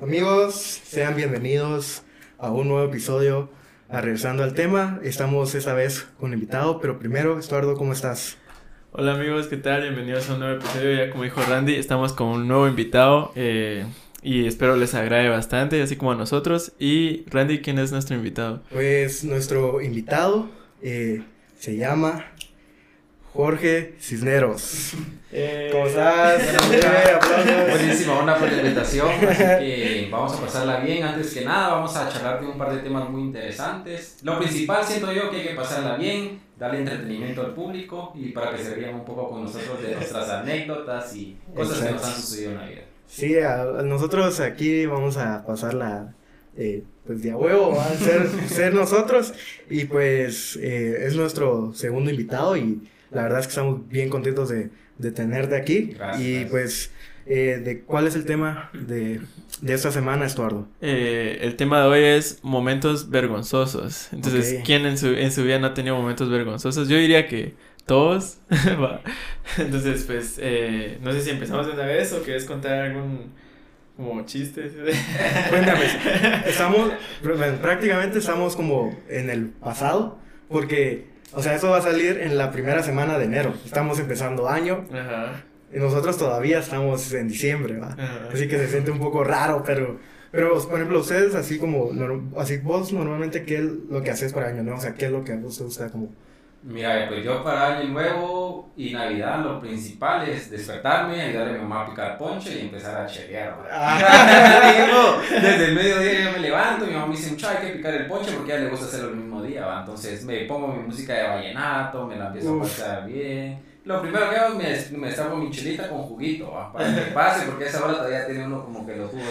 Amigos, 0.00 0.54
sean 0.54 1.16
bienvenidos 1.16 2.02
a 2.38 2.50
un 2.50 2.68
nuevo 2.68 2.88
episodio. 2.88 3.50
A 3.88 4.00
regresando 4.00 4.42
al 4.42 4.54
tema, 4.54 5.00
estamos 5.02 5.54
esta 5.54 5.74
vez 5.74 6.06
con 6.18 6.32
invitado, 6.32 6.80
pero 6.80 6.98
primero, 6.98 7.38
Estuardo, 7.38 7.76
¿cómo 7.76 7.92
estás? 7.92 8.36
Hola 8.92 9.14
amigos, 9.14 9.46
¿qué 9.46 9.56
tal? 9.56 9.82
Bienvenidos 9.82 10.30
a 10.30 10.34
un 10.34 10.40
nuevo 10.40 10.58
episodio. 10.58 10.96
Ya 10.96 11.10
como 11.10 11.24
dijo 11.24 11.42
Randy, 11.42 11.74
estamos 11.74 12.12
con 12.12 12.28
un 12.28 12.48
nuevo 12.48 12.66
invitado 12.66 13.32
eh, 13.36 13.84
y 14.22 14.46
espero 14.46 14.76
les 14.76 14.94
agrade 14.94 15.28
bastante, 15.28 15.82
así 15.82 15.96
como 15.96 16.12
a 16.12 16.16
nosotros. 16.16 16.72
Y 16.78 17.24
Randy, 17.30 17.60
¿quién 17.60 17.78
es 17.78 17.92
nuestro 17.92 18.16
invitado? 18.16 18.62
Pues 18.70 19.22
nuestro 19.22 19.80
invitado 19.82 20.48
eh, 20.82 21.22
se 21.58 21.76
llama 21.76 22.26
Jorge 23.36 23.94
Cisneros. 24.00 24.94
Eh, 25.38 25.68
¿Cómo 25.70 25.86
estás? 25.86 26.40
Buenísima 27.70 28.20
onda 28.20 28.38
por 28.38 28.50
la 28.50 28.58
invitación, 28.58 29.08
así 29.10 29.36
que 29.36 30.08
vamos 30.10 30.32
a 30.32 30.40
pasarla 30.40 30.80
bien. 30.80 31.02
Antes 31.02 31.34
que 31.34 31.44
nada, 31.44 31.74
vamos 31.74 31.94
a 31.94 32.08
charlar 32.08 32.40
de 32.40 32.46
un 32.46 32.56
par 32.56 32.74
de 32.74 32.80
temas 32.80 33.10
muy 33.10 33.22
interesantes. 33.22 34.18
Lo 34.22 34.38
principal 34.38 34.82
siento 34.84 35.12
yo 35.12 35.28
que 35.30 35.38
hay 35.38 35.48
que 35.48 35.54
pasarla 35.54 35.96
bien, 35.96 36.40
darle 36.58 36.78
entretenimiento 36.78 37.42
al 37.42 37.52
público 37.52 38.12
y 38.14 38.30
para 38.30 38.52
que 38.52 38.62
se 38.62 38.76
rían 38.76 38.94
un 38.94 39.04
poco 39.04 39.28
con 39.28 39.42
nosotros 39.42 39.82
de 39.82 39.96
nuestras 39.96 40.30
anécdotas 40.30 41.14
y 41.14 41.36
cosas 41.54 41.80
que 41.80 41.92
nos 41.92 42.04
han 42.04 42.14
sucedido 42.14 42.52
en 42.52 42.58
la 42.58 42.66
vida. 42.66 42.82
Sí, 43.06 43.38
a, 43.38 43.62
a 43.62 43.82
nosotros 43.82 44.40
aquí 44.40 44.86
vamos 44.86 45.18
a 45.18 45.44
pasarla 45.44 46.14
eh, 46.56 46.82
pues 47.06 47.22
de 47.22 47.32
a 47.32 47.36
huevo, 47.36 47.74
va 47.76 47.84
a 47.84 47.94
ser, 47.96 48.28
ser 48.48 48.72
nosotros 48.72 49.34
y 49.68 49.84
pues 49.84 50.56
eh, 50.56 51.04
es 51.04 51.14
nuestro 51.14 51.74
segundo 51.74 52.10
invitado 52.10 52.56
y 52.56 52.80
la 53.10 53.22
verdad 53.22 53.40
es 53.40 53.46
que 53.46 53.50
estamos 53.50 53.88
bien 53.88 54.08
contentos 54.08 54.48
de, 54.48 54.70
de 54.98 55.10
tenerte 55.12 55.56
aquí 55.56 55.94
Gracias, 55.96 56.20
y 56.22 56.32
gracias. 56.32 56.50
pues 56.50 56.92
eh, 57.26 57.60
de 57.64 57.80
cuál 57.82 58.06
es 58.06 58.14
el 58.14 58.24
tema 58.24 58.70
de, 58.72 59.20
de 59.60 59.74
esta 59.74 59.90
semana, 59.90 60.26
Estuardo. 60.26 60.68
Eh, 60.80 61.38
el 61.42 61.56
tema 61.56 61.80
de 61.80 61.86
hoy 61.88 62.04
es 62.04 62.38
momentos 62.42 63.10
vergonzosos. 63.10 64.12
Entonces, 64.12 64.56
Ok. 64.58 64.64
¿quién 64.64 64.86
en 64.86 64.96
su, 64.96 65.08
en 65.08 65.32
su 65.32 65.42
vida 65.42 65.58
no 65.58 65.66
ha 65.68 65.74
tenido 65.74 65.96
momentos 65.96 66.30
vergonzosos? 66.30 66.88
Yo 66.88 66.96
diría 66.96 67.26
que 67.26 67.54
todos. 67.84 68.38
Entonces, 69.58 70.04
pues, 70.04 70.38
eh, 70.40 70.98
no 71.02 71.12
sé 71.12 71.22
si 71.22 71.30
empezamos 71.30 71.66
de 71.66 71.72
una 71.72 71.84
vez 71.86 72.12
o 72.12 72.22
quieres 72.22 72.44
contar 72.44 72.74
algún 72.78 73.32
como 73.96 74.24
chiste. 74.26 74.70
Cuéntame, 75.50 75.84
estamos, 76.46 76.92
prácticamente 77.60 78.18
estamos 78.18 78.54
como 78.54 78.96
en 79.08 79.30
el 79.30 79.46
pasado, 79.48 80.18
porque, 80.48 81.06
o 81.32 81.42
sea, 81.42 81.54
eso 81.54 81.70
va 81.70 81.78
a 81.78 81.82
salir 81.82 82.18
en 82.18 82.38
la 82.38 82.50
primera 82.50 82.82
semana 82.82 83.18
de 83.18 83.24
enero. 83.24 83.54
Estamos 83.64 83.98
empezando 83.98 84.48
año 84.48 84.84
Ajá. 84.92 85.44
y 85.72 85.78
nosotros 85.78 86.16
todavía 86.16 86.58
estamos 86.60 87.12
en 87.12 87.28
diciembre, 87.28 87.78
¿va? 87.78 87.92
Ajá. 87.92 88.28
Así 88.32 88.48
que 88.48 88.58
se 88.58 88.68
siente 88.68 88.90
un 88.90 88.98
poco 88.98 89.24
raro, 89.24 89.62
pero, 89.66 89.98
pero 90.30 90.60
por 90.62 90.74
ejemplo, 90.74 91.00
ustedes, 91.00 91.34
así 91.34 91.58
como, 91.58 91.90
así 92.38 92.58
vos 92.58 92.92
normalmente, 92.92 93.44
¿qué 93.44 93.56
es 93.56 93.64
lo 93.90 94.02
que 94.02 94.10
haces 94.10 94.32
para 94.32 94.48
año 94.48 94.62
nuevo? 94.62 94.78
O 94.78 94.82
sea, 94.82 94.94
¿qué 94.94 95.06
es 95.06 95.10
lo 95.12 95.24
que 95.24 95.32
a 95.32 95.36
vos 95.36 95.58
te 95.58 95.64
gusta 95.64 95.88
como? 95.90 96.10
Mira, 96.62 97.06
pues 97.08 97.24
yo 97.24 97.44
para 97.44 97.78
Año 97.78 97.88
Nuevo 97.90 98.70
y 98.76 98.92
Navidad 98.92 99.40
lo 99.44 99.60
principal 99.60 100.28
es 100.28 100.50
despertarme, 100.50 101.20
ayudarle 101.20 101.50
a 101.50 101.54
mi 101.54 101.60
mamá 101.60 101.82
a 101.82 101.86
picar 101.90 102.18
ponche 102.18 102.58
y 102.58 102.62
empezar 102.62 103.02
a 103.02 103.06
chequear. 103.06 103.56
Ah. 103.70 105.20
Desde 105.30 105.66
el 105.66 105.74
mediodía 105.74 106.24
yo 106.24 106.32
me 106.32 106.38
levanto, 106.40 106.86
mi 106.86 106.94
mamá 106.94 107.06
me 107.06 107.16
dice, 107.16 107.30
mucho 107.30 107.48
hay 107.48 107.58
que 107.58 107.76
picar 107.76 107.94
el 107.94 108.06
ponche 108.06 108.32
porque 108.32 108.52
a 108.52 108.56
ella 108.56 108.64
le 108.64 108.70
gusta 108.70 108.86
hacerlo 108.86 109.10
el 109.10 109.16
mismo 109.16 109.42
día, 109.42 109.64
¿va? 109.64 109.80
Entonces 109.80 110.24
me 110.24 110.44
pongo 110.46 110.68
mi 110.68 110.82
música 110.82 111.14
de 111.14 111.28
vallenato, 111.28 112.06
me 112.06 112.16
la 112.16 112.26
empiezo 112.26 112.54
Uf. 112.54 112.58
a 112.58 112.62
pasar 112.62 113.06
bien. 113.06 113.75
Lo 113.86 114.02
primero 114.02 114.28
que 114.28 114.36
hago 114.36 114.60
es 114.60 114.90
me, 114.90 114.98
me 114.98 115.06
destapo 115.06 115.36
mi 115.36 115.48
chelita 115.48 115.88
con 115.88 115.98
juguito, 116.02 116.50
¿va? 116.50 116.72
Para 116.72 116.92
que 116.92 117.00
pase, 117.12 117.46
porque 117.46 117.64
a 117.64 117.68
esa 117.68 117.84
hora 117.84 117.94
todavía 117.94 118.26
tiene 118.26 118.44
uno 118.44 118.64
como 118.64 118.84
que 118.84 118.96
los 118.96 119.10
jugos. 119.12 119.28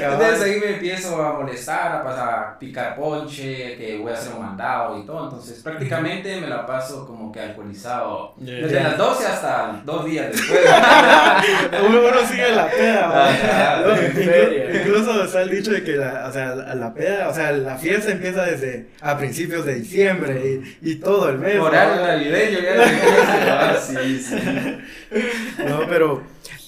Entonces 0.00 0.42
ahí 0.42 0.60
me 0.60 0.74
empiezo 0.74 1.20
a 1.20 1.32
molestar, 1.40 1.92
a 1.96 2.04
pasar 2.04 2.28
a 2.28 2.58
picar 2.58 2.94
ponche, 2.94 3.76
que 3.76 3.98
voy 4.00 4.12
a 4.12 4.14
hacer 4.14 4.32
un 4.32 4.42
mandado 4.46 4.96
y 4.96 5.04
todo. 5.04 5.24
Entonces 5.24 5.60
prácticamente 5.62 6.40
me 6.40 6.46
la 6.46 6.64
paso 6.66 7.04
como 7.04 7.32
que 7.32 7.40
alcoholizado. 7.40 8.34
Ya, 8.38 8.54
Desde 8.54 8.74
ya. 8.74 8.82
las 8.84 8.98
12 8.98 9.26
hasta 9.26 9.82
dos 9.84 10.04
días 10.04 10.30
después. 10.30 10.60
uno, 11.88 11.98
uno 12.00 12.26
sigue 12.30 12.52
la 12.54 12.68
peda. 12.70 13.28
Ajá, 13.28 13.80
No, 13.80 14.78
incluso 14.78 15.24
está 15.24 15.42
el 15.42 15.50
dicho 15.50 15.72
de 15.72 15.82
que 15.82 15.92
la, 15.96 16.26
o 16.28 16.32
sea, 16.32 16.54
la 16.54 16.94
peda, 16.94 17.28
o 17.28 17.34
sea, 17.34 17.50
la 17.52 17.76
fiesta 17.76 18.12
empieza 18.12 18.44
desde 18.44 18.90
a 19.00 19.18
principios 19.18 19.64
de 19.66 19.74
diciembre 19.76 20.60
y, 20.82 20.90
y 20.92 20.94
todo 20.96 21.28
el 21.28 21.38
mes. 21.38 21.58
Horario 21.58 22.06
navideño, 22.06 22.58
va, 22.76 23.80
sí, 23.80 24.20
sí. 24.20 24.36
No, 25.66 25.80
pero, 25.88 26.22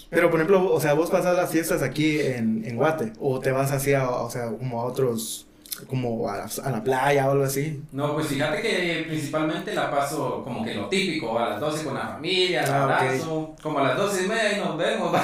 pero 0.09 0.31
por 0.31 0.41
ejemplo, 0.41 0.72
o 0.72 0.81
sea, 0.81 0.94
vos 0.94 1.11
pasas 1.11 1.37
las 1.37 1.50
fiestas 1.50 1.83
aquí 1.83 2.21
en, 2.21 2.65
en 2.65 2.77
Guate, 2.77 3.12
o 3.21 3.41
te 3.41 3.53
vas 3.53 3.72
hacia, 3.72 4.09
o 4.09 4.31
sea, 4.31 4.47
como 4.47 4.81
a 4.81 4.84
otros, 4.84 5.47
como 5.86 6.28
a 6.28 6.36
la, 6.38 6.46
a 6.64 6.70
la 6.70 6.82
playa 6.84 7.28
o 7.28 7.32
algo 7.32 7.44
así. 7.44 7.82
No, 7.92 8.14
pues 8.14 8.26
fíjate 8.28 8.60
que 8.62 9.04
principalmente 9.08 9.74
la 9.74 9.91
paso 9.91 10.42
como 10.44 10.64
que 10.64 10.74
lo 10.74 10.88
típico, 10.88 11.38
a 11.38 11.50
las 11.50 11.60
12 11.60 11.84
con 11.84 11.94
la 11.94 12.06
familia, 12.08 12.64
Ah, 12.66 12.84
abrazo, 12.84 13.54
como 13.62 13.78
a 13.80 13.88
las 13.88 13.96
12 13.96 14.24
y 14.24 14.28
media 14.28 14.56
y 14.56 14.60
nos 14.60 14.76
vemos, 14.76 15.14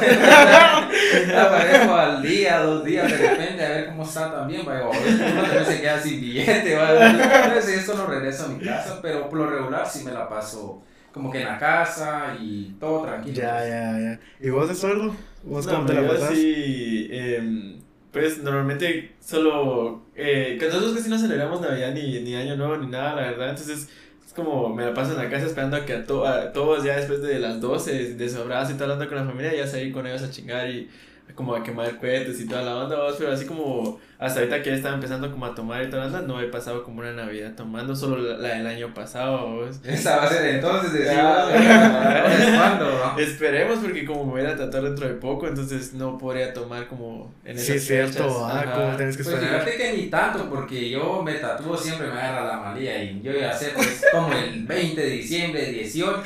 aparezco 1.37 1.95
al 1.95 2.23
día, 2.23 2.59
dos 2.61 2.85
días 2.85 3.11
de 3.11 3.17
repente 3.17 3.65
a 3.65 3.69
ver 3.71 3.87
cómo 3.89 4.03
está 4.03 4.33
también, 4.33 4.65
vaya, 4.65 4.87
o 4.87 4.91
uno 4.91 5.43
también 5.43 5.65
se 5.65 5.81
queda 5.81 6.01
sin 6.01 6.21
billete, 6.21 6.77
¿va? 6.77 7.11
entonces 7.11 7.87
yo 7.87 7.93
solo 7.95 8.07
regreso 8.07 8.47
a 8.47 8.49
mi 8.49 8.65
casa, 8.65 8.99
pero 9.03 9.29
por 9.29 9.39
lo 9.39 9.51
regular 9.51 9.89
sí 9.89 10.05
me 10.05 10.13
la 10.13 10.29
paso 10.29 10.83
como 11.13 11.31
que 11.31 11.41
en 11.41 11.47
la 11.49 11.59
casa 11.59 12.37
y 12.39 12.77
todo 12.79 13.03
tranquilo. 13.03 13.35
Ya, 13.37 13.67
ya, 13.67 13.99
ya. 13.99 14.21
¿Y 14.39 14.51
vos 14.51 14.69
de 14.69 14.75
sordo? 14.75 15.17
¿Vos 15.45 15.67
No, 15.67 15.77
cómo 15.77 15.87
te 15.87 15.95
la 15.95 16.07
pasas? 16.09 16.31
sí, 16.35 17.09
em, 17.11 17.81
pues 18.13 18.39
normalmente 18.43 19.15
solo, 19.19 20.03
eh, 20.17 20.57
que 20.59 20.67
nosotros 20.67 20.95
casi 20.95 21.11
no 21.11 21.19
celebramos 21.19 21.61
Navidad 21.61 21.93
ni, 21.95 22.21
ni 22.21 22.35
Año 22.37 22.57
Nuevo 22.57 22.77
ni 22.79 22.87
nada, 22.89 23.15
la 23.17 23.23
verdad, 23.31 23.51
entonces 23.51 23.89
es 24.27 24.33
como 24.33 24.69
me 24.75 24.85
la 24.85 24.95
paso 24.95 25.13
en 25.13 25.19
la 25.19 25.31
casa 25.31 25.47
esperando 25.47 25.77
a 25.77 25.85
que 25.85 25.93
a, 25.95 26.05
to- 26.05 26.27
a 26.27 26.53
todos 26.53 26.85
ya 26.85 26.97
después 26.97 27.23
de 27.23 27.39
las 27.39 27.61
12 27.61 28.15
de 28.15 28.29
su 28.29 28.39
abrazo 28.41 28.73
y 28.73 28.75
todo 28.75 28.85
hablando 28.85 29.09
con 29.09 29.19
la 29.19 29.25
familia, 29.31 29.55
ya 29.55 29.67
salir 29.67 29.93
con 29.93 30.07
ellos 30.07 30.23
a 30.23 30.31
chingar 30.31 30.69
y 30.71 30.89
como 31.35 31.55
a 31.55 31.63
quemar 31.63 31.99
cohetes 31.99 32.41
y 32.41 32.47
toda 32.49 32.63
la 32.63 32.77
onda, 32.77 32.97
vos, 32.97 33.17
pero 33.19 33.33
así 33.33 33.45
como 33.45 34.01
hasta 34.19 34.41
ahorita 34.41 34.63
que 34.63 34.71
ya 34.71 34.77
estaba 34.77 34.95
empezando 34.95 35.31
como 35.31 35.45
a 35.45 35.55
tomar 35.55 35.83
y 35.85 35.91
toda 35.91 36.07
la 36.07 36.19
onda, 36.19 36.23
no 36.23 36.41
he 36.41 36.47
pasado 36.49 36.83
como 36.83 37.01
una 37.01 37.13
Navidad 37.13 37.53
tomando, 37.55 37.95
solo 37.95 38.17
la, 38.17 38.39
la 38.39 38.55
del 38.57 38.67
año 38.67 38.95
pasado, 38.95 39.47
vos. 39.57 39.77
Esa 39.85 40.17
va 40.17 40.23
a 40.25 40.29
ser 40.29 40.55
entonces, 40.55 41.07
Ah. 41.15 42.77
¿no? 42.81 43.19
Esperemos 43.23 43.79
porque 43.81 44.05
como 44.07 44.25
me 44.25 44.43
voy 44.43 44.51
a 44.51 44.57
tratar 44.57 44.83
dentro 44.83 45.07
de 45.09 45.15
poco, 45.15 45.47
entonces 45.47 45.93
no 45.93 46.17
podría 46.17 46.53
tomar 46.55 46.87
como 46.87 47.33
en 47.45 47.53
esas 47.57 47.67
Sí, 47.67 47.73
es 47.75 47.87
cierto, 47.87 48.47
ah, 48.47 48.65
como 48.75 48.97
tenés 48.97 49.17
que 49.17 49.25
Pues 49.25 49.35
esperar. 49.37 49.61
fíjate 49.63 49.77
que 49.77 49.93
ni 49.97 50.07
tanto, 50.07 50.49
porque 50.49 50.89
yo 50.89 51.23
me 51.23 51.35
tatúo 51.35 51.77
siempre 51.77 52.07
me 52.07 52.15
agarra 52.15 52.47
la 52.47 52.57
malía 52.61 53.03
y 53.03 53.21
yo 53.23 53.33
ya 53.33 53.53
sé, 53.53 53.73
pues 53.75 54.05
como 54.13 54.33
el 54.33 54.65
20 54.65 55.01
de 55.01 55.11
diciembre, 55.11 55.67
18. 55.71 56.25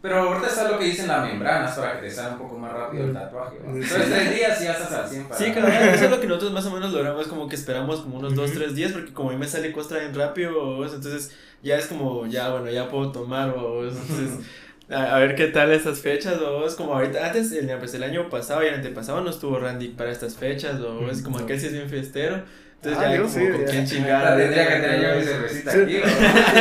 Pero 0.00 0.16
ahorita 0.20 0.46
está 0.46 0.70
lo 0.70 0.78
que 0.78 0.84
dicen 0.84 1.08
las 1.08 1.26
membranas 1.26 1.76
para 1.76 1.94
que 2.00 2.06
te 2.06 2.10
salga 2.14 2.32
un 2.34 2.38
poco 2.38 2.56
más 2.56 2.72
rápido 2.72 3.04
el 3.04 3.12
tatuaje. 3.12 3.56
¿no? 3.64 3.74
Sí. 3.74 3.80
Entonces 3.82 4.08
tres 4.10 4.34
días 4.36 4.60
y 4.60 4.64
ya 4.64 4.72
estás 4.72 4.92
al 4.92 5.08
100 5.08 5.24
para... 5.24 5.38
Sí, 5.40 5.52
claro, 5.52 5.68
eso 5.94 6.04
es 6.04 6.10
lo 6.10 6.20
que 6.20 6.26
nosotros 6.28 6.52
más 6.52 6.66
o 6.66 6.70
menos 6.70 6.92
logramos, 6.92 7.26
como 7.26 7.48
que 7.48 7.56
esperamos 7.56 8.00
como 8.02 8.18
unos 8.18 8.34
2, 8.36 8.50
Ujú. 8.50 8.58
3 8.60 8.74
días, 8.76 8.92
porque 8.92 9.12
como 9.12 9.30
a 9.30 9.32
mí 9.32 9.38
me 9.38 9.48
sale 9.48 9.72
costra 9.72 9.98
bien 9.98 10.14
rápido, 10.14 10.52
¿vos? 10.76 10.94
entonces 10.94 11.32
ya 11.64 11.76
es 11.76 11.86
como, 11.86 12.26
ya, 12.26 12.50
bueno, 12.50 12.70
ya 12.70 12.88
puedo 12.88 13.10
tomar, 13.12 13.52
¿vos? 13.54 13.94
entonces... 13.94 14.46
A, 14.90 15.16
a 15.16 15.18
ver 15.18 15.34
qué 15.34 15.48
tal 15.48 15.70
estas 15.70 16.00
fechas, 16.00 16.40
vos, 16.40 16.74
como 16.74 16.94
ahorita, 16.94 17.26
antes, 17.26 17.52
el, 17.52 17.68
pues, 17.76 17.92
el 17.92 18.02
año 18.02 18.30
pasado 18.30 18.64
y 18.64 18.68
el 18.68 18.74
antepasado 18.76 19.20
no 19.20 19.28
estuvo 19.28 19.58
Randy 19.58 19.88
para 19.88 20.10
estas 20.10 20.36
fechas, 20.36 20.80
vos, 20.80 21.20
como 21.20 21.36
No. 21.36 21.44
aquel 21.44 21.60
sí 21.60 21.66
es 21.66 21.74
bien 21.74 21.90
fiestero, 21.90 22.42
entonces 22.80 23.02
Ah, 23.02 23.10
ya 23.10 23.16
yo 23.16 23.22
como 23.22 23.34
sí, 23.34 23.40
con 23.48 23.60
ya. 23.60 23.66
quién 23.70 23.86
chingar. 23.86 24.36
tendría 24.36 24.68
que 24.68 24.74
tener 24.80 25.00
yo 25.02 25.16
mi 25.18 25.24
cervecita 25.24 25.72
Sí. 25.72 25.78
aquí, 25.80 25.96
¿no? 25.96 26.02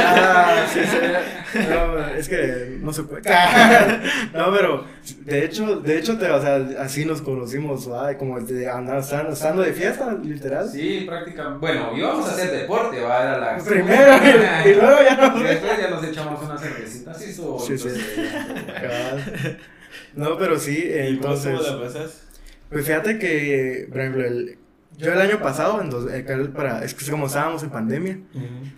Ah, 0.04 0.66
sí, 0.74 0.80
sí. 0.84 0.98
No, 1.70 2.08
es 2.16 2.28
que 2.28 2.78
no 2.82 2.92
se 2.92 3.04
puede. 3.04 3.22
No, 4.34 4.52
pero 4.54 4.84
de 5.22 5.46
hecho, 5.46 5.78
de 5.80 5.98
hecho, 5.98 6.18
te, 6.18 6.30
o 6.30 6.42
sea, 6.42 6.58
así 6.80 7.06
nos 7.06 7.22
conocimos, 7.22 7.90
¿va? 7.92 8.16
como 8.18 8.40
de 8.42 8.70
andar 8.70 8.98
estando, 9.00 9.32
estando 9.32 9.62
de 9.62 9.72
fiesta, 9.74 10.18
literal. 10.24 10.68
Sí, 10.70 11.06
prácticamente. 11.08 11.60
Bueno, 11.60 11.92
íbamos 11.96 12.28
a 12.28 12.34
hacer 12.34 12.52
deporte, 12.52 13.00
va, 13.02 13.22
era 13.24 13.38
la... 13.40 13.58
Primero 13.64 14.12
y, 14.18 14.70
y 14.70 14.74
luego 14.76 14.98
ya 15.04 15.16
no. 15.34 15.40
Y 15.40 15.44
después 15.44 15.72
ya 15.80 15.90
nos 15.90 16.04
echamos 16.04 16.44
una 16.44 16.58
cervecita, 16.58 17.14
sí, 17.14 17.30
estuvo 17.30 17.60
Sí, 17.60 17.78
sí. 17.78 17.90
No, 20.16 20.38
pero 20.38 20.60
sí, 20.60 20.84
¿Y 20.94 21.00
entonces. 21.10 21.58
cómo 21.60 21.78
la 21.80 21.84
pasas? 21.86 22.24
Pues 22.70 22.86
fíjate 22.86 23.18
que, 23.20 23.88
por 23.90 24.02
ejemplo, 24.02 24.26
el, 24.26 24.58
yo 24.98 25.14
el 25.14 25.22
año 25.22 25.40
pasado, 25.42 25.82
en 25.82 25.90
dos- 25.90 26.12
eh, 26.12 26.24
para, 26.56 26.84
es 26.84 26.94
que 26.94 27.10
como 27.12 27.28
estábamos 27.28 27.64
en 27.64 27.70
pandemia, 27.70 28.20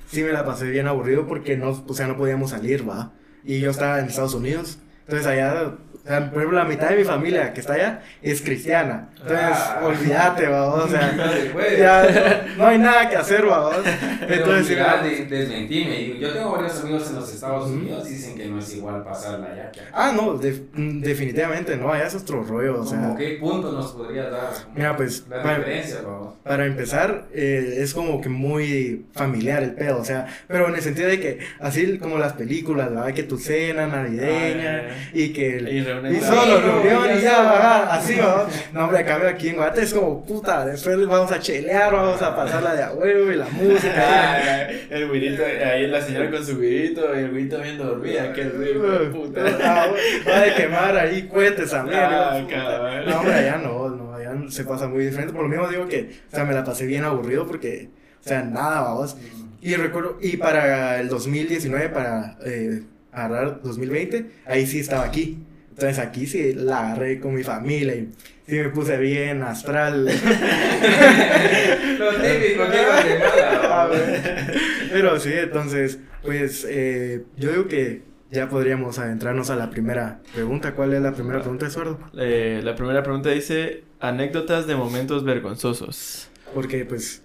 sí 0.07 0.21
me 0.23 0.31
la 0.31 0.45
pasé 0.45 0.69
bien 0.69 0.87
aburrido 0.87 1.25
porque 1.27 1.57
no, 1.57 1.69
o 1.87 1.93
sea, 1.93 2.07
no 2.07 2.17
podíamos 2.17 2.51
salir, 2.51 2.87
va. 2.87 3.13
Y 3.43 3.59
yo 3.61 3.71
estaba 3.71 3.99
en 3.99 4.05
Estados 4.05 4.33
Unidos, 4.33 4.79
Entonces 5.07 5.25
allá, 5.25 5.75
sea, 6.09 6.29
por 6.29 6.39
ejemplo, 6.39 6.57
la 6.59 6.65
mitad 6.65 6.89
de 6.89 6.97
mi 6.97 7.03
familia 7.03 7.53
que 7.53 7.61
está 7.61 7.73
allá 7.73 8.01
es 8.21 8.41
cristiana. 8.41 9.09
Entonces, 9.21 9.39
Ah. 9.51 9.81
olvídate, 9.83 10.47
babos, 10.47 10.85
o 10.85 10.87
sea, 10.89 11.13
puede. 11.53 11.77
ya 11.79 12.43
no, 12.57 12.57
no 12.63 12.67
hay 12.67 12.77
nada 12.77 13.09
que 13.09 13.15
hacer. 13.15 13.41
Pero 13.41 14.33
Entonces, 14.33 14.69
mira, 14.69 15.01
de- 15.03 15.25
desmentime. 15.25 16.19
Yo 16.19 16.33
tengo 16.33 16.51
varios 16.51 16.79
amigos 16.81 17.09
en 17.09 17.15
los 17.15 17.33
Estados 17.33 17.69
Unidos 17.69 18.09
y 18.09 18.13
dicen 18.13 18.35
que 18.37 18.45
no 18.47 18.59
es 18.59 18.75
igual 18.75 19.03
pasarla 19.03 19.47
allá 19.51 19.71
que 19.71 19.81
acá. 19.81 19.89
Ah, 19.93 20.11
no, 20.15 20.33
de- 20.37 20.63
mm, 20.73 21.01
definitivamente 21.01 21.75
no, 21.77 21.91
allá 21.91 22.07
es 22.07 22.15
otro 22.15 22.43
rollo, 22.43 22.81
o 22.81 22.85
sea. 22.85 22.99
¿Cómo 22.99 23.15
qué 23.17 23.37
punto 23.39 23.71
nos 23.71 23.91
podrías 23.93 24.31
dar? 24.31 24.49
Mira, 24.75 24.95
pues, 24.95 25.25
La 25.29 25.41
para- 25.43 25.57
diferencia, 25.57 26.01
vamos. 26.03 26.35
Para 26.43 26.65
empezar, 26.65 27.27
eh, 27.33 27.75
es 27.79 27.93
como 27.93 28.21
que 28.21 28.29
muy 28.29 29.05
familiar 29.13 29.61
el 29.63 29.73
pedo, 29.73 29.99
o 29.99 30.05
sea, 30.05 30.27
pero 30.47 30.67
en 30.67 30.75
el 30.75 30.81
sentido 30.81 31.07
de 31.07 31.19
que, 31.19 31.39
así 31.59 31.97
como 31.97 32.17
las 32.17 32.33
películas, 32.33 32.89
¿verdad? 32.89 33.13
Que 33.13 33.23
tu 33.23 33.37
cena 33.37 33.87
navideña 33.87 34.83
Ah, 34.89 35.09
y 35.13 35.29
que 35.33 35.57
el- 35.57 35.67
Y 36.07 36.21
solo 36.21 36.61
reunión 36.61 37.17
y 37.17 37.21
ya 37.21 37.41
ajá, 37.41 37.93
así, 37.95 38.15
¿no? 38.15 38.45
No, 38.73 38.83
hombre, 38.85 38.99
a 38.99 39.05
cambio 39.05 39.29
aquí 39.29 39.49
en 39.49 39.55
Guate 39.55 39.81
es 39.81 39.93
como, 39.93 40.23
puta, 40.25 40.65
después 40.65 41.05
vamos 41.07 41.31
a 41.31 41.39
chelear, 41.39 41.91
vamos 41.91 42.21
a 42.21 42.35
pasarla 42.35 42.75
de 42.75 42.83
a 42.83 42.91
huevo 42.91 43.31
y 43.31 43.35
la 43.35 43.47
música. 43.49 43.89
Ah, 44.09 44.67
el 44.89 45.07
güirito, 45.07 45.43
ahí 45.43 45.87
la 45.87 46.01
señora 46.01 46.31
con 46.31 46.45
su 46.45 46.57
güirito 46.57 47.15
y 47.15 47.19
el 47.19 47.31
güirito 47.31 47.59
bien 47.59 47.77
dormida, 47.77 48.33
qué 48.33 48.43
rico, 48.45 48.87
puta. 49.11 49.41
Ah, 49.63 49.87
Va 50.27 50.41
a 50.41 50.55
quemar 50.55 50.97
ahí 50.97 51.27
cohetes. 51.27 51.73
Ah, 51.73 51.83
¿no? 51.83 52.45
Puta. 52.45 52.55
cabrón. 52.55 53.05
No, 53.05 53.19
hombre, 53.19 53.33
allá 53.33 53.57
no, 53.57 53.89
no, 53.89 54.13
allá 54.13 54.33
se 54.49 54.63
pasa 54.63 54.87
muy 54.87 55.05
diferente. 55.05 55.33
Por 55.33 55.43
lo 55.43 55.49
mismo 55.49 55.67
digo 55.67 55.87
que, 55.87 56.09
o 56.31 56.35
sea, 56.35 56.45
me 56.45 56.53
la 56.53 56.63
pasé 56.63 56.85
bien 56.85 57.03
aburrido 57.03 57.45
porque, 57.47 57.89
o 58.23 58.27
sea, 58.27 58.41
nada, 58.43 58.81
vamos. 58.81 59.17
Y 59.61 59.75
recuerdo, 59.75 60.17
y 60.21 60.37
para 60.37 60.99
el 60.99 61.09
2019, 61.09 61.89
para 61.89 62.37
eh, 62.45 62.83
agarrar 63.11 63.61
2020, 63.61 64.25
ahí 64.45 64.65
sí 64.65 64.79
estaba 64.79 65.03
aquí. 65.03 65.39
Entonces 65.79 65.99
aquí 65.99 66.27
sí 66.27 66.51
la 66.53 66.79
agarré 66.91 67.21
con 67.21 67.33
mi 67.33 67.41
familia 67.41 67.95
y 67.95 68.09
sí 68.45 68.55
me 68.57 68.67
puse 68.67 68.97
bien 68.97 69.41
astral. 69.43 70.05
Lo 71.97 72.09
típico 72.15 72.69
que 72.69 72.85
Guatemala. 72.85 73.59
A 73.63 73.67
vamos. 73.87 73.97
ver. 73.97 74.53
Pero 74.91 75.17
sí, 75.21 75.31
entonces, 75.33 75.99
pues 76.21 76.67
eh, 76.69 77.23
yo 77.37 77.51
digo 77.51 77.67
que 77.69 78.01
ya 78.29 78.49
podríamos 78.49 78.99
adentrarnos 78.99 79.49
a 79.51 79.55
la 79.55 79.69
primera 79.69 80.19
pregunta. 80.33 80.73
¿Cuál 80.75 80.93
es 80.95 81.01
la 81.01 81.13
primera 81.13 81.39
pregunta, 81.39 81.67
Eduardo? 81.67 81.97
Eh, 82.17 82.59
la 82.61 82.75
primera 82.75 83.01
pregunta 83.01 83.29
dice, 83.29 83.85
anécdotas 84.01 84.67
de 84.67 84.75
momentos 84.75 85.23
vergonzosos. 85.23 86.29
Porque, 86.53 86.83
pues, 86.83 87.23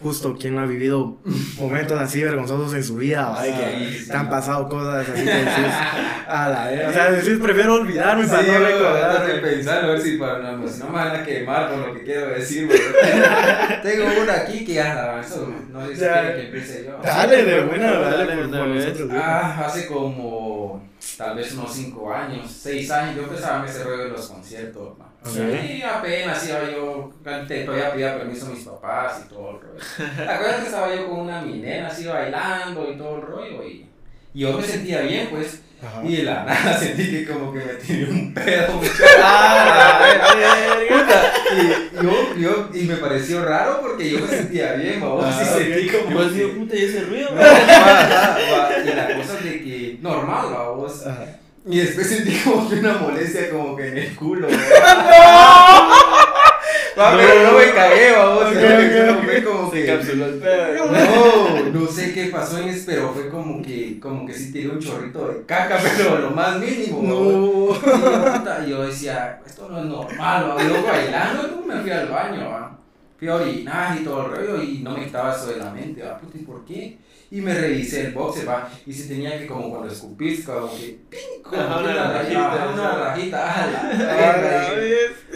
justo 0.00 0.36
quien 0.38 0.54
no 0.54 0.62
ha 0.62 0.66
vivido 0.66 1.18
momentos 1.58 2.00
así 2.00 2.22
vergonzosos 2.22 2.74
en 2.74 2.84
su 2.84 2.96
vida, 2.96 3.28
¿va? 3.30 3.42
De 3.42 3.50
que 3.50 3.86
Sí, 3.90 3.98
sí. 4.04 4.10
te 4.10 4.16
han 4.16 4.28
pasado 4.30 4.68
cosas 4.68 5.08
así 5.08 5.24
que 5.24 5.30
decís, 5.32 5.72
a 6.28 6.48
la 6.48 6.66
vez. 6.68 6.88
O 6.88 6.92
sea, 6.92 7.10
decís, 7.10 7.38
prefiero 7.42 7.74
olvidarme 7.74 8.26
para 8.26 8.42
Sí, 8.42 8.48
no 8.48 8.52
yo 8.54 8.60
trato 8.60 8.78
de 8.78 9.18
recordar. 9.18 9.40
pensar 9.42 9.84
a 9.84 9.86
ver 9.88 10.00
si 10.00 10.16
para 10.18 10.38
no, 10.38 10.60
pues, 10.62 10.78
no 10.78 10.86
me 10.86 10.92
van 10.92 11.16
a 11.16 11.24
quemar 11.24 11.70
con 11.70 11.80
lo 11.80 11.94
que 11.94 12.02
quiero 12.02 12.26
decir. 12.28 12.68
Tengo 13.82 14.22
una 14.22 14.32
aquí 14.34 14.64
que 14.64 14.74
ya 14.74 15.20
eso, 15.20 15.52
no 15.70 15.86
sé 15.86 15.94
si 15.94 16.00
Ya. 16.00 16.12
quieren 16.22 16.36
que 16.36 16.46
empiece 16.46 16.84
yo. 16.86 16.98
Dale, 17.02 17.44
de 17.44 17.64
buena, 17.64 17.92
dale, 17.92 18.16
Dale, 18.26 18.36
por, 18.36 18.46
una 18.46 18.58
por 18.58 18.68
nosotros. 18.68 19.10
Ah, 19.14 19.64
hace 19.66 19.86
como 19.86 20.82
tal 21.18 21.36
vez 21.36 21.52
unos 21.52 21.72
5 21.72 22.12
años, 22.14 22.50
6 22.50 22.90
años, 22.90 23.16
yo 23.16 23.22
empezaba 23.24 23.62
en 23.62 23.68
ese 23.70 23.84
rollo 23.84 24.04
de 24.04 24.10
los 24.10 24.28
conciertos. 24.28 24.98
¿no? 24.98 25.04
Ok. 25.30 25.36
Y 25.68 25.82
apenas 25.82 26.48
iba 26.48 26.70
yo, 26.70 27.10
todavía 27.22 27.92
pedía 27.92 28.18
permiso 28.18 28.46
a 28.46 28.50
mis 28.50 28.64
papás 28.64 29.22
y 29.24 29.28
todo 29.28 29.53
el 29.54 29.60
rollo. 29.60 30.16
¿Te 30.16 30.30
acuerdas 30.30 30.60
que 30.60 30.66
estaba 30.66 30.94
yo 30.94 31.08
con 31.08 31.20
una 31.20 31.40
minera 31.42 31.88
así 31.88 32.06
bailando 32.06 32.90
y 32.92 32.96
todo 32.96 33.16
el 33.16 33.22
rollo? 33.22 33.64
Y, 33.64 33.86
y 34.34 34.40
yo 34.40 34.58
me 34.58 34.66
sentía 34.66 35.00
bien, 35.02 35.28
pues. 35.30 35.60
Ajá. 35.82 36.02
Y 36.04 36.16
de 36.16 36.22
la 36.22 36.44
nada 36.44 36.78
sentí 36.78 37.10
que 37.10 37.26
como 37.26 37.52
que 37.52 37.58
me 37.58 37.74
tiré 37.74 38.10
un 38.10 38.32
pedo. 38.32 38.80
y, 41.54 42.02
yo, 42.02 42.34
yo, 42.36 42.68
y 42.72 42.84
me 42.84 42.96
pareció 42.96 43.44
raro 43.44 43.80
porque 43.82 44.10
yo 44.10 44.20
me 44.20 44.28
sentía 44.28 44.72
bien, 44.74 45.00
babos. 45.00 45.24
Ah, 45.26 45.42
y 45.42 45.44
sentí 45.44 45.88
como 45.88 46.10
Igual 46.10 46.34
que- 46.34 46.46
puta, 46.46 46.76
¿y 46.76 46.84
ese 46.84 47.00
ruido? 47.02 47.30
no. 47.34 47.40
Y 47.42 48.94
la 48.94 49.16
cosa 49.16 49.34
de 49.42 49.62
que 49.62 49.98
normal. 50.00 50.46
Ajá. 51.06 51.26
Y 51.66 51.78
después 51.78 52.06
sentí 52.08 52.36
como 52.40 52.68
que 52.68 52.76
una 52.76 52.92
molestia 52.94 53.50
como 53.50 53.76
que 53.76 53.88
en 53.88 53.98
el 53.98 54.14
culo. 54.16 54.48
Va, 54.48 56.23
pero 56.94 57.52
no 57.52 57.58
me 57.58 57.72
cagué, 57.72 58.12
vamos. 58.12 58.42
Ok, 58.44 58.48
sino 58.52 58.60
que 58.60 58.86
ok, 58.86 59.06
solo 59.06 59.18
ok. 59.18 59.24
fue 59.24 59.44
como 59.44 59.70
Se 59.70 59.76
que. 59.76 59.92
encapsuló 59.92 60.26
el 60.26 60.34
pedo. 60.34 60.86
No, 60.86 61.80
no 61.80 61.86
sé 61.86 62.12
qué 62.12 62.26
pasó 62.26 62.58
en 62.58 62.68
eso, 62.68 62.82
pero 62.86 63.12
fue 63.12 63.28
como 63.28 63.62
que, 63.62 63.98
como 64.00 64.26
que 64.26 64.34
sí 64.34 64.52
tiré 64.52 64.68
un 64.68 64.78
chorrito 64.78 65.28
de 65.28 65.44
caca, 65.44 65.78
pero 65.96 66.18
lo 66.18 66.30
más 66.30 66.58
mínimo. 66.58 67.02
No. 67.02 68.64
Y 68.66 68.70
yo, 68.70 68.82
decía, 68.86 69.40
esto 69.44 69.68
no 69.68 69.78
es 69.78 69.84
normal, 69.86 70.50
¿va? 70.50 70.62
yo 70.62 70.82
bailando, 70.82 71.62
y 71.62 71.68
me 71.68 71.80
fui 71.80 71.90
al 71.90 72.08
baño, 72.08 72.48
¿va? 72.48 72.78
fui 73.18 73.28
a 73.28 73.34
orinar 73.36 73.98
y 73.98 74.04
todo 74.04 74.26
el 74.26 74.32
rollo 74.32 74.62
y 74.62 74.78
no 74.78 74.96
me 74.96 75.04
quitaba 75.04 75.34
eso 75.34 75.46
de 75.46 75.56
la 75.56 75.70
mente, 75.70 76.02
¿va? 76.02 76.18
Puta, 76.18 76.36
¿y 76.36 76.42
por 76.42 76.64
qué? 76.64 76.98
Y 77.34 77.40
me 77.40 77.52
revisé 77.52 78.02
el 78.02 78.12
boxer, 78.12 78.48
¿va? 78.48 78.70
Y 78.86 78.92
se 78.92 79.08
tenía 79.08 79.36
que 79.36 79.48
como 79.48 79.68
cuando 79.68 79.88
escupís, 79.92 80.44
como 80.44 80.70
que, 80.70 81.00
una 81.50 81.78
una 82.72 82.94
rajita. 82.96 83.76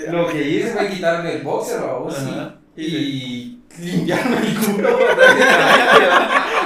Lo 0.09 0.29
que 0.29 0.49
hice 0.49 0.69
fue 0.69 0.91
quitarme 0.91 1.33
el 1.33 1.43
boxer, 1.43 1.83
¿va? 1.83 1.99
vos, 1.99 2.17
Ajá. 2.17 2.55
y 2.77 3.59
limpiarme 3.81 4.37
el 4.37 4.55
culo. 4.59 4.97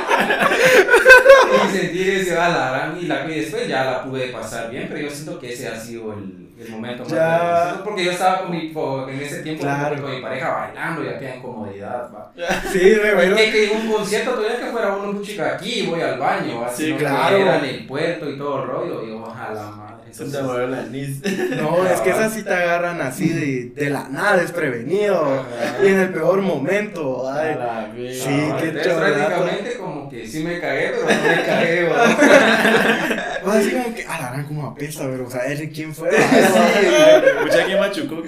y 1.67 1.77
sentir 1.77 2.09
ese 2.11 2.37
a 2.39 2.49
la 2.49 2.71
gran 2.71 2.99
y 3.01 3.07
la 3.07 3.25
y 3.31 3.41
después 3.41 3.69
ya 3.69 3.85
la 3.85 4.05
pude 4.05 4.29
pasar 4.29 4.71
bien, 4.71 4.87
pero 4.89 5.01
yo 5.01 5.11
siento 5.11 5.39
que 5.39 5.53
ese 5.53 5.69
ha 5.69 5.79
sido 5.79 6.13
el, 6.15 6.49
el 6.59 6.69
momento 6.71 7.03
más 7.05 7.13
Ya. 7.13 7.81
porque 7.85 8.05
yo 8.05 8.13
estaba 8.13 8.43
con 8.43 8.51
mi, 8.51 8.73
en 8.73 9.21
ese 9.21 9.43
tiempo 9.43 9.63
Claro. 9.63 10.01
con 10.03 10.15
mi 10.15 10.21
pareja 10.21 10.51
bailando 10.51 11.05
y 11.05 11.09
acá 11.09 11.35
en 11.35 11.43
comodidad, 11.43 12.11
va. 12.15 12.33
Sí, 12.73 12.79
me 13.03 13.09
Es 13.09 13.17
bailó. 13.17 13.37
que, 13.37 13.51
que 13.51 13.71
un 13.75 13.93
concierto 13.93 14.31
todavía 14.33 14.59
que 14.59 14.67
fuera 14.67 14.95
uno 14.97 15.21
chica 15.23 15.55
aquí 15.55 15.87
voy 15.87 16.01
al 16.01 16.19
baño, 16.19 16.61
va, 16.61 16.69
Sí, 16.73 16.93
que 16.93 16.97
claro. 16.99 17.37
era 17.37 17.59
en 17.59 17.65
el 17.65 17.87
puerto 17.87 18.29
y 18.31 18.39
todo 18.39 18.63
el 18.63 18.69
rollo, 18.69 19.03
y 19.05 19.09
yo, 19.11 19.27
a 19.27 19.92
Se 20.13 20.25
Entonces, 20.25 20.43
movió 20.43 20.67
la 20.67 20.81
anís. 20.81 21.23
No, 21.57 21.87
es 21.87 22.01
que 22.03 22.11
esas 22.11 22.35
sí 22.35 22.43
te 22.43 22.53
agarran 22.53 23.01
así 23.01 23.29
de, 23.31 23.73
de 23.75 23.91
la 23.91 24.09
nada, 24.11 24.37
desprevenido. 24.37 25.45
Y 25.83 25.87
en 25.87 26.01
el 26.01 26.13
peor 26.13 26.43
momento. 26.43 27.29
A 27.29 27.41
Ay. 27.41 27.55
Sí, 28.15 28.29
ah, 28.29 28.57
qué 28.61 28.69
entonces 28.69 28.93
prácticamente 28.93 29.77
como 29.79 30.11
que 30.11 30.27
sí 30.27 30.45
me 30.45 30.61
cagué, 30.61 30.93
pero 30.93 31.03
no 31.03 31.37
me 31.37 31.43
cagué. 31.45 31.89
O 33.45 33.51
sea, 33.51 33.61
así 33.61 33.73
como 33.73 33.93
que, 33.93 34.07
a 34.07 34.21
la 34.21 34.31
gran 34.31 34.45
como 34.45 34.69
apesta, 34.69 35.05
pero, 35.11 35.27
o 35.27 35.31
sea, 35.31 35.45
¿él 35.47 35.73
quién 35.75 35.93
fue? 35.93 36.11
Escucha 36.15 37.67
que 37.67 37.77
machucó. 37.77 38.23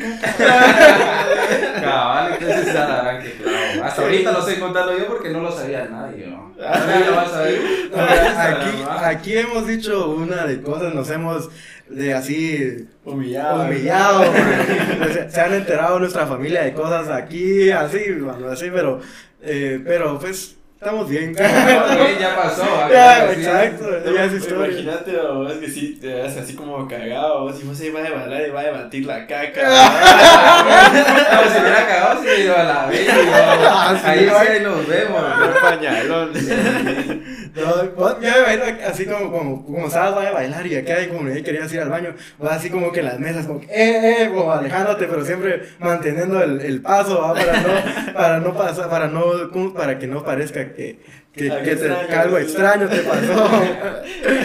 Cabal, 1.80 2.32
entonces 2.32 2.66
esa 2.66 2.88
la 2.88 3.02
gran 3.02 3.22
que 3.22 3.30
claro. 3.34 3.84
Hasta 3.84 4.02
ahorita 4.02 4.32
lo 4.32 4.38
estoy 4.40 4.56
contando 4.56 4.98
yo 4.98 5.06
porque 5.06 5.30
no 5.30 5.40
lo 5.40 5.52
sabía 5.56 5.84
nadie, 5.84 6.26
¿no? 6.26 6.52
Nadie 6.58 7.06
lo 7.06 7.16
va 7.16 7.22
a 7.22 7.28
saber. 7.28 7.60
No, 7.94 8.02
aquí, 8.02 8.84
aquí 9.04 9.38
hemos 9.38 9.66
dicho 9.66 10.10
una 10.10 10.46
de 10.46 10.62
cosas, 10.62 10.94
nos 10.94 11.10
hemos 11.10 11.50
de 11.88 12.14
así 12.14 12.88
Humillado. 13.04 13.64
humillado, 13.64 14.20
man. 14.32 15.12
se, 15.12 15.30
se 15.30 15.40
han 15.40 15.52
enterado 15.54 15.98
nuestra 15.98 16.26
familia 16.26 16.62
de 16.62 16.72
cosas 16.72 17.08
aquí, 17.10 17.70
así, 17.70 18.00
así, 18.50 18.70
pero, 18.72 19.00
eh, 19.42 19.80
pero 19.84 20.18
pues 20.18 20.56
estamos 20.78 21.08
bien. 21.08 21.34
Ya 22.20 22.36
pasó. 22.36 22.62
¿va? 22.62 22.88
Ya, 22.92 23.32
exacto, 23.32 23.86
ya 24.14 24.24
es 24.24 24.32
historia. 24.34 24.66
Imagínate, 24.80 25.16
vos, 25.16 25.52
que 25.54 25.68
sí, 25.68 25.98
te 26.00 26.08
das 26.18 26.36
así 26.36 26.54
como 26.54 26.86
cagado, 26.88 27.50
y 27.50 27.64
vos 27.64 27.80
ahí 27.80 27.90
vas 27.90 28.06
a 28.08 28.14
bailar 28.14 28.46
y 28.46 28.50
vas 28.50 28.66
a 28.66 28.70
batir 28.70 29.04
la 29.06 29.26
caca. 29.26 29.62
Si 31.52 31.60
hubiera 31.60 31.86
cagado, 31.86 32.20
si 32.22 32.26
me 32.28 32.40
iba 32.44 32.60
a 32.60 32.64
la 32.64 32.86
vez. 32.86 33.08
Ah, 33.66 34.00
Ahí 34.04 34.26
¿va? 34.26 34.44
nos 34.62 34.86
vemos. 34.86 35.22
Un 35.22 35.60
pañalón. 35.60 36.30
Ya 37.54 38.34
me 38.36 38.42
bailo 38.42 38.64
así 38.88 39.06
como, 39.06 39.30
como, 39.30 39.64
como 39.64 39.90
sabes, 39.90 40.16
va 40.16 40.28
a 40.28 40.32
bailar 40.32 40.66
y 40.66 40.76
acá 40.76 40.96
hay 40.96 41.08
como 41.08 41.28
yo 41.28 41.42
querías 41.44 41.72
ir 41.72 41.80
al 41.80 41.88
baño, 41.88 42.14
vas 42.38 42.56
así 42.56 42.70
como 42.70 42.90
que 42.90 43.00
en 43.00 43.06
las 43.06 43.18
mesas, 43.20 43.46
como 43.46 43.60
que, 43.60 43.66
eh, 43.66 44.22
eh, 44.24 44.30
como 44.34 44.50
alejándote, 44.52 45.06
pero 45.06 45.24
siempre 45.24 45.62
manteniendo 45.78 46.42
el, 46.42 46.60
el 46.60 46.82
paso, 46.82 47.20
¿va? 47.20 47.34
para 47.34 47.60
no, 47.60 48.12
para 48.14 48.40
no 48.40 48.54
pasar, 48.54 48.90
para 48.90 49.08
no, 49.08 49.50
como 49.52 49.72
para 49.72 49.98
que 49.98 50.06
no 50.06 50.24
parezca 50.24 50.72
que, 50.72 50.98
que, 51.32 51.50
Algo 51.50 51.64
que 51.64 51.72
extraño, 51.72 52.20
algo 52.20 52.38
extraño 52.38 52.88
te 52.88 52.98
pasó. 53.00 53.50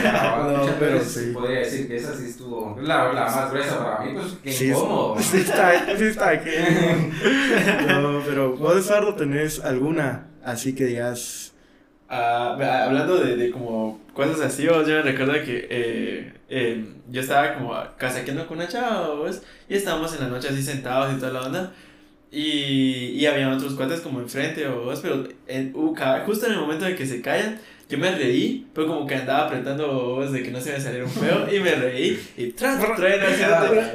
No, 0.04 0.52
No, 0.52 0.66
pero 0.66 0.76
pero 0.80 1.04
sí. 1.04 1.32
Podría 1.34 1.60
decir 1.60 1.88
que 1.88 1.96
esa 1.98 2.16
sí 2.16 2.26
estuvo. 2.30 2.78
La, 2.82 3.14
la 3.14 3.26
más 3.26 3.52
gruesa 3.52 3.78
para 3.84 4.00
mí, 4.06 4.14
pues 4.14 4.34
que 4.44 4.52
Sí, 4.52 4.68
incómodo. 4.70 5.16
sí 5.20 5.38
está, 5.38 5.98
sí 5.98 6.04
está 6.06 6.30
aquí. 6.30 6.50
No, 7.88 8.22
pero 8.26 8.56
vos, 8.56 8.86
Eduardo, 8.88 9.16
tenés 9.16 9.64
alguna 9.64 10.28
así 10.44 10.74
que 10.74 10.86
digas, 10.86 11.49
Vea, 12.10 12.86
hablando 12.86 13.18
de, 13.18 13.38
de 13.38 13.52
como 13.52 14.02
cosas 14.14 14.42
así, 14.42 14.64
yo 14.64 14.84
me 14.84 15.02
recuerdo 15.04 15.34
que 15.34 15.68
eh, 15.70 16.34
eh, 16.50 16.86
yo 17.12 17.22
estaba 17.22 17.54
como 17.54 17.76
casaqueando 17.98 18.48
con 18.48 18.58
una 18.58 18.68
chava, 18.68 19.10
y 19.70 19.76
estábamos 19.76 20.14
en 20.16 20.22
la 20.22 20.28
noche 20.30 20.50
así 20.50 20.64
sentados 20.64 21.14
y 21.14 21.20
toda 21.20 21.34
la 21.34 21.42
onda. 21.42 21.74
Y, 22.32 23.12
y 23.16 23.26
había 23.26 23.50
otros 23.50 23.74
cuates 23.74 24.02
como 24.02 24.20
enfrente, 24.22 24.68
vos, 24.68 25.00
pero 25.02 25.28
en, 25.48 25.72
uh, 25.76 25.96
justo 26.26 26.46
en 26.48 26.54
el 26.54 26.60
momento 26.60 26.86
de 26.86 26.96
que 26.96 27.06
se 27.06 27.22
callan, 27.22 27.60
yo 27.90 27.98
me 27.98 28.12
reí, 28.12 28.68
pero 28.74 28.88
como 28.88 29.08
que 29.08 29.16
andaba 29.16 29.48
apretando 29.48 30.22
de 30.22 30.44
que 30.44 30.52
no 30.52 30.62
se 30.62 30.72
me 30.74 30.80
saliera 30.80 31.06
un 31.06 31.12
feo, 31.12 31.48
y 31.52 31.60
me 31.60 31.74
reí, 31.74 32.22
y 32.38 32.52
tras, 32.52 32.80
traen 32.96 33.22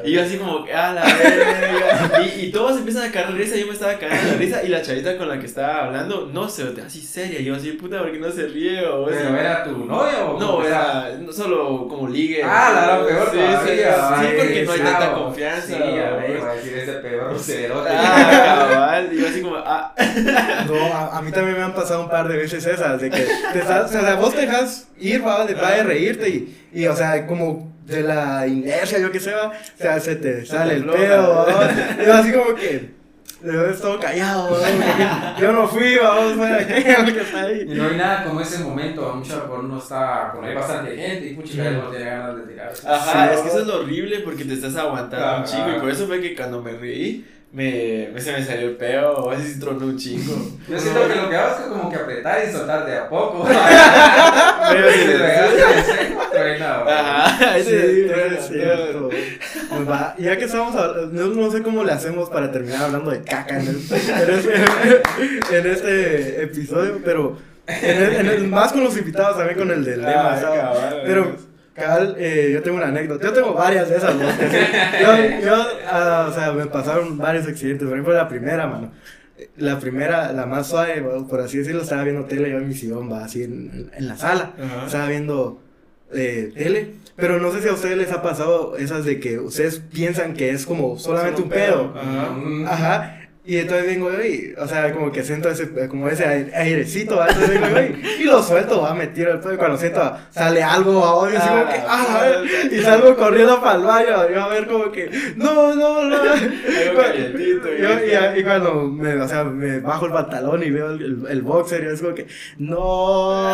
y 0.04 0.12
yo 0.12 0.22
así 0.22 0.36
como, 0.36 0.66
ah, 0.74 0.92
la 0.92 1.04
verga, 1.04 2.22
y, 2.24 2.46
y 2.46 2.50
todos 2.50 2.78
empiezan 2.78 3.08
a 3.08 3.12
caer 3.12 3.28
de 3.28 3.38
risa, 3.38 3.56
yo 3.56 3.66
me 3.68 3.72
estaba 3.72 3.96
cagando 3.96 4.32
de 4.32 4.36
risa, 4.36 4.64
y 4.64 4.68
la 4.68 4.82
chavita 4.82 5.16
con 5.16 5.28
la 5.28 5.38
que 5.38 5.46
estaba 5.46 5.84
hablando, 5.84 6.28
no 6.32 6.48
se 6.48 6.64
así 6.84 7.00
seria, 7.00 7.40
yo 7.40 7.54
así, 7.54 7.72
puta, 7.72 7.98
¿por 7.98 8.10
qué 8.10 8.18
no 8.18 8.30
se 8.30 8.46
ríe? 8.46 8.86
O 8.86 9.06
¿Pero 9.06 9.36
era 9.36 9.64
tu 9.64 9.84
novio 9.84 10.30
o 10.30 10.40
No, 10.40 10.64
era 10.64 11.16
no 11.20 11.32
solo 11.32 11.86
como 11.88 12.08
ligue. 12.08 12.42
Ah, 12.42 12.72
la 12.74 12.84
era 12.84 13.06
peor 13.06 13.30
sí, 13.30 13.38
sí, 13.66 13.78
sí, 13.78 14.26
porque 14.36 14.64
no 14.64 14.72
hay 14.72 14.80
tanta 14.80 15.12
confianza. 15.12 15.66
Sí, 15.66 15.74
a 15.74 16.16
ver, 16.16 16.40
a 16.40 16.54
decir 16.54 16.78
ese 16.78 16.92
peor 16.94 17.38
cerote. 17.38 17.90
Ah, 17.92 18.66
cabal, 18.70 19.10
y 19.12 19.20
yo 19.20 19.28
así 19.28 19.40
como, 19.40 19.56
ah. 19.56 19.94
No, 20.66 20.94
a, 20.94 21.18
a, 21.18 21.22
mí 21.22 21.30
también 21.30 21.56
me 21.56 21.62
han 21.62 21.74
pasado 21.74 22.02
un 22.02 22.08
par 22.08 22.28
de 22.28 22.36
veces 22.36 22.64
esas, 22.66 23.00
de 23.00 23.10
que 23.10 23.26
te 23.52 23.58
estás, 23.58 23.83
o 23.84 23.88
sea, 23.88 24.14
vos 24.16 24.34
te 24.34 24.42
dejas 24.42 24.88
ir, 24.98 25.26
va, 25.26 25.44
de, 25.44 25.54
va 25.54 25.72
de 25.72 25.82
reírte 25.82 26.28
y, 26.28 26.68
y, 26.72 26.86
o 26.86 26.96
sea, 26.96 27.26
como 27.26 27.72
de 27.86 28.02
la 28.02 28.46
inercia, 28.46 28.98
yo 28.98 29.10
que 29.10 29.20
sé, 29.20 29.32
va, 29.32 29.48
o 29.48 29.52
sea, 29.78 30.00
se 30.00 30.16
te 30.16 30.44
sale 30.46 30.74
el 30.74 30.84
pedo, 30.86 31.46
va, 31.46 31.70
y 32.04 32.10
así 32.10 32.32
como 32.32 32.54
que 32.54 32.94
he 33.44 33.72
todo 33.74 34.00
callado, 34.00 34.58
yo 35.38 35.52
no 35.52 35.68
fui, 35.68 35.96
vamos, 35.96 36.46
que 37.12 37.20
está 37.20 37.42
ahí. 37.42 37.66
Y 37.68 37.74
no 37.74 37.88
hay 37.88 37.96
nada 37.96 38.24
como 38.24 38.40
ese 38.40 38.64
momento, 38.64 39.08
a 39.08 39.14
mucho 39.14 39.46
por 39.46 39.60
uno 39.60 39.78
está, 39.78 40.30
con 40.34 40.44
hay 40.44 40.54
bastante 40.54 40.96
gente 40.96 41.28
y 41.28 41.34
mucha 41.34 41.70
no 41.70 41.90
tiene 41.90 42.04
ganas 42.06 42.36
de 42.36 42.42
tirar. 42.44 42.72
Ajá, 42.86 43.34
es 43.34 43.40
que 43.40 43.48
eso 43.48 43.60
es 43.60 43.66
lo 43.66 43.80
horrible 43.80 44.20
porque 44.20 44.44
te 44.44 44.54
estás 44.54 44.76
aguantando 44.76 45.38
un 45.38 45.44
chico 45.44 45.76
y 45.76 45.80
por 45.80 45.90
eso 45.90 46.06
fue 46.06 46.20
que 46.20 46.34
cuando 46.34 46.62
me 46.62 46.72
reí, 46.72 47.26
me, 47.54 48.10
me, 48.12 48.20
se 48.20 48.32
me 48.32 48.44
salió 48.44 48.70
el 48.70 48.76
peo, 48.76 49.12
o 49.12 49.30
a 49.30 49.36
veces 49.36 49.60
tronó 49.60 49.86
un 49.86 49.96
chingo. 49.96 50.34
Yo 50.68 50.78
siento 50.78 51.06
que 51.06 51.14
lo 51.14 51.30
que 51.30 51.36
hago 51.36 51.56
es 51.56 51.60
como 51.66 51.88
que 51.88 51.96
apretar 51.96 52.40
y 52.46 52.52
soltar 52.52 52.84
de 52.84 52.98
a 52.98 53.08
poco. 53.08 53.46
Pero 54.70 54.92
si 54.92 55.06
le 55.06 56.64
Ajá, 56.64 57.54
sí, 57.62 57.70
es 57.70 58.48
cierto. 58.48 59.08
Pues 59.08 59.88
va, 59.88 60.16
ya 60.18 60.36
que 60.36 60.44
estamos 60.46 60.74
hablando, 60.74 61.26
no, 61.28 61.50
sé 61.52 61.62
cómo 61.62 61.84
le 61.84 61.92
hacemos 61.92 62.28
para 62.28 62.50
terminar 62.50 62.84
hablando 62.84 63.12
de 63.12 63.22
caca 63.22 63.60
en, 63.60 63.68
el, 63.68 63.76
en, 63.76 64.30
este, 64.36 65.58
en 65.58 65.66
este 65.66 66.42
episodio, 66.42 67.00
pero 67.04 67.38
en 67.66 68.26
el, 68.26 68.48
más 68.48 68.72
con 68.72 68.82
los 68.82 68.96
invitados, 68.96 69.36
también 69.36 69.58
con 69.58 69.70
el 69.70 69.84
del 69.84 70.02
lema. 70.02 70.40
pero 71.04 71.36
Cabal, 71.74 72.14
eh, 72.18 72.50
yo 72.52 72.62
tengo 72.62 72.76
una 72.76 72.86
anécdota. 72.86 73.24
Yo 73.24 73.32
tengo 73.32 73.52
varias 73.52 73.88
de 73.88 73.96
esas, 73.96 74.14
¿no? 74.14 74.22
Yo, 75.02 75.40
yo 75.44 75.54
uh, 75.56 76.30
o 76.30 76.32
sea, 76.32 76.52
me 76.56 76.66
pasaron 76.66 77.18
varios 77.18 77.46
accidentes. 77.48 77.86
Por 77.86 77.96
ejemplo, 77.96 78.14
la 78.14 78.28
primera, 78.28 78.66
mano. 78.66 78.92
La 79.56 79.80
primera, 79.80 80.32
la 80.32 80.46
más 80.46 80.68
suave, 80.68 81.02
por 81.28 81.40
así 81.40 81.58
decirlo, 81.58 81.82
estaba 81.82 82.04
viendo 82.04 82.24
tele 82.26 82.50
yo 82.50 82.58
en 82.58 82.68
mi 82.68 82.74
sillón, 82.74 83.10
va, 83.10 83.24
así 83.24 83.42
en, 83.42 83.90
en 83.92 84.06
la 84.06 84.16
sala. 84.16 84.52
Estaba 84.86 85.08
viendo 85.08 85.60
eh, 86.12 86.52
tele. 86.54 86.94
Pero 87.16 87.40
no 87.40 87.52
sé 87.52 87.60
si 87.60 87.68
a 87.68 87.72
ustedes 87.72 87.96
les 87.96 88.12
ha 88.12 88.22
pasado 88.22 88.76
esas 88.76 89.04
de 89.04 89.18
que 89.18 89.38
ustedes 89.40 89.80
piensan 89.80 90.34
que 90.34 90.50
es 90.50 90.66
como 90.66 90.98
solamente 90.98 91.42
un 91.42 91.48
pedo. 91.48 91.92
Ajá. 91.96 92.72
Ajá. 92.72 93.23
Y 93.46 93.58
entonces 93.58 93.86
vengo 93.86 94.10
yo 94.10 94.24
y, 94.24 94.54
o 94.56 94.66
sea, 94.66 94.90
como 94.94 95.12
que 95.12 95.22
siento 95.22 95.50
ese, 95.50 95.68
como 95.88 96.08
ese 96.08 96.50
airecito, 96.54 97.20
entonces 97.20 97.50
vengo 97.50 97.76
yo 97.76 97.82
y, 97.82 98.22
y 98.22 98.24
lo 98.24 98.42
suelto, 98.42 98.80
va, 98.80 98.94
me 98.94 99.08
tiro 99.08 99.32
el 99.32 99.40
pedo 99.40 99.52
y 99.52 99.58
cuando 99.58 99.76
siento, 99.76 100.16
sale 100.30 100.62
algo 100.62 101.26
a 101.26 101.30
y 101.30 101.36
así 101.36 101.48
como 101.50 101.66
que, 101.66 101.74
ah, 101.86 102.06
a 102.08 102.22
ver, 102.22 102.46
y 102.72 102.80
salgo 102.80 103.14
corriendo 103.14 103.60
para 103.60 103.76
el 103.76 103.84
baño, 103.84 104.30
yo 104.30 104.44
a 104.44 104.48
ver 104.48 104.66
como 104.66 104.90
que, 104.90 105.10
no, 105.36 105.74
no, 105.74 106.04
no. 106.04 106.16
y, 106.34 108.38
y, 108.38 108.44
cuando 108.44 108.84
me, 108.84 109.14
o 109.16 109.28
sea, 109.28 109.44
me 109.44 109.78
bajo 109.80 110.06
el 110.06 110.12
pantalón 110.12 110.62
y 110.62 110.70
veo 110.70 110.92
el, 110.92 111.26
el, 111.28 111.42
boxer 111.42 111.84
y 111.84 111.88
es 111.88 112.00
como 112.00 112.14
que, 112.14 112.26
no. 112.56 113.46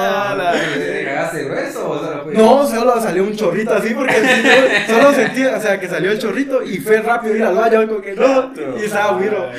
¿Te 0.72 1.04
cagaste 1.04 1.46
grueso 1.46 1.90
o 1.90 1.98
solo? 1.98 2.26
No, 2.32 2.64
solo 2.64 3.00
salió 3.00 3.24
un 3.24 3.34
chorrito 3.34 3.74
así 3.74 3.92
porque 3.92 4.14
solo 4.86 5.12
sentí, 5.14 5.44
o 5.44 5.60
sea, 5.60 5.80
que 5.80 5.88
salió 5.88 6.12
el 6.12 6.20
chorrito 6.20 6.62
y 6.62 6.78
fue 6.78 7.00
rápido 7.00 7.34
ir 7.34 7.42
al 7.42 7.56
baño, 7.56 7.88
como 7.88 8.00
que, 8.00 8.14
no, 8.14 8.52
y 8.80 8.84
estaba 8.84 9.16
huiro. 9.16 9.50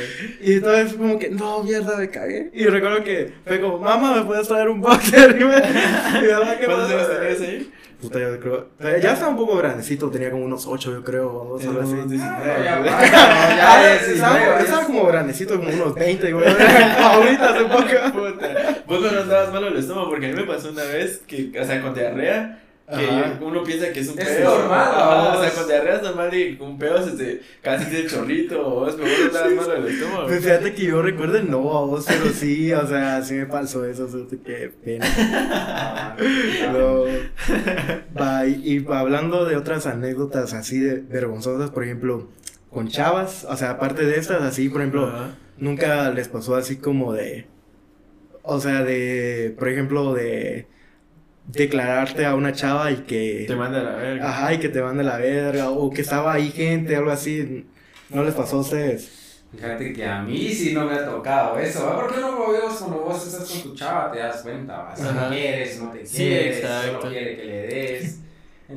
Y 0.41 0.53
entonces 0.53 0.93
como 0.93 1.19
que, 1.19 1.29
no, 1.29 1.63
mierda, 1.63 1.97
me 1.97 2.09
cagué. 2.09 2.49
Y 2.53 2.65
recuerdo 2.65 3.03
que 3.03 3.33
fue 3.45 3.59
como, 3.61 3.79
mamá, 3.79 4.15
¿me 4.15 4.25
puedes 4.25 4.47
traer 4.47 4.69
un 4.69 4.81
boxer? 4.81 5.31
Y 5.41 5.43
me, 5.43 5.57
y 5.57 6.57
¿qué 6.59 6.65
¿Cuántos 6.65 6.91
años 6.91 7.09
tenías 7.09 7.41
ahí? 7.41 7.71
Puta, 8.01 8.19
yo 8.19 8.39
creo. 8.39 8.67
Ya 8.99 9.13
estaba 9.13 9.29
un 9.29 9.37
poco 9.37 9.57
grandecito, 9.57 10.09
tenía 10.09 10.31
como 10.31 10.45
unos 10.45 10.65
8, 10.65 10.91
yo 10.91 11.03
creo, 11.03 11.31
o 11.31 11.59
algo 11.59 11.81
así. 11.81 11.95
Ya, 12.17 13.95
estaba 14.59 14.85
como 14.85 15.05
grandecito, 15.05 15.57
como 15.57 15.69
unos 15.69 15.93
20, 15.93 16.31
güey. 16.33 16.45
Ahorita 16.99 17.49
hace 17.49 17.63
poco. 17.65 18.19
Puta. 18.19 18.83
Vos 18.87 19.01
no 19.01 19.19
andabas 19.19 19.53
malo 19.53 19.67
el 19.67 19.77
estómago, 19.77 20.09
porque 20.09 20.25
a 20.25 20.29
mí 20.29 20.35
me 20.35 20.43
pasó 20.43 20.71
una 20.71 20.83
vez 20.83 21.21
que, 21.27 21.51
o 21.59 21.63
sea, 21.63 21.81
con 21.81 21.93
diarrea 21.93 22.59
que 22.87 23.43
uno 23.43 23.63
piensa 23.63 23.91
que 23.93 24.01
es 24.01 24.09
un 24.09 24.19
es 24.19 24.27
Es 24.27 24.43
normal, 24.43 25.37
O 25.37 25.41
sea, 25.41 25.51
con 25.51 25.67
diarrea 25.67 25.95
es 25.95 26.01
normal 26.03 26.33
y 26.33 26.57
con 26.57 26.69
un 26.69 26.79
pedo 26.79 27.03
se 27.03 27.11
te 27.11 27.41
casi 27.61 27.89
de 27.89 28.05
chorrito, 28.05 28.65
o 28.65 28.87
es 28.87 28.97
mejor 28.97 29.27
no 29.27 29.31
das 29.31 29.53
malo 29.53 29.73
el 29.75 29.87
estómago. 29.87 30.27
Pues 30.27 30.43
fíjate 30.43 30.73
que 30.73 30.83
yo 30.83 31.01
recuerdo 31.01 31.41
no 31.43 31.57
a 31.77 31.85
vos, 31.85 32.05
pero 32.07 32.31
sí, 32.33 32.73
o 32.73 32.85
sea, 32.85 33.21
sí 33.21 33.35
me 33.35 33.45
pasó 33.45 33.85
eso, 33.85 34.05
o 34.05 34.09
sea, 34.09 34.21
qué 34.43 34.71
pena. 34.83 35.05
no. 36.73 37.03
Va, 38.19 38.45
y, 38.45 38.77
y 38.77 38.85
hablando 38.91 39.45
de 39.45 39.55
otras 39.55 39.85
anécdotas 39.85 40.53
así 40.53 40.79
de 40.79 40.95
vergonzosas, 40.99 41.69
por 41.69 41.83
ejemplo, 41.83 42.27
con 42.71 42.87
chavas, 42.87 43.45
o 43.49 43.55
sea, 43.55 43.71
aparte 43.71 44.05
de 44.05 44.17
estas, 44.17 44.41
así, 44.41 44.69
por 44.69 44.81
ejemplo, 44.81 45.11
nunca 45.57 46.09
les 46.11 46.27
pasó 46.27 46.55
así 46.55 46.77
como 46.77 47.13
de, 47.13 47.45
o 48.43 48.59
sea, 48.59 48.83
de, 48.83 49.55
por 49.57 49.69
ejemplo, 49.69 50.13
de 50.13 50.67
declararte 51.51 52.25
a 52.25 52.35
una 52.35 52.53
chava 52.53 52.91
y 52.91 52.97
que... 52.97 53.45
Te 53.47 53.55
mande 53.55 53.79
a 53.79 53.83
la 53.83 53.95
verga. 53.95 54.29
Ajá, 54.29 54.53
y 54.53 54.59
que 54.59 54.69
te 54.69 54.81
mande 54.81 55.01
a 55.01 55.05
la 55.05 55.17
verga, 55.17 55.69
o 55.69 55.89
que 55.89 56.01
estaba 56.01 56.33
ahí 56.33 56.51
gente, 56.51 56.95
algo 56.95 57.11
así. 57.11 57.65
¿No 58.09 58.23
les 58.23 58.33
pasó 58.33 58.57
a 58.57 58.61
ustedes? 58.61 59.21
Fíjate 59.53 59.91
que 59.91 60.05
a 60.05 60.21
mí 60.21 60.49
sí 60.49 60.73
no 60.73 60.85
me 60.85 60.93
ha 60.93 61.05
tocado 61.05 61.59
eso, 61.59 61.85
¿verdad? 61.85 61.99
Porque 62.01 62.21
no 62.21 62.31
lo 62.31 62.51
veo 62.51 62.69
cuando 62.69 62.99
vos 62.99 63.27
estás 63.27 63.49
con 63.49 63.61
tu 63.63 63.75
chava, 63.75 64.09
te 64.11 64.19
das 64.19 64.41
cuenta, 64.43 64.93
Si 64.95 65.03
no 65.03 65.29
quieres, 65.29 65.81
no 65.81 65.91
te 65.91 66.03
quieres, 66.03 66.55
sí, 66.57 66.63
solo 66.87 67.01
quiere 67.01 67.35
que 67.35 67.43
le 67.43 67.67
des. 67.67 68.19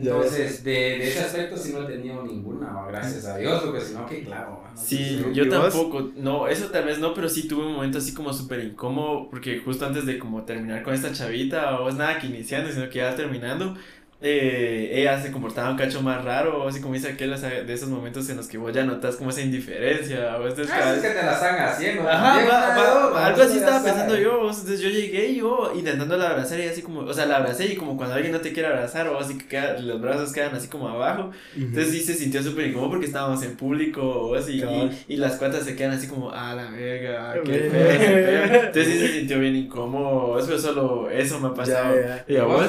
Entonces, 0.01 0.65
de, 0.65 0.71
de, 0.73 1.09
ese 1.09 1.21
aspecto 1.21 1.57
sí 1.57 1.73
no 1.73 1.83
he 1.83 1.93
tenido 1.93 2.23
ninguna, 2.25 2.85
gracias 2.89 3.25
a 3.27 3.37
Dios, 3.37 3.63
porque 3.63 3.81
si 3.81 3.95
no, 3.95 4.07
que 4.07 4.25
claro. 4.25 4.63
sí, 4.75 5.25
yo 5.33 5.49
tampoco, 5.49 6.11
no, 6.17 6.49
eso 6.49 6.71
tal 6.71 6.85
vez 6.85 6.99
no, 6.99 7.15
pero 7.15 7.29
sí 7.29 7.47
tuve 7.47 7.67
un 7.67 7.75
momento 7.75 7.99
así 7.99 8.13
como 8.13 8.33
súper 8.33 8.65
incómodo, 8.65 9.29
porque 9.31 9.61
justo 9.61 9.87
antes 9.87 10.07
de 10.07 10.19
como 10.19 10.43
terminar 10.45 10.83
con 10.83 10.95
esta 10.95 11.13
chavita, 11.13 11.81
o 11.81 11.89
es 11.89 11.95
nada 11.95 12.19
que 12.19 12.27
iniciando, 12.27 12.73
sino 12.73 12.89
que 12.91 12.99
ya 12.99 13.15
terminando, 13.15 13.77
eh, 14.21 14.91
ella 14.93 15.21
se 15.21 15.31
comportaba 15.31 15.71
un 15.71 15.77
cacho 15.77 16.01
más 16.01 16.25
raro, 16.25 16.69
así 16.69 16.81
como 16.81 16.95
dice 16.95 17.09
aquel 17.09 17.35
de 17.39 17.75
esos 17.75 17.89
momentos 17.89 18.29
en 18.31 18.37
los 18.37 18.47
que 18.47 18.59
vos 18.59 18.73
ya 18.73 18.85
notas 18.85 19.17
como 19.17 19.31
esa 19.31 19.43
indiferencia, 19.43 20.37
o 20.39 20.47
este 20.47 20.63
ah, 20.71 20.95
es 20.95 21.03
que 21.03 21.09
te 21.09 21.23
la 21.23 21.33
están 21.35 21.61
haciendo. 21.61 22.09
Ajá, 22.09 23.27
algo 23.27 23.43
así 23.43 23.59
estaba 23.59 23.83
pensando 23.83 24.17
yo, 24.17 24.41
entonces 24.49 24.81
yo 24.81 24.89
llegué 24.89 25.29
y 25.29 25.37
yo 25.37 25.73
intentando 25.75 26.17
la 26.17 26.31
abrazar 26.31 26.61
y 26.61 26.69
así 26.69 26.83
como, 26.83 27.01
o 27.01 27.13
sea, 27.13 27.27
la 27.27 27.37
abracé 27.37 27.67
y 27.67 27.77
como 27.77 27.97
cuando 27.97 28.15
alguien 28.15 28.33
no 28.33 28.41
te 28.41 28.53
quiere 28.53 28.69
abrazar 28.69 29.09
o 29.09 29.19
así 29.19 29.37
que 29.37 29.47
queda, 29.47 29.79
los 29.79 30.01
brazos 30.01 30.33
quedan 30.33 30.55
así 30.55 30.69
como 30.69 30.89
abajo, 30.89 31.31
entonces 31.57 31.93
sí 31.93 32.01
se 32.01 32.15
sintió 32.15 32.43
súper 32.43 32.69
incómodo 32.69 32.91
porque 32.91 33.07
estábamos 33.07 33.43
en 33.43 33.57
público 33.57 34.01
o 34.03 34.35
así 34.37 34.63
y, 34.63 35.15
y, 35.15 35.17
las 35.17 35.37
cuatas 35.37 35.65
se 35.65 35.75
quedan 35.75 35.93
así 35.93 36.07
como, 36.07 36.31
ah, 36.31 36.55
la 36.55 36.71
verga, 36.71 37.35
qué 37.45 37.71
feo, 37.71 38.45
entonces 38.67 38.87
sí 38.87 38.99
se 38.99 39.13
sintió 39.19 39.39
bien 39.41 39.57
incómodo, 39.57 40.39
eso 40.39 40.59
solo, 40.59 41.11
eso 41.11 41.41
me 41.41 41.49
ha 41.49 41.55
pasado. 41.55 41.95
¿Y 42.29 42.37
a 42.37 42.45
vos? 42.45 42.67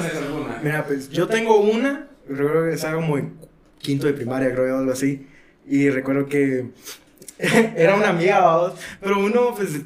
Mira, 0.62 0.84
pues 0.84 1.08
yo 1.10 1.26
tengo 1.36 1.60
una, 1.60 2.06
recuerdo 2.26 2.64
que 2.64 2.74
estaba 2.74 2.94
como 2.94 3.18
en 3.18 3.36
quinto 3.78 4.06
de 4.06 4.14
primaria, 4.14 4.52
creo 4.52 4.68
yo, 4.68 4.78
algo 4.78 4.92
así. 4.92 5.26
Y 5.66 5.90
recuerdo 5.90 6.26
que 6.26 6.70
era 7.76 7.94
una 7.94 8.08
amiga, 8.08 8.40
vamos, 8.40 8.72
pero 9.02 9.18
uno, 9.18 9.54
pues, 9.54 9.82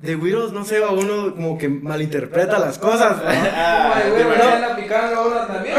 de 0.00 0.16
Widows, 0.16 0.52
no 0.52 0.64
sé, 0.64 0.80
uno 0.80 1.34
como 1.34 1.58
que 1.58 1.68
malinterpreta 1.68 2.58
las 2.58 2.78
cosas. 2.78 3.18
Ah, 3.22 4.02
güey, 4.08 4.24
bueno, 4.24 4.76
picando 4.76 5.28
una 5.28 5.46
también. 5.46 5.76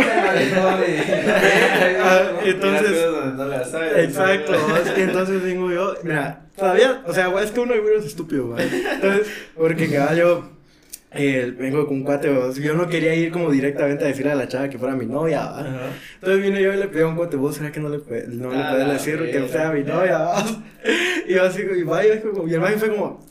entonces, 2.44 3.06
exacto, 3.98 4.54
entonces 4.96 5.44
vengo 5.44 5.72
yo, 5.72 5.96
mira, 6.04 6.46
todavía, 6.56 7.02
o 7.08 7.14
sea, 7.14 7.34
es 7.42 7.52
que 7.52 7.60
uno 7.60 7.74
de 7.74 7.80
Widows 7.80 8.06
es 8.06 8.12
estúpido, 8.12 8.48
güey. 8.50 8.64
Entonces, 8.64 9.28
porque 9.56 9.90
cada 9.90 10.14
yo 10.14 10.55
eh, 11.16 11.54
vengo 11.58 11.86
con 11.88 11.98
un 11.98 12.04
cuate, 12.04 12.30
yo 12.62 12.74
no 12.74 12.88
quería 12.88 13.16
ir 13.16 13.32
como 13.32 13.50
directamente 13.50 14.04
a 14.04 14.08
decirle 14.08 14.32
a 14.32 14.36
la 14.36 14.48
chava 14.48 14.70
que 14.70 14.78
fuera 14.78 14.96
mi 14.96 15.06
novia, 15.06 15.52
Entonces 16.16 16.44
vine 16.44 16.62
yo 16.62 16.74
y 16.74 16.78
le 16.78 16.88
pedí 16.88 17.04
a 17.04 17.08
un 17.08 17.16
cuate, 17.16 17.38
vos, 17.38 17.56
¿será 17.56 17.72
que 17.72 17.80
no 17.80 17.90
le, 17.90 17.98
no 18.28 18.52
le 18.52 18.64
puedes 18.70 18.88
decir 18.90 19.32
que 19.32 19.48
sea 19.48 19.72
mi 19.72 19.84
novia, 19.84 20.20
Y 21.28 21.34
yo 21.34 21.44
así, 21.44 21.62
y 21.62 21.84
vaya, 21.84 22.22
y 22.48 22.54
el 22.54 22.60
baño 22.60 22.78
fue 22.78 22.90
como, 22.90 23.26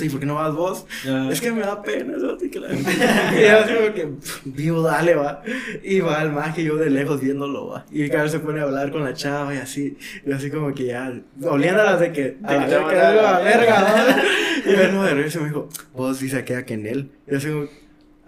¿y 0.00 0.08
por 0.08 0.20
qué 0.20 0.26
no 0.26 0.34
vas 0.34 0.54
vos? 0.54 0.86
Es 1.30 1.40
que 1.40 1.52
me 1.52 1.60
da 1.60 1.82
pena, 1.82 2.16
la... 2.16 2.36
y 2.36 3.42
yo 3.42 3.58
así 3.58 3.74
como 3.74 3.94
que, 3.94 4.08
vivo, 4.44 4.82
dale, 4.82 5.14
va. 5.14 5.42
Y 5.82 6.00
va 6.00 6.22
el 6.22 6.32
maje, 6.32 6.64
yo 6.64 6.76
de 6.76 6.90
lejos 6.90 7.20
viéndolo, 7.20 7.68
va. 7.68 7.86
Y 7.90 8.08
Carlos 8.08 8.32
se 8.32 8.40
pone 8.40 8.60
a 8.60 8.64
hablar 8.64 8.90
con 8.90 9.04
la 9.04 9.14
chava 9.14 9.54
y 9.54 9.58
así, 9.58 9.96
y 10.24 10.32
así 10.32 10.50
como 10.50 10.74
que 10.74 10.86
ya, 10.86 11.12
oliéndolas 11.42 12.00
de 12.00 12.12
que, 12.12 12.36
a 12.42 12.54
la 12.54 12.66
verga, 12.66 13.36
a 13.36 13.40
verga, 13.40 14.22
Y 14.66 14.92
no 14.92 15.04
de 15.04 15.14
regreso 15.14 15.40
me 15.40 15.48
dijo, 15.48 15.68
vos 15.94 16.18
dice 16.18 16.44
que 16.44 16.64
en 16.74 16.86
él. 16.86 17.10
Y 17.30 17.36
así 17.36 17.48
como, 17.48 17.66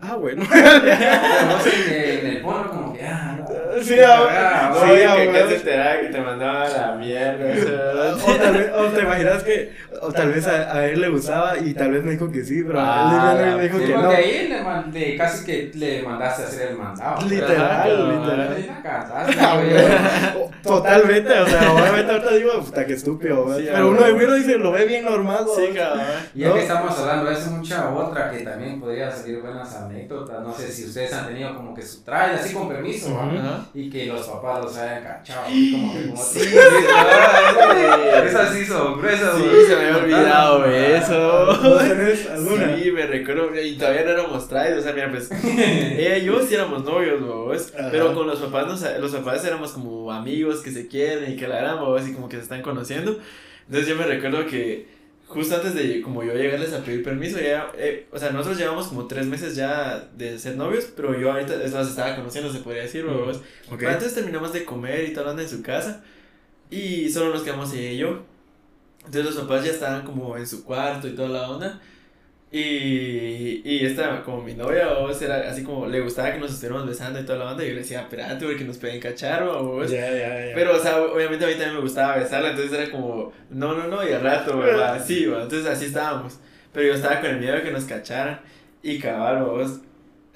Ah, 0.01 0.15
bueno. 0.17 0.45
Pero 0.51 1.47
vos 1.49 1.67
en, 1.67 1.93
en 1.93 2.27
el 2.27 2.41
porno 2.41 2.71
como 2.71 2.93
que, 2.95 3.05
ah, 3.05 3.37
no. 3.39 3.49
Sí, 3.83 3.95
Ah, 4.05 4.71
ah, 4.73 4.75
Sí, 4.81 4.91
que, 4.95 5.05
ah, 5.07 5.17
que 5.17 5.29
bueno. 5.29 5.49
se 5.49 5.55
enteraba 5.57 6.01
que 6.01 6.07
te 6.09 6.21
mandaba 6.21 6.69
la 6.69 6.95
mierda. 6.95 8.15
O 8.17 8.33
tal 8.35 8.55
vez, 8.55 8.71
o 8.75 8.85
te 8.87 9.01
imaginas 9.03 9.43
que, 9.43 9.73
o 10.01 10.13
tal 10.13 10.33
vez 10.33 10.47
a, 10.47 10.73
a 10.77 10.87
él 10.87 11.01
le 11.01 11.09
gustaba 11.09 11.59
y 11.59 11.75
tal 11.75 11.91
vez 11.93 12.05
me 12.05 12.13
dijo 12.13 12.31
que 12.31 12.45
sí, 12.45 12.63
pero 12.67 12.81
Ah, 12.81 13.31
a 13.33 13.43
él 13.49 13.57
me 13.57 13.63
dijo 13.65 13.79
Sí, 13.79 13.85
que 13.87 13.93
porque 13.93 14.07
no. 14.09 14.11
ahí 14.15 14.49
le 14.49 14.63
mandé, 14.63 15.17
casi 15.17 15.45
que 15.45 15.71
le 15.75 16.03
mandaste 16.03 16.43
a 16.43 16.47
hacer 16.47 16.69
el 16.71 16.77
mandado. 16.77 17.29
Literal, 17.29 18.21
literal. 18.21 18.57
Ah, 19.41 19.57
güey. 19.57 19.71
bueno. 19.71 20.48
Totalmente, 20.63 21.39
o 21.39 21.47
sea, 21.47 21.73
obviamente 21.73 22.13
ahorita 22.13 22.35
digo, 22.35 22.61
puta, 22.61 22.87
qué 22.87 22.93
estúpido, 22.95 23.45
güey. 23.45 23.61
Sí, 23.61 23.65
pero 23.73 23.85
ah, 23.85 23.89
uno 23.89 24.03
de 24.03 24.13
uno 24.13 24.35
dice, 24.35 24.59
lo 24.59 24.73
ve 24.73 24.85
bien 24.87 25.05
normal, 25.05 25.45
Sí, 25.55 25.61
güey. 25.63 25.75
cabrón. 25.75 26.05
Y 26.35 26.41
ya 26.41 26.49
No. 26.49 26.55
que 26.55 26.61
estamos 26.63 26.99
hablando 26.99 27.31
eso, 27.31 27.51
mucha 27.51 27.95
otra 27.95 28.31
que 28.31 28.39
también 28.41 28.81
podría 28.81 29.11
salir 29.11 29.41
buenas 29.41 29.75
anécdotas. 29.75 30.43
No 30.43 30.53
sé 30.55 30.71
si 30.71 30.85
ustedes 30.87 31.13
han 31.13 31.27
tenido 31.29 31.55
como 31.55 31.75
que 31.75 31.83
su 31.83 32.03
traje 32.03 32.35
así 32.37 32.55
con 32.55 32.69
permiso. 32.69 33.09
Ujú. 33.09 33.19
Ajá. 33.39 33.67
Y 33.75 33.89
que 33.91 34.07
los 34.07 34.27
papás 34.27 34.63
los 34.65 34.77
hayan 34.77 35.03
cachado. 35.03 35.47
así 35.47 35.73
como 35.73 35.93
que 35.95 36.09
como 36.11 36.23
Sí, 36.23 36.41
sí, 36.41 36.57
ah, 36.97 37.75
sí. 38.23 38.29
Esas 38.29 38.55
sí 38.55 38.65
son 38.67 38.99
gruesas, 39.01 39.37
Sí, 39.37 39.45
se 39.69 39.77
me 39.77 39.85
había 39.87 39.97
olvidado 39.97 40.65
eso. 40.67 41.47
¿Vos 41.63 41.79
tenés 41.89 42.29
alguna? 42.31 42.77
Sí, 42.77 42.91
me 42.93 43.07
recuerdo, 43.07 43.61
y 43.61 43.77
todavía 43.77 44.05
no 44.05 44.11
éramos 44.11 44.49
traídos, 44.49 44.81
o 44.81 44.83
sea, 44.83 44.93
mira, 44.93 45.11
pues, 45.11 45.31
ella 45.45 46.17
y 46.19 46.25
yo 46.25 46.41
sí 46.43 46.55
éramos 46.55 46.85
novios, 46.85 47.21
pero 47.91 48.15
con 48.15 48.27
los 48.27 48.39
papás, 48.41 48.83
los 49.01 49.13
papás 49.13 49.45
éramos 49.45 49.73
como 49.73 50.11
amigos 50.13 50.48
que 50.57 50.71
se 50.71 50.89
quieren 50.89 51.33
y 51.33 51.37
que 51.37 51.47
la 51.49 51.59
éramos, 51.61 52.07
y 52.09 52.13
como 52.13 52.29
que 52.29 52.37
se 52.37 52.43
están 52.43 52.63
conociendo, 52.63 53.19
entonces 53.67 53.89
yo 53.89 53.97
me 53.97 54.05
recuerdo 54.07 54.47
que 54.47 54.87
justo 55.27 55.55
antes 55.55 55.75
de 55.75 56.01
como 56.01 56.25
yo 56.25 56.33
llegarles 56.35 56.73
a 56.73 56.83
pedir 56.83 57.03
permiso, 57.03 57.39
ya, 57.39 57.71
eh, 57.77 58.07
o 58.11 58.19
sea, 58.19 58.31
nosotros 58.31 58.59
llevamos 58.59 58.89
como 58.89 59.07
tres 59.07 59.27
meses 59.27 59.55
ya 59.55 60.09
de 60.17 60.39
ser 60.39 60.57
novios, 60.57 60.87
pero 60.97 61.19
yo 61.19 61.31
ahorita 61.33 61.57
los 61.57 61.89
estaba 61.89 62.17
conociendo, 62.17 62.51
se 62.53 62.61
podría 62.61 62.83
decir, 62.83 63.05
vos, 63.05 63.37
Ok. 63.71 63.77
pero 63.79 63.91
antes 63.91 64.15
terminamos 64.15 64.53
de 64.55 64.65
comer 64.65 65.05
y 65.09 65.13
tal, 65.13 65.29
anda 65.29 65.43
en 65.43 65.49
su 65.49 65.63
casa. 65.63 66.03
Y 66.71 67.09
solo 67.11 67.33
nos 67.33 67.43
quedamos 67.43 67.73
ella 67.73 67.91
y 67.93 67.99
yo. 67.99 68.23
Entonces 69.05 69.25
los 69.25 69.37
papás 69.45 69.65
ya 69.65 69.71
estaban 69.71 70.05
como 70.05 70.37
en 70.37 70.47
su 70.47 70.65
cuarto 70.65 71.09
y 71.09 71.13
toda 71.15 71.29
la 71.29 71.51
onda. 71.51 71.81
Y, 72.51 73.61
y 73.63 73.85
esta, 73.85 74.23
como 74.23 74.43
mi 74.43 74.55
novia, 74.55 74.89
sea, 75.13 75.39
era 75.39 75.51
así 75.51 75.63
como 75.63 75.87
le 75.87 76.01
gustaba 76.01 76.33
que 76.33 76.39
nos 76.39 76.51
estuviéramos 76.53 76.89
besando 76.89 77.21
y 77.21 77.25
toda 77.25 77.39
la 77.39 77.51
onda. 77.53 77.63
Y 77.63 77.69
yo 77.69 77.75
le 77.75 77.81
decía, 77.81 78.01
espérate, 78.01 78.47
porque 78.47 78.65
nos 78.65 78.79
pueden 78.79 79.01
cachar, 79.01 79.43
ya. 79.87 80.55
Pero, 80.55 80.77
o 80.77 80.79
sea, 80.79 81.03
obviamente 81.03 81.45
a 81.45 81.49
mí 81.49 81.55
también 81.55 81.75
me 81.75 81.81
gustaba 81.81 82.17
besarla. 82.17 82.51
Entonces 82.51 82.73
era 82.73 82.91
como, 82.91 83.33
no, 83.51 83.75
no, 83.75 83.87
no, 83.89 84.09
y 84.09 84.13
al 84.13 84.23
rato, 84.23 84.59
¿verdad? 84.59 84.95
Así, 84.95 85.27
¿va? 85.27 85.43
Entonces 85.43 85.67
así 85.67 85.87
estábamos. 85.87 86.39
Pero 86.73 86.89
yo 86.89 86.95
estaba 86.95 87.21
con 87.21 87.31
el 87.31 87.39
miedo 87.39 87.55
de 87.55 87.63
que 87.63 87.71
nos 87.71 87.85
cacharan. 87.85 88.41
Y 88.83 88.99
cabal, 88.99 89.45
vos. 89.45 89.81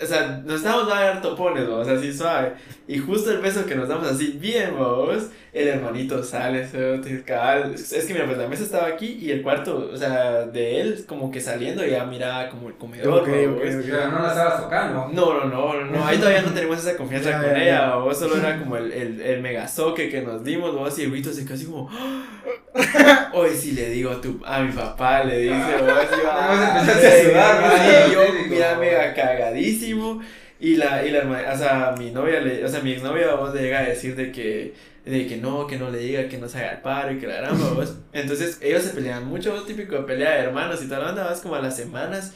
O 0.02 0.06
sea, 0.06 0.42
nos 0.44 0.56
estábamos 0.56 0.88
dando 0.88 1.02
a 1.02 1.06
dar 1.08 1.22
topones, 1.22 1.68
vos, 1.68 1.86
así 1.88 2.12
suave. 2.12 2.52
Y 2.88 2.98
justo 2.98 3.30
el 3.30 3.38
beso 3.38 3.64
que 3.66 3.74
nos 3.74 3.88
damos 3.88 4.06
así 4.08 4.36
bien, 4.40 4.76
vos, 4.76 5.28
el 5.52 5.68
hermanito 5.68 6.22
sale, 6.22 6.66
cabal. 7.24 7.74
Es 7.74 8.04
que 8.06 8.12
mira, 8.12 8.26
pues 8.26 8.38
la 8.38 8.48
mesa 8.48 8.62
estaba 8.64 8.86
aquí 8.88 9.18
y 9.20 9.30
el 9.30 9.42
cuarto, 9.42 9.90
o 9.92 9.96
sea, 9.96 10.46
de 10.46 10.80
él, 10.80 11.04
como 11.06 11.30
que 11.30 11.40
saliendo, 11.40 11.84
ya 11.86 12.04
miraba 12.04 12.48
como 12.48 12.68
el 12.68 12.74
comedor, 12.74 13.22
Ok, 13.22 13.28
vos. 13.28 13.36
ok, 13.36 13.62
ok. 13.78 13.84
Pero 13.90 14.10
no 14.10 14.22
la 14.22 14.28
estabas 14.28 14.62
tocando. 14.62 15.08
No, 15.12 15.34
no, 15.34 15.44
no, 15.46 15.74
no, 15.74 15.84
no, 15.86 16.06
ahí 16.06 16.18
todavía 16.18 16.42
no 16.42 16.52
tenemos 16.52 16.78
esa 16.78 16.96
confianza 16.96 17.30
Ya, 17.30 17.40
con 17.40 17.50
ya, 17.50 17.62
ella, 17.62 17.78
ya. 17.88 17.96
o 17.96 18.14
solo 18.14 18.36
era 18.36 18.58
como 18.58 18.76
el, 18.76 18.92
el, 18.92 19.20
el 19.20 19.40
megazoque 19.42 20.08
que 20.08 20.22
nos 20.22 20.42
dimos, 20.44 20.74
vos, 20.74 20.98
y 20.98 21.02
el 21.04 21.12
Huito 21.12 21.32
se 21.32 21.42
así 21.52 21.66
como, 21.66 21.88
hoy 23.34 23.50
sí 23.50 23.72
le 23.72 23.90
digo 23.90 24.10
a, 24.10 24.20
tu, 24.20 24.40
a 24.44 24.60
mi 24.60 24.72
papá, 24.72 25.24
le 25.24 25.38
dice, 25.38 25.54
vos, 25.54 25.62
y 25.80 26.16
yo, 26.16 26.22
Vos 26.22 26.26
"Ah, 26.32 26.78
a 26.80 26.84
sudar, 26.84 27.78
sí, 27.78 28.12
yo, 28.14 28.22
Sí, 28.22 28.48
mira, 28.48 28.76
mega 28.76 29.12
cagadísimo, 29.14 29.91
y 30.60 30.76
la, 30.76 31.04
y 31.06 31.10
la, 31.10 31.52
o 31.52 31.56
sea, 31.58 31.94
mi 31.98 32.10
novia, 32.10 32.40
le, 32.40 32.64
o 32.64 32.68
sea, 32.68 32.80
mi 32.80 32.92
exnovia, 32.92 33.34
vos, 33.34 33.54
le 33.54 33.62
llega 33.62 33.80
a 33.80 33.82
decir 33.88 34.14
de 34.16 34.30
que, 34.32 34.74
de 35.04 35.26
que 35.26 35.36
no, 35.38 35.66
que 35.66 35.76
no 35.78 35.90
le 35.90 35.98
diga, 35.98 36.28
que 36.28 36.38
no 36.38 36.48
se 36.48 36.58
haga 36.58 36.72
el 36.72 36.80
paro 36.82 37.12
y 37.12 37.18
que 37.18 37.26
la 37.26 37.36
gran 37.36 37.58
vos, 37.74 37.96
entonces 38.12 38.58
ellos 38.62 38.82
se 38.82 38.90
peleaban 38.90 39.26
mucho, 39.26 39.52
vos, 39.52 39.66
típico 39.66 39.96
de 39.96 40.02
pelea 40.02 40.32
de 40.32 40.38
hermanos 40.44 40.82
y 40.82 40.88
tal, 40.88 41.02
onda, 41.04 41.24
vas 41.24 41.40
como 41.40 41.54
a 41.56 41.60
las 41.60 41.76
semanas, 41.76 42.34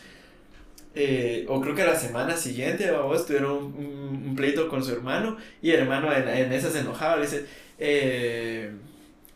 eh, 0.95 1.45
o 1.49 1.61
creo 1.61 1.75
que 1.75 1.83
a 1.83 1.87
la 1.87 1.97
semana 1.99 2.37
siguiente, 2.37 2.91
vos 2.91 3.27
tuvieron 3.27 3.53
un, 3.53 3.65
un- 3.77 4.25
un 4.29 4.37
pleito 4.37 4.69
con 4.69 4.83
su 4.83 4.93
hermano 4.93 5.37
y 5.63 5.71
el 5.71 5.81
hermano 5.81 6.13
en, 6.13 6.27
en 6.29 6.53
esa 6.53 6.71
se 6.71 6.81
enojaba, 6.81 7.17
le 7.17 7.23
dice, 7.23 7.45
eh, 7.79 8.71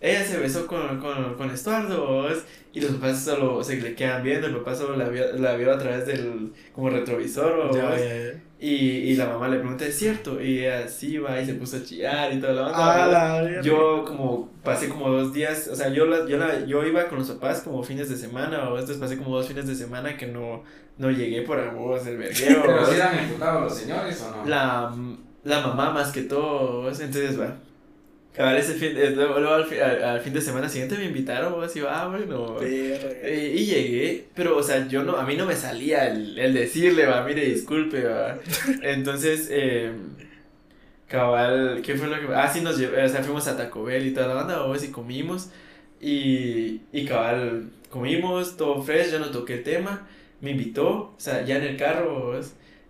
ella 0.00 0.24
se 0.24 0.38
besó 0.38 0.66
con, 0.66 0.98
con, 0.98 1.34
con 1.34 1.50
Estuardo, 1.50 2.06
vos", 2.06 2.38
y 2.72 2.80
los 2.80 2.92
papás 2.92 3.24
solo 3.24 3.64
se 3.64 3.76
le 3.80 3.94
quedan 3.94 4.22
viendo, 4.22 4.46
el 4.46 4.56
papá 4.56 4.74
solo 4.74 4.96
la 4.96 5.08
vio, 5.08 5.32
la 5.36 5.56
vio 5.56 5.72
a 5.72 5.78
través 5.78 6.06
del 6.06 6.52
como 6.74 6.90
retrovisor, 6.90 7.68
vos", 7.68 7.76
Ya, 7.76 7.98
ya, 7.98 8.04
ya. 8.04 8.42
Y, 8.62 8.74
y 8.74 9.16
la 9.16 9.26
mamá 9.26 9.48
le 9.48 9.58
pregunta, 9.58 9.86
¿es 9.86 9.96
cierto? 9.98 10.40
Y 10.40 10.58
ella 10.58 10.86
sí 10.86 11.16
va 11.16 11.40
y 11.40 11.46
se 11.46 11.54
puso 11.54 11.78
a 11.78 11.82
chillar 11.82 12.32
y 12.32 12.40
toda 12.40 12.52
la 12.52 12.66
onda. 12.66 12.76
Ah, 12.78 13.04
vos". 13.04 13.12
la. 13.12 13.62
Yo 13.62 14.04
como 14.06 14.50
pasé 14.62 14.88
como 14.88 15.08
dos 15.08 15.32
días, 15.32 15.66
o 15.68 15.74
sea, 15.74 15.88
yo, 15.88 16.04
la, 16.04 16.26
yo, 16.28 16.36
la, 16.36 16.66
yo 16.66 16.84
iba 16.84 17.08
con 17.08 17.18
los 17.18 17.30
papás 17.30 17.62
como 17.62 17.82
fines 17.82 18.10
de 18.10 18.16
semana, 18.16 18.68
o 18.68 18.74
entonces 18.74 18.98
pasé 18.98 19.16
como 19.16 19.34
dos 19.34 19.48
fines 19.48 19.66
de 19.66 19.74
semana 19.74 20.16
que 20.18 20.26
no, 20.26 20.62
no 20.98 21.10
llegué 21.10 21.42
por 21.42 21.58
amor 21.58 22.02
del 22.04 22.18
verguero. 22.18 22.62
Pero 22.66 22.80
vos. 22.80 22.88
si 22.90 22.96
eran 22.96 23.24
imputados 23.24 23.62
los 23.62 23.74
señores 23.78 24.22
o 24.22 24.36
no. 24.36 24.44
la, 24.46 24.94
la 25.42 25.60
mamá 25.66 25.90
más 25.90 26.12
que 26.12 26.22
todo, 26.22 26.82
vos, 26.82 27.00
entonces 27.00 27.40
va. 27.40 27.56
Cabal 28.32 28.56
ese 28.58 28.74
fin, 28.74 28.96
eh, 28.96 29.10
luego, 29.10 29.40
luego 29.40 29.54
al, 29.54 29.64
fi- 29.66 29.78
al, 29.80 30.02
al 30.04 30.20
fin 30.20 30.32
de 30.32 30.40
semana 30.40 30.68
siguiente 30.68 30.96
me 30.96 31.06
invitaron, 31.06 31.52
va, 31.60 31.66
ah, 31.90 32.08
bueno. 32.08 32.58
Y 32.62 33.64
llegué, 33.66 34.28
pero, 34.34 34.56
o 34.56 34.62
sea, 34.62 34.86
yo 34.86 35.02
no, 35.02 35.16
a 35.16 35.24
mí 35.26 35.36
no 35.36 35.46
me 35.46 35.56
salía 35.56 36.06
el, 36.08 36.38
el 36.38 36.54
decirle, 36.54 37.06
va, 37.06 37.24
mire, 37.24 37.44
disculpe, 37.44 38.04
va. 38.04 38.38
Entonces, 38.82 39.48
eh, 39.50 39.90
cabal, 41.08 41.82
¿qué 41.84 41.94
fue 41.96 42.08
lo 42.08 42.16
que...? 42.20 42.34
Ah, 42.34 42.48
sí, 42.52 42.60
nos 42.60 42.78
llevó, 42.78 43.02
o 43.02 43.08
sea, 43.08 43.22
fuimos 43.22 43.46
a 43.48 43.56
Taco 43.56 43.84
Bell 43.84 44.06
y 44.06 44.12
toda 44.14 44.28
la 44.28 44.34
banda, 44.34 44.62
vos, 44.62 44.82
y 44.84 44.90
comimos. 44.90 45.50
Y, 46.00 46.82
y 46.92 47.04
cabal, 47.06 47.70
comimos, 47.90 48.56
todo 48.56 48.82
fresh, 48.82 49.10
yo 49.12 49.18
no 49.18 49.30
toqué 49.30 49.54
el 49.54 49.62
tema. 49.62 50.06
Me 50.40 50.52
invitó, 50.52 50.88
o 50.90 51.14
sea, 51.18 51.44
ya 51.44 51.56
en 51.56 51.64
el 51.64 51.76
carro, 51.76 52.38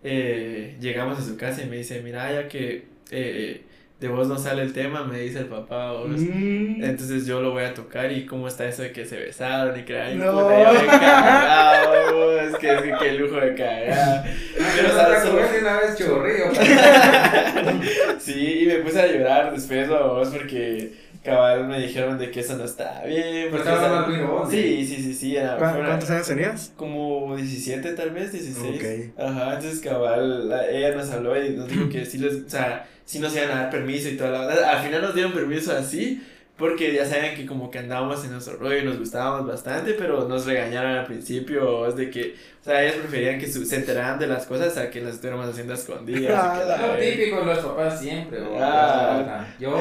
eh, 0.04 0.76
llegamos 0.80 1.18
a 1.18 1.22
su 1.24 1.36
casa 1.36 1.62
y 1.62 1.66
me 1.66 1.76
dice, 1.78 2.00
mira, 2.02 2.32
ya 2.32 2.48
que 2.48 2.86
eh, 3.10 3.62
de 4.00 4.08
vos 4.08 4.26
no 4.28 4.38
sale 4.38 4.62
el 4.62 4.72
tema, 4.72 5.04
me 5.04 5.18
dice 5.20 5.40
el 5.40 5.44
papá, 5.46 5.92
vos. 5.92 6.08
Mm. 6.08 6.82
Entonces 6.82 7.26
yo 7.26 7.40
lo 7.42 7.50
voy 7.52 7.64
a 7.64 7.74
tocar 7.74 8.10
y 8.10 8.24
cómo 8.24 8.48
está 8.48 8.66
eso 8.66 8.80
de 8.82 8.92
que 8.92 9.04
se 9.04 9.18
besaron 9.18 9.78
y 9.78 9.92
ay, 9.92 10.16
No. 10.16 10.32
puta, 10.32 10.62
ya 10.62 10.72
me 10.72 10.86
cagado, 10.88 12.40
es 12.40 12.56
que 12.56 12.72
es 12.74 12.80
que 12.82 12.94
qué 12.98 13.12
lujo 13.12 13.36
de 13.36 13.54
cagar. 13.54 14.24
Pero, 14.56 14.88
o 14.88 14.92
sea, 14.94 15.06
Pero 15.08 15.20
solo- 15.20 15.42
una 15.60 15.80
vez 15.80 15.96
chorrillo. 15.98 16.50
sí, 18.18 18.60
y 18.62 18.66
me 18.66 18.76
puse 18.76 19.00
a 19.00 19.06
llorar 19.06 19.52
después, 19.52 19.88
vos, 19.88 20.28
porque 20.28 20.92
cabal 21.22 21.66
me 21.66 21.78
dijeron 21.80 22.18
de 22.18 22.30
que 22.30 22.40
eso 22.40 22.56
no 22.56 22.64
estaba 22.64 23.04
bien. 23.04 23.22
Pero 23.50 23.50
porque, 23.50 23.68
estaba 23.68 24.04
ruido 24.06 24.26
vos. 24.28 24.50
Sí, 24.50 24.86
sí, 24.86 24.96
sí, 25.02 25.14
sí, 25.14 25.36
era, 25.36 25.56
¿Cuán- 25.56 25.70
fue 25.72 25.80
una- 25.80 25.88
¿Cuántos 25.90 26.10
años 26.10 26.26
tenías? 26.26 26.72
como 26.76 27.36
17 27.36 27.92
tal 27.92 28.10
vez, 28.10 28.32
16. 28.32 29.12
Ok. 29.14 29.20
Ajá, 29.22 29.54
entonces 29.54 29.80
cabal, 29.80 30.48
la- 30.48 30.68
ella 30.68 30.94
nos 30.94 31.10
habló 31.10 31.42
y 31.42 31.50
nos 31.50 31.68
dijo 31.68 31.88
que 31.88 32.04
sí 32.06 32.18
les, 32.18 32.34
o 32.34 32.48
sea, 32.48 32.86
sí 33.04 33.18
nos 33.18 33.34
iban 33.36 33.50
a 33.50 33.54
dar 33.62 33.70
permiso 33.70 34.08
y 34.08 34.16
toda 34.16 34.30
la. 34.46 34.70
Al 34.70 34.84
final 34.84 35.02
nos 35.02 35.14
dieron 35.14 35.32
permiso 35.32 35.72
así, 35.76 36.22
porque 36.60 36.92
ya 36.94 37.04
saben 37.04 37.34
que 37.34 37.44
como 37.46 37.70
que 37.70 37.78
andábamos 37.80 38.22
en 38.24 38.30
nuestro 38.32 38.56
rollo 38.58 38.78
y 38.78 38.84
nos 38.84 38.98
gustábamos 38.98 39.48
bastante, 39.48 39.94
pero 39.94 40.28
nos 40.28 40.46
regañaron 40.46 40.92
al 40.92 41.06
principio, 41.06 41.86
es 41.88 41.96
de 41.96 42.10
que, 42.10 42.36
o 42.60 42.64
sea, 42.64 42.82
ellas 42.84 42.96
preferían 42.96 43.38
que 43.40 43.50
su- 43.50 43.64
se 43.64 43.76
enteraran 43.76 44.18
de 44.18 44.26
las 44.26 44.44
cosas 44.46 44.76
a 44.76 44.90
que 44.90 45.00
las 45.00 45.14
estuviéramos 45.14 45.48
haciendo 45.48 45.72
a 45.72 45.76
escondidas. 45.76 46.22
y 46.30 46.82
Lo 46.86 46.96
típico 46.98 47.40
de 47.40 47.46
los 47.46 47.58
papás 47.58 47.98
siempre. 47.98 48.38
Ah. 48.60 49.46
Yo, 49.58 49.76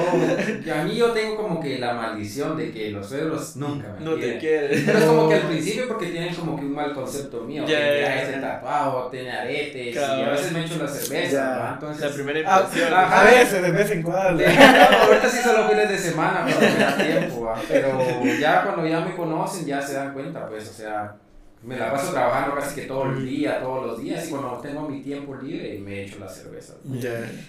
yo- 0.65 0.73
a 0.75 0.83
mí 0.83 0.95
yo 0.95 1.11
tengo 1.11 1.35
como 1.35 1.59
que 1.59 1.77
la 1.79 1.93
maldición 1.93 2.55
de 2.57 2.71
que 2.71 2.91
los 2.91 3.07
suegros 3.09 3.55
nunca 3.57 3.93
me 3.99 4.05
no 4.05 4.15
te 4.15 4.37
quieren. 4.37 4.83
Pero 4.85 4.97
es 4.97 5.03
como 5.05 5.27
que 5.29 5.35
al 5.35 5.41
principio 5.49 5.87
porque 5.89 6.05
tienen 6.07 6.33
como 6.33 6.55
que 6.57 6.65
un 6.65 6.73
mal 6.73 6.93
concepto 6.93 7.41
mío. 7.41 7.63
Ya, 7.67 7.77
que 7.79 8.01
ya. 8.01 8.21
ese 8.23 8.33
tatuado, 8.39 9.09
tiene 9.09 9.31
aretes, 9.31 9.87
y 9.87 9.93
Cabal. 9.93 10.23
a 10.25 10.29
veces 10.31 10.51
me 10.53 10.65
echo 10.65 10.77
la 10.81 10.87
cerveza, 10.87 11.31
Ya. 11.33 11.57
¿va? 11.57 11.71
Entonces, 11.73 12.01
La 12.09 12.13
primera 12.15 12.39
Ah, 12.55 12.61
impresión. 12.63 12.93
A 12.93 13.23
veces, 13.25 13.61
de 13.61 13.71
vez 13.71 13.91
en 13.91 14.03
cuando. 14.03 14.41
de- 14.43 14.47
no, 14.55 14.97
ahorita 15.03 15.29
sí 15.29 15.37
solo 15.43 15.67
fines 15.69 15.89
de 15.89 15.97
semana 15.97 16.45
cuando 16.47 16.68
me 16.73 16.83
da 16.83 16.97
tiempo, 16.97 17.41
¿va? 17.41 17.61
pero 17.67 17.99
ya 18.39 18.63
cuando 18.63 18.87
ya 18.87 19.01
me 19.01 19.15
conocen 19.15 19.65
ya 19.65 19.81
se 19.81 19.93
dan 19.93 20.13
cuenta, 20.13 20.47
pues, 20.47 20.69
o 20.69 20.73
sea, 20.73 21.15
me 21.61 21.77
la 21.77 21.91
paso 21.91 22.13
trabajando 22.13 22.55
casi 22.55 22.81
que 22.81 22.87
todo 22.87 23.05
el 23.09 23.27
día, 23.27 23.59
todos 23.59 23.85
los 23.85 24.01
días, 24.01 24.27
y 24.27 24.29
cuando 24.29 24.57
tengo 24.59 24.87
mi 24.87 25.01
tiempo 25.01 25.35
libre 25.35 25.79
me 25.79 26.03
echo 26.03 26.19
la 26.19 26.29
cerveza. 26.29 26.75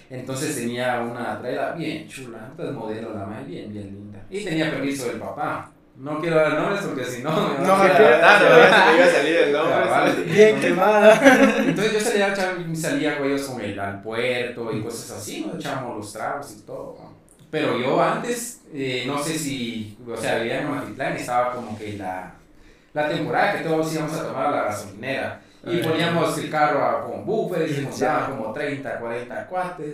Entonces 0.09 0.55
tenía 0.55 0.99
una 1.01 1.39
traila 1.39 1.71
bien 1.73 2.07
chula, 2.07 2.47
entonces 2.51 2.75
modelo 2.75 3.13
la 3.13 3.25
más 3.25 3.47
bien, 3.47 3.71
bien 3.71 3.87
linda. 3.87 4.19
Y 4.29 4.43
tenía 4.43 4.69
permiso 4.69 5.07
del 5.07 5.17
papá. 5.17 5.71
No 5.97 6.19
quiero 6.19 6.37
dar 6.37 6.53
nombres 6.53 6.81
porque 6.81 7.03
si 7.03 7.21
no 7.21 7.29
me 7.29 7.65
No, 7.65 7.73
a. 7.73 7.83
Ah, 7.83 8.39
no, 8.39 8.95
iba 8.95 9.05
a 9.05 9.11
salir 9.11 9.35
el 9.35 9.53
nombre. 9.53 9.75
Sí. 10.15 10.31
Bien 10.31 10.59
quemada. 10.59 11.21
Entonces 11.59 11.93
yo 11.93 11.99
salía, 11.99 12.35
salía 12.73 13.17
con 13.17 13.27
ellos 13.27 13.41
con 13.41 13.61
el, 13.61 13.79
al 13.79 14.01
puerto 14.01 14.71
y 14.71 14.81
cosas 14.81 15.19
así, 15.19 15.45
nos 15.45 15.57
echábamos 15.57 15.97
los 15.97 16.13
tragos 16.13 16.55
y 16.57 16.61
todo. 16.61 16.97
Pero 17.51 17.77
yo 17.77 18.01
antes, 18.01 18.61
eh, 18.73 19.03
no 19.05 19.21
sé 19.21 19.37
si, 19.37 19.97
o 20.07 20.15
sea, 20.17 20.37
vivía 20.37 20.61
en 20.61 20.71
Matitlán 20.71 21.17
y 21.17 21.19
estaba 21.19 21.51
como 21.53 21.77
que 21.77 21.93
la, 21.97 22.31
la 22.93 23.09
temporada 23.09 23.57
que 23.57 23.63
todos 23.65 23.93
íbamos 23.93 24.13
a 24.17 24.23
tomar 24.27 24.45
a 24.47 24.51
la 24.51 24.63
gasolinera. 24.63 25.41
Y 25.63 25.77
poníamos 25.83 26.35
el 26.39 26.49
carro 26.49 26.83
a- 26.83 27.05
con 27.05 27.23
buffer 27.23 27.69
y 27.69 27.73
se 27.75 27.81
montaban 27.81 28.31
como 28.31 28.51
30, 28.51 28.97
40 28.99 29.45
cuates. 29.47 29.93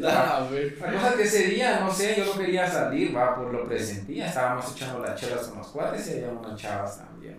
La 0.80 0.93
cosa 0.93 1.13
que 1.17 1.24
ese 1.24 1.43
día, 1.50 1.80
no 1.82 1.91
sé, 1.91 2.15
yo 2.17 2.24
no 2.26 2.39
quería 2.39 2.65
salir, 2.70 3.13
va, 3.13 3.36
por 3.36 3.52
lo 3.52 3.67
presentía, 3.67 4.28
estábamos 4.28 4.72
echando 4.72 5.00
las 5.00 5.20
chelas 5.20 5.48
con 5.48 5.58
los 5.58 5.67
cuates 5.67 6.08
y 6.08 6.12
había 6.13 6.30
unas 6.30 6.56
chavas 6.62 7.00
también. 7.00 7.38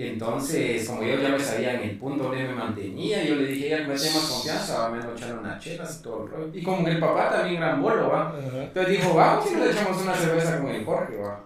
Entonces, 0.00 0.86
como 0.86 1.02
yo 1.02 1.20
ya 1.20 1.30
me 1.30 1.40
sabía 1.40 1.74
en 1.74 1.90
el 1.90 1.98
punto 1.98 2.22
donde 2.22 2.44
me 2.44 2.54
mantenía, 2.54 3.24
yo 3.24 3.34
le 3.34 3.48
dije, 3.48 3.70
ya 3.70 3.78
me 3.78 3.96
tengo 3.96 4.14
más 4.14 4.30
confianza, 4.30 4.88
me 4.90 4.98
echando 4.98 5.40
unas 5.40 5.60
chelas 5.60 5.98
y 5.98 6.02
todo 6.04 6.24
el 6.24 6.30
rollo. 6.30 6.50
Y 6.54 6.62
como 6.62 6.86
el 6.86 7.00
papá 7.00 7.30
también 7.30 7.60
gran 7.60 7.82
bolo, 7.82 8.08
va. 8.08 8.32
Entonces 8.62 8.92
dijo, 8.92 9.14
vamos 9.14 9.50
y 9.50 9.56
nos 9.56 9.70
echamos 9.70 10.00
una 10.00 10.14
cerveza 10.14 10.60
con 10.60 10.70
el 10.70 10.84
Jorge, 10.84 11.16
va. 11.16 11.40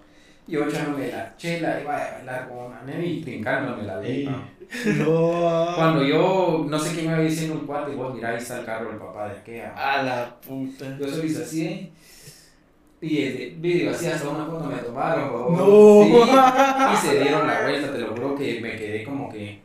Y 0.47 0.53
yo 0.53 0.67
echándome 0.67 1.09
la 1.09 1.35
chela, 1.37 1.81
iba 1.81 1.97
a 1.97 2.13
bailar 2.13 2.49
con 2.49 2.59
una 2.59 2.83
nena 2.83 3.03
y 3.03 3.23
trincándome 3.23 3.85
la 3.85 4.01
ley. 4.03 4.29
No. 4.85 5.75
Cuando 5.75 6.05
yo, 6.05 6.67
no 6.69 6.79
sé 6.79 6.93
quién 6.93 7.07
me 7.07 7.15
había 7.15 7.31
diciendo 7.31 7.55
un 7.55 7.67
cuate, 7.67 7.95
vos 7.95 8.15
mirá, 8.15 8.31
ahí 8.31 8.37
está 8.37 8.61
el 8.61 8.67
carro 8.67 8.91
del 8.91 8.99
papá 8.99 9.29
de 9.29 9.39
aquella. 9.39 9.73
A 9.75 10.03
la 10.03 10.37
puta. 10.47 10.95
Yo 10.99 11.25
hice 11.25 11.43
así, 11.43 11.67
¿eh? 11.67 11.91
Y 13.03 13.23
el 13.23 13.57
vídeo 13.57 13.91
así, 13.91 14.07
hasta 14.07 14.29
una 14.29 14.47
foto 14.47 14.65
me 14.67 14.77
tomaron, 14.77 15.31
por 15.31 15.57
favor. 15.57 16.27
No. 16.29 16.97
Sí, 17.01 17.07
y 17.09 17.09
se 17.09 17.21
dieron 17.21 17.49
la 17.49 17.63
vuelta, 17.63 17.93
te 17.93 17.99
lo 17.99 18.13
juro 18.15 18.37
que 18.37 18.61
me 18.61 18.77
quedé 18.77 19.03
como 19.03 19.29
que. 19.29 19.59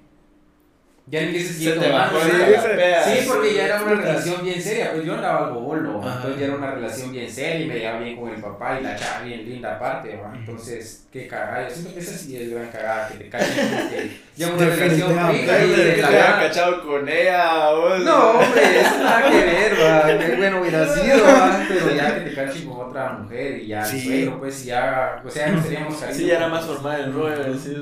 Ya 1.09 1.19
te 1.21 1.89
bajó 1.89 2.17
tomando. 2.17 2.35
sí, 2.61 2.67
pea. 2.75 3.03
Sí, 3.03 3.25
porque 3.27 3.53
ya 3.53 3.65
era 3.65 3.81
una 3.81 3.93
relación 3.93 4.43
bien 4.43 4.61
seria, 4.61 4.91
pues 4.91 5.05
yo 5.05 5.13
andaba 5.15 5.47
algo 5.47 5.61
bolo, 5.61 6.01
Ajá. 6.01 6.15
entonces 6.17 6.39
ya 6.39 6.45
era 6.47 6.55
una 6.55 6.71
relación 6.71 7.11
bien 7.13 7.31
seria 7.31 7.61
y 7.61 7.65
me 7.67 7.79
llevaba 7.79 7.99
bien 8.01 8.17
con 8.17 8.29
el 8.33 8.41
papá 8.41 8.77
y 8.79 8.83
la 8.83 8.95
chava 8.97 9.21
bien 9.23 9.45
linda 9.49 9.75
aparte, 9.75 10.17
¿va? 10.17 10.33
entonces 10.35 11.05
qué 11.11 11.25
cagada, 11.27 11.69
yo 11.69 11.73
siento 11.73 11.93
que 11.93 11.99
esa 12.01 12.17
sí 12.17 12.35
es 12.35 12.51
gran 12.51 12.67
cagada, 12.67 13.07
que 13.07 13.15
te 13.23 13.29
que 13.29 14.11
ya 14.35 14.47
una 14.53 14.65
relación 14.65 15.09
fija 15.31 15.65
y 15.65 15.69
Que 15.69 15.75
de 15.77 15.91
te 15.93 16.01
la 16.01 16.07
había 16.07 16.19
nada- 16.19 16.39
cachado 16.41 16.85
con 16.85 17.07
ella, 17.09 17.71
vos. 17.71 17.99
no, 18.03 18.29
hombre, 18.31 18.79
eso 18.81 18.97
nada 19.01 19.31
que 19.31 19.37
ver, 19.45 19.73
va. 19.81 20.07
Qué 20.27 20.35
bueno 20.35 20.61
hubiera 20.61 20.93
sido, 20.93 21.23
va. 21.23 21.65
Pero 21.69 21.95
ya 21.95 22.15
que 22.15 22.21
te 22.29 22.35
cachen 22.35 22.65
con 22.67 22.89
otra 22.89 23.13
mujer 23.13 23.59
y 23.63 23.67
ya 23.67 23.85
Sí. 23.85 23.97
el 23.97 24.03
suegro, 24.03 24.39
pues 24.39 24.65
ya, 24.65 25.21
o 25.25 25.29
sea, 25.29 25.47
no 25.47 25.63
seríamos 25.63 25.95
cariño. 25.95 26.17
Sí, 26.19 26.25
ya 26.25 26.35
era 26.35 26.47
más 26.49 26.65
formal 26.65 27.01
el 27.01 27.13
rollo, 27.13 27.53
sí, 27.57 27.73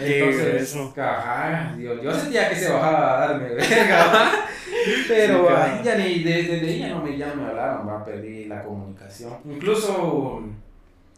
Entonces, 0.00 0.76
ajá, 0.96 1.74
Dios, 1.76 2.00
yo 2.02 2.14
sentía 2.14 2.43
que 2.48 2.56
se 2.56 2.72
bajaba 2.72 3.22
a 3.22 3.28
darme 3.28 3.48
verga, 3.54 4.06
va. 4.06 4.32
Pero 5.08 5.48
Sí, 5.48 5.54
ay, 5.56 5.80
ya 5.84 5.94
ni 5.96 6.22
desde 6.24 6.60
de 6.60 6.70
ella 6.74 6.88
no 6.90 7.02
me, 7.02 7.16
ya 7.16 7.28
no 7.28 7.36
me 7.42 7.48
hablaron, 7.48 7.88
va, 7.88 8.04
perdí 8.04 8.44
la 8.46 8.62
comunicación. 8.62 9.32
Incluso, 9.48 10.42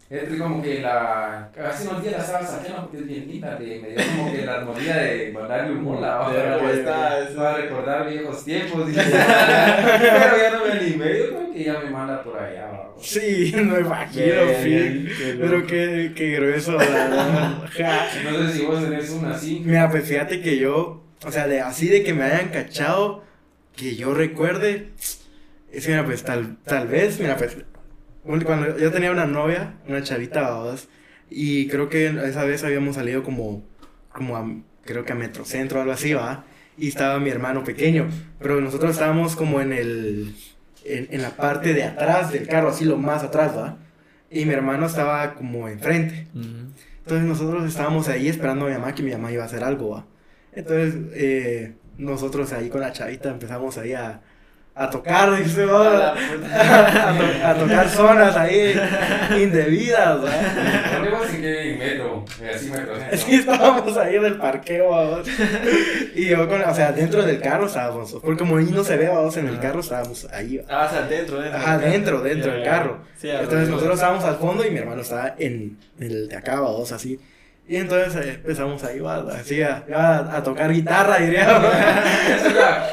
es 0.09 0.39
como 0.39 0.63
que 0.63 0.81
la, 0.81 1.51
casi 1.55 1.89
unos 1.89 2.03
días 2.03 2.15
la 2.19 2.25
estaba 2.25 2.47
sacando 2.47 2.83
porque 2.83 2.99
es 2.99 3.07
bien 3.09 3.27
linda, 3.29 3.57
de- 3.57 3.81
me 3.81 3.89
dio 3.91 4.01
como 4.17 4.33
que 4.33 4.47
la 4.47 4.55
armonía 4.55 4.97
de 4.99 5.33
mandarle 5.33 5.73
un 5.73 5.83
mola, 5.83 6.19
para 6.21 6.59
para 7.37 7.57
recordar 7.57 8.09
viejos 8.09 8.45
tiempos, 8.45 8.87
dije, 8.87 9.01
pero 9.11 10.37
ya 10.39 10.51
no 10.53 10.65
me 10.67 10.73
animé, 10.73 11.19
yo 11.19 11.27
creo 11.29 11.53
que 11.53 11.65
ya 11.65 11.79
me 11.81 11.91
manda 11.91 12.23
por 12.23 12.39
allá, 12.39 12.67
va. 12.67 12.93
Sí, 13.01 13.53
no 13.65 13.79
imagino, 13.81 14.35
loco. 14.45 15.41
Pero 15.41 15.67
qué, 15.67 16.13
qué 16.15 16.31
grueso, 16.37 16.73
la 16.73 16.79
verdad. 16.79 17.59
No 18.25 18.47
sé 18.47 18.53
si 18.53 18.65
vos 18.65 18.83
tenés 18.85 19.11
una 19.11 19.35
así. 19.35 19.61
Mira, 19.65 19.91
pues 19.91 20.09
fíjate 20.09 20.41
que 20.41 20.57
yo, 20.59 21.03
o 21.25 21.31
sea, 21.31 21.47
de, 21.47 21.61
así 21.61 21.89
de 21.89 22.03
que 22.03 22.15
me 22.15 22.25
hayan 22.25 22.51
cachado, 22.51 23.25
que 23.75 23.97
yo 23.97 24.15
recuerde, 24.15 24.91
es 25.73 25.89
mira, 25.89 26.05
pues 26.05 26.23
tal, 26.23 26.57
tal 26.65 26.89
vez, 26.89 27.21
mira, 27.21 27.37
pues, 27.37 27.57
cuando 28.23 28.79
yo 28.79 28.91
tenía 28.91 29.11
una 29.11 29.27
novia, 29.27 29.75
una 29.87 30.03
chavita, 30.03 30.61
y 31.31 31.69
creo 31.69 31.89
que 31.89 32.07
esa 32.07 32.45
vez 32.45 32.65
habíamos 32.65 32.97
salido 32.97 33.23
como, 33.23 33.65
como 34.13 34.37
a, 34.37 34.47
creo 34.85 35.05
que 35.05 35.13
a 35.13 35.17
Metrocentro 35.17 35.79
o 35.79 35.83
algo 35.83 35.93
así, 35.93 36.15
va, 36.15 36.45
y 36.79 36.89
estaba 36.89 37.19
mi 37.19 37.31
hermano 37.31 37.65
pequeño, 37.65 38.09
pero 38.39 38.61
nosotros 38.61 38.93
estábamos 38.93 39.37
como 39.37 39.61
en 39.61 39.73
el, 39.73 40.35
en, 40.85 41.09
en 41.11 41.23
la 41.23 41.31
parte 41.31 41.73
de 41.73 41.85
atrás 41.85 42.33
del 42.33 42.47
carro, 42.47 42.69
así 42.69 42.85
lo 42.85 42.97
más 42.97 43.23
atrás, 43.23 43.57
va, 43.57 43.79
y 44.31 44.45
mi 44.45 44.53
hermano 44.53 44.87
estaba 44.87 45.35
como 45.35 45.69
enfrente. 45.69 46.27
Entonces 46.35 47.27
nosotros 47.27 47.65
estábamos 47.67 48.09
ahí 48.09 48.29
esperando 48.29 48.67
a 48.67 48.69
mi 48.69 48.75
mamá 48.75 48.95
que 48.95 49.03
mi 49.03 49.13
mamá 49.13 49.31
iba 49.31 49.43
a 49.43 49.47
hacer 49.47 49.63
algo, 49.63 49.91
¿va? 49.91 50.07
Entonces 50.57 50.95
eh, 51.15 51.75
nosotros 51.99 52.53
ahí 52.53 52.69
con 52.69 52.81
la 52.81 52.93
chavita 52.93 53.29
empezamos 53.31 53.79
ahí 53.79 53.93
a, 53.93 54.21
a 54.75 54.91
tocar, 54.91 55.35
dice, 55.43 55.63
A 55.63 55.67
la 55.67 56.11
a, 57.11 57.17
to- 57.19 57.47
a 57.47 57.55
tocar 57.55 57.89
zonas 57.89 58.37
ahí 58.37 58.75
indebidas. 59.43 60.19
¿eh? 60.25 60.47
Sí, 63.17 63.35
estábamos 63.37 63.97
ahí 63.97 64.17
en 64.17 64.25
el 64.25 64.37
parqueo, 64.37 64.91
¿va? 64.91 65.23
Y 66.15 66.27
yo 66.27 66.49
con, 66.49 66.63
o 66.63 66.75
sea, 66.75 66.93
dentro 66.93 67.23
del 67.23 67.41
carro 67.41 67.67
estábamos, 67.67 68.13
porque 68.23 68.39
como 68.39 68.57
ahí 68.57 68.71
no 68.73 68.85
se 68.85 68.97
ve, 68.97 69.09
vamos, 69.09 69.37
en 69.37 69.49
el 69.49 69.59
carro 69.59 69.81
estábamos 69.81 70.27
ahí. 70.33 70.61
Ah, 70.69 70.87
o 70.91 70.93
sea, 70.95 71.07
dentro, 71.07 71.41
dentro. 71.41 71.59
Ajá, 71.59 71.79
del 71.79 71.93
dentro, 71.93 72.17
carro. 72.17 72.29
dentro 72.29 72.53
del 72.53 72.65
carro. 72.65 73.01
A 73.39 73.43
Entonces 73.43 73.69
nosotros 73.69 73.95
estábamos 73.95 74.25
al 74.25 74.37
fondo 74.37 74.67
y 74.67 74.71
mi 74.71 74.79
hermano 74.79 75.03
estaba 75.03 75.35
en, 75.39 75.79
en 75.99 76.07
el 76.11 76.29
de 76.29 76.37
acá, 76.37 76.61
vamos, 76.61 76.93
así. 76.93 77.19
Y 77.69 77.77
entonces 77.77 78.15
eh, 78.25 78.31
empezamos 78.35 78.83
ahí, 78.85 79.01
va, 79.01 79.25
así 79.41 79.61
a, 79.63 79.85
a, 79.93 80.37
a 80.37 80.43
tocar 80.43 80.73
guitarra, 80.73 81.19
diría. 81.19 81.47
Ya. 82.55 82.87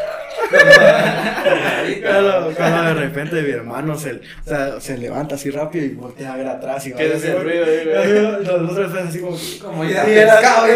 Cuando, 2.04 2.54
cuando 2.56 2.84
de 2.84 2.94
repente 2.94 3.42
mi 3.42 3.52
hermano 3.52 3.98
se, 3.98 4.14
o 4.14 4.20
sea, 4.46 4.80
se 4.80 4.98
levanta 4.98 5.36
así 5.36 5.50
rápido 5.50 5.86
y 5.86 5.90
voltea 5.90 6.34
a 6.34 6.38
ver 6.38 6.48
atrás 6.48 6.86
y 6.88 6.92
va 6.92 6.98
¿Qué 6.98 7.14
es 7.14 7.24
ruido 7.42 7.66
güey? 7.66 8.44
Nosotros 8.44 8.88
estamos 8.88 9.10
así 9.10 9.20
como... 9.20 9.38
Como 9.72 9.86
ir 9.86 9.98
a 9.98 10.10
Y 10.10 10.14
era- 10.14 10.36
pescado. 10.36 10.68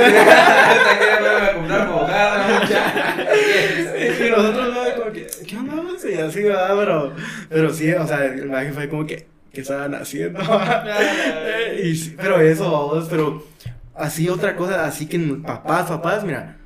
y- 3.17 4.29
nosotros 4.29 4.73
¿no? 4.73 5.01
como 5.01 5.11
que, 5.13 5.27
¿qué 5.47 5.57
onda? 5.57 5.75
Y 6.09 6.13
así, 6.19 6.43
¿verdad? 6.43 6.75
Pero, 6.77 7.13
pero 7.49 7.73
sí, 7.73 7.91
o 7.93 8.07
sea, 8.07 8.25
el 8.25 8.47
viaje 8.47 8.71
fue 8.71 8.89
como 8.89 9.05
que, 9.05 9.27
¿qué 9.53 9.61
estaban 9.61 9.95
haciendo? 9.95 10.39
Y 11.81 12.09
pero 12.17 12.39
eso, 12.41 12.71
vamos, 12.71 13.07
pero 13.09 13.43
así 13.97 14.29
otra 14.29 14.55
cosa, 14.55 14.85
así 14.85 15.07
que 15.07 15.19
papás, 15.43 15.87
papás, 15.87 16.23
mira, 16.23 16.57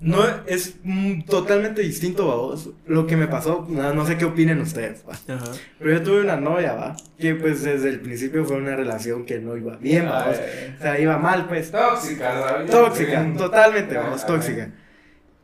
no 0.00 0.18
es 0.46 0.76
mm, 0.82 1.22
totalmente 1.22 1.80
distinto, 1.80 2.26
vamos. 2.26 2.70
Lo 2.86 3.06
que 3.06 3.16
me 3.16 3.26
pasó, 3.26 3.66
no, 3.68 3.94
no 3.94 4.06
sé 4.06 4.18
qué 4.18 4.26
opinen 4.26 4.60
ustedes, 4.60 5.02
va. 5.08 5.14
Ajá. 5.34 5.52
Pero 5.78 5.92
yo 5.92 6.02
tuve 6.02 6.20
una 6.20 6.36
novia, 6.36 6.74
va, 6.74 6.96
que 7.18 7.34
pues 7.34 7.62
desde 7.62 7.88
el 7.88 8.00
principio 8.00 8.44
fue 8.44 8.56
una 8.56 8.76
relación 8.76 9.24
que 9.24 9.38
no 9.38 9.56
iba 9.56 9.76
bien, 9.76 10.06
vamos. 10.06 10.36
O 10.78 10.82
sea, 10.82 11.00
iba 11.00 11.16
mal, 11.18 11.46
pues. 11.46 11.70
Tóxica, 11.70 12.40
¿sabes? 12.40 12.70
Tóxica, 12.70 13.32
totalmente, 13.36 13.96
vamos, 13.96 14.26
tóxica. 14.26 14.70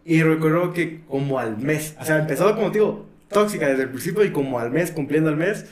Y 0.04 0.22
recuerdo 0.22 0.72
que 0.72 1.02
como 1.08 1.38
al 1.38 1.56
mes, 1.56 1.96
o 2.00 2.04
sea, 2.04 2.18
empezó 2.18 2.54
como 2.54 2.70
digo, 2.70 3.06
tóxica 3.28 3.68
desde 3.68 3.84
el 3.84 3.90
principio 3.90 4.24
y 4.24 4.30
como 4.30 4.58
al 4.58 4.70
mes, 4.70 4.90
cumpliendo 4.90 5.30
el 5.30 5.36
mes, 5.36 5.66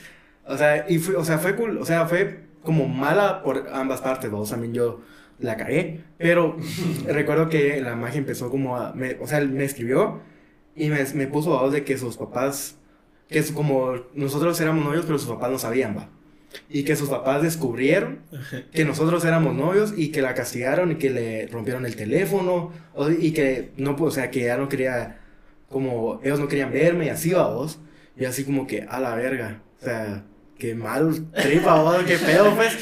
o 0.46 0.56
sea, 0.56 0.86
y 0.88 0.98
fue, 0.98 1.16
o 1.16 1.24
sea, 1.24 1.38
fue 1.38 1.56
cool, 1.56 1.78
o 1.78 1.84
sea, 1.84 2.06
fue 2.06 2.40
como 2.62 2.88
mala 2.88 3.42
por 3.42 3.68
ambas 3.72 4.00
partes, 4.00 4.30
vamos, 4.30 4.50
también 4.50 4.72
yo 4.72 5.00
la 5.40 5.56
cagué, 5.56 6.00
pero 6.18 6.56
recuerdo 7.06 7.48
que 7.48 7.80
la 7.80 7.96
magia 7.96 8.18
empezó 8.18 8.50
como 8.50 8.76
a, 8.76 8.92
me- 8.94 9.16
o 9.20 9.26
sea, 9.26 9.40
me 9.40 9.64
escribió 9.64 10.20
y 10.76 10.88
me, 10.88 11.02
me 11.14 11.26
puso 11.26 11.58
a 11.58 11.62
voz 11.62 11.72
de 11.72 11.84
que 11.84 11.98
sus 11.98 12.16
papás, 12.16 12.76
que 13.28 13.38
es 13.38 13.52
como 13.52 13.92
nosotros 14.14 14.60
éramos 14.60 14.84
novios, 14.84 15.04
pero 15.06 15.18
sus 15.18 15.28
papás 15.28 15.50
no 15.50 15.58
sabían, 15.58 15.96
va. 15.96 16.08
Y 16.70 16.84
que 16.84 16.96
sus 16.96 17.10
papás 17.10 17.42
descubrieron 17.42 18.20
que 18.72 18.84
nosotros 18.86 19.24
éramos 19.24 19.54
novios 19.54 19.92
y 19.96 20.10
que 20.10 20.22
la 20.22 20.34
castigaron 20.34 20.92
y 20.92 20.96
que 20.96 21.10
le 21.10 21.46
rompieron 21.48 21.84
el 21.84 21.94
teléfono 21.96 22.72
y 23.20 23.32
que 23.32 23.72
no, 23.76 23.94
o 23.98 24.10
sea, 24.10 24.30
que 24.30 24.44
ya 24.44 24.56
no 24.56 24.68
quería, 24.68 25.20
como 25.68 26.20
ellos 26.24 26.40
no 26.40 26.48
querían 26.48 26.72
verme 26.72 27.06
y 27.06 27.08
así, 27.10 27.30
va 27.32 27.52
vos. 27.52 27.80
Y 28.16 28.24
así 28.24 28.44
como 28.44 28.66
que, 28.66 28.82
a 28.88 28.98
la 29.00 29.14
verga, 29.14 29.62
o 29.80 29.84
sea, 29.84 30.24
qué 30.58 30.74
mal 30.74 31.30
tripa, 31.32 31.74
vos, 31.82 31.96
qué 32.06 32.18
pedo, 32.18 32.54
pues. 32.54 32.76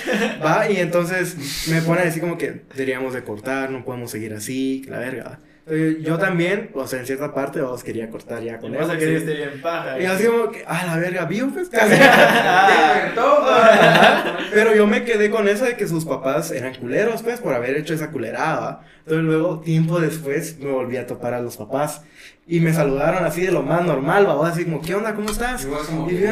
Va, 0.45 0.69
y 0.71 0.79
entonces 0.79 1.69
me 1.69 1.81
pone 1.83 2.01
a 2.01 2.05
decir 2.05 2.23
como 2.23 2.39
que 2.39 2.63
deberíamos 2.75 3.15
de 3.15 3.23
cortar, 3.23 3.71
no 3.71 3.85
podemos 3.85 4.11
seguir 4.11 4.35
así, 4.35 4.83
que 4.85 4.91
la 4.91 4.99
verga. 4.99 5.39
Entonces, 5.69 6.05
yo 6.05 6.17
también, 6.17 6.71
o 6.75 6.87
sea, 6.87 7.01
en 7.01 7.07
cierta 7.07 7.35
parte, 7.35 7.61
vos 7.61 7.83
quería 7.83 8.09
cortar 8.09 8.41
ya 8.41 8.59
con 8.59 8.73
eso. 8.73 8.97
que 8.97 9.17
esté 9.17 9.35
bien 9.35 9.61
paja. 9.61 10.01
y 10.01 10.05
así 10.05 10.25
como 10.25 10.53
que, 10.53 10.65
a 10.65 10.87
la 10.87 10.97
verga, 10.97 11.25
vivo, 11.25 11.51
pues. 11.53 11.69
Pero 14.53 14.77
yo 14.77 14.87
me 14.87 15.03
quedé 15.03 15.29
con 15.29 15.49
eso 15.49 15.65
de 15.65 15.77
que 15.77 15.89
sus 15.89 16.05
papás 16.05 16.53
eran 16.53 16.73
culeros, 16.75 17.23
pues, 17.23 17.41
por 17.41 17.53
haber 17.53 17.77
hecho 17.77 17.95
esa 17.95 18.13
culerada. 18.13 18.83
Entonces 19.01 19.25
luego, 19.25 19.59
tiempo 19.59 19.99
después, 19.99 20.57
me 20.61 20.71
volví 20.71 20.99
a 20.99 21.07
topar 21.09 21.35
a 21.35 21.41
los 21.41 21.57
papás. 21.57 22.03
Y 22.49 22.61
me 22.61 22.73
saludaron 22.73 23.25
así 23.25 23.41
de 23.41 23.51
lo 23.51 23.63
más 23.63 23.85
normal, 23.85 24.25
va, 24.29 24.49
así 24.49 24.65
como, 24.65 24.81
¿qué 24.81 24.95
onda? 24.95 25.15
¿Cómo 25.17 25.29
estás? 25.31 25.65
Y 25.65 25.67
vos 25.69 25.81
como 25.89 26.09
Y 26.09 26.15
que 26.15 26.23
yo- 26.23 26.31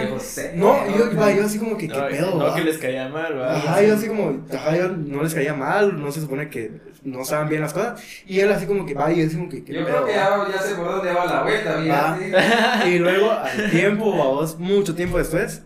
No, 0.55 0.77
y 0.88 0.96
yo, 0.96 1.11
iba 1.12 1.33
yo 1.33 1.44
así 1.44 1.59
como 1.59 1.77
que, 1.77 1.88
¿qué 1.88 1.98
No, 1.98 2.07
pedo? 2.09 2.31
no 2.38 2.44
va? 2.44 2.55
que 2.55 2.62
les 2.62 2.79
caía 2.79 3.09
mal, 3.09 3.37
¿va? 3.37 3.57
Ajá, 3.57 3.83
yo 3.83 3.94
así 3.94 4.07
como, 4.07 4.44
ajá, 4.55 4.77
yo 4.77 4.88
no 4.90 5.24
les 5.24 5.35
caía 5.35 5.55
mal, 5.55 6.00
no 6.00 6.12
se 6.12 6.20
supone 6.20 6.48
que 6.48 6.70
no 7.03 7.22
estaban 7.22 7.48
bien 7.48 7.62
las 7.62 7.72
cosas. 7.72 8.00
Y 8.29 8.38
él 8.38 8.53
así 8.53 8.64
como 8.66 8.87
que, 8.87 8.94
va, 8.94 9.12
y 9.12 9.22
yo 9.22 9.27
así 9.27 9.37
como 9.37 9.48
que, 9.48 9.64
¿qué 9.64 9.72
Yo 9.72 9.85
pedo? 9.85 10.05
creo 10.05 10.07
que 10.07 10.12
ya, 10.12 10.46
ya 10.57 10.62
sé 10.62 10.74
por 10.77 10.85
dónde 10.87 11.12
va 11.12 11.27
la 11.27 11.42
vuelta, 11.42 11.77
mira. 11.79 12.87
Y 12.87 12.98
luego, 13.00 13.33
al 13.33 13.70
tiempo, 13.72 14.11
vamos, 14.16 14.57
mucho 14.61 14.94
tiempo 14.94 15.18
después, 15.18 15.62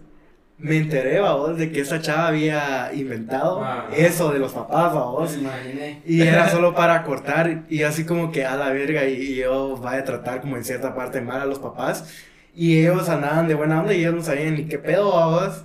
me 0.58 0.76
enteré, 0.76 1.20
vos, 1.20 1.56
de 1.56 1.70
que 1.70 1.80
esa 1.80 2.00
chava 2.00 2.28
había 2.28 2.90
inventado 2.92 3.62
Ah. 3.62 3.86
eso 3.96 4.32
de 4.32 4.38
los 4.40 4.52
papás, 4.52 4.92
vos. 4.92 5.36
Y 6.06 6.20
era 6.22 6.48
solo 6.50 6.74
para 6.74 7.04
cortar 7.04 7.62
y 7.68 7.82
así 7.84 8.04
como 8.04 8.32
que 8.32 8.44
a 8.44 8.56
la 8.56 8.70
verga 8.70 9.04
y, 9.06 9.14
y 9.14 9.34
yo 9.36 9.76
vaya 9.76 10.00
a 10.00 10.04
tratar 10.04 10.40
como 10.40 10.56
en 10.56 10.64
cierta 10.64 10.94
parte 10.94 11.20
mal 11.20 11.40
a 11.40 11.46
los 11.46 11.58
papás. 11.60 12.12
Y 12.54 12.80
ellos 12.80 13.08
andaban 13.08 13.46
de 13.46 13.54
buena 13.54 13.80
onda 13.80 13.94
y 13.94 14.00
ellos 14.00 14.14
no 14.14 14.22
sabían 14.22 14.54
ni 14.56 14.64
qué 14.66 14.78
pedo, 14.78 15.10
vos. 15.12 15.62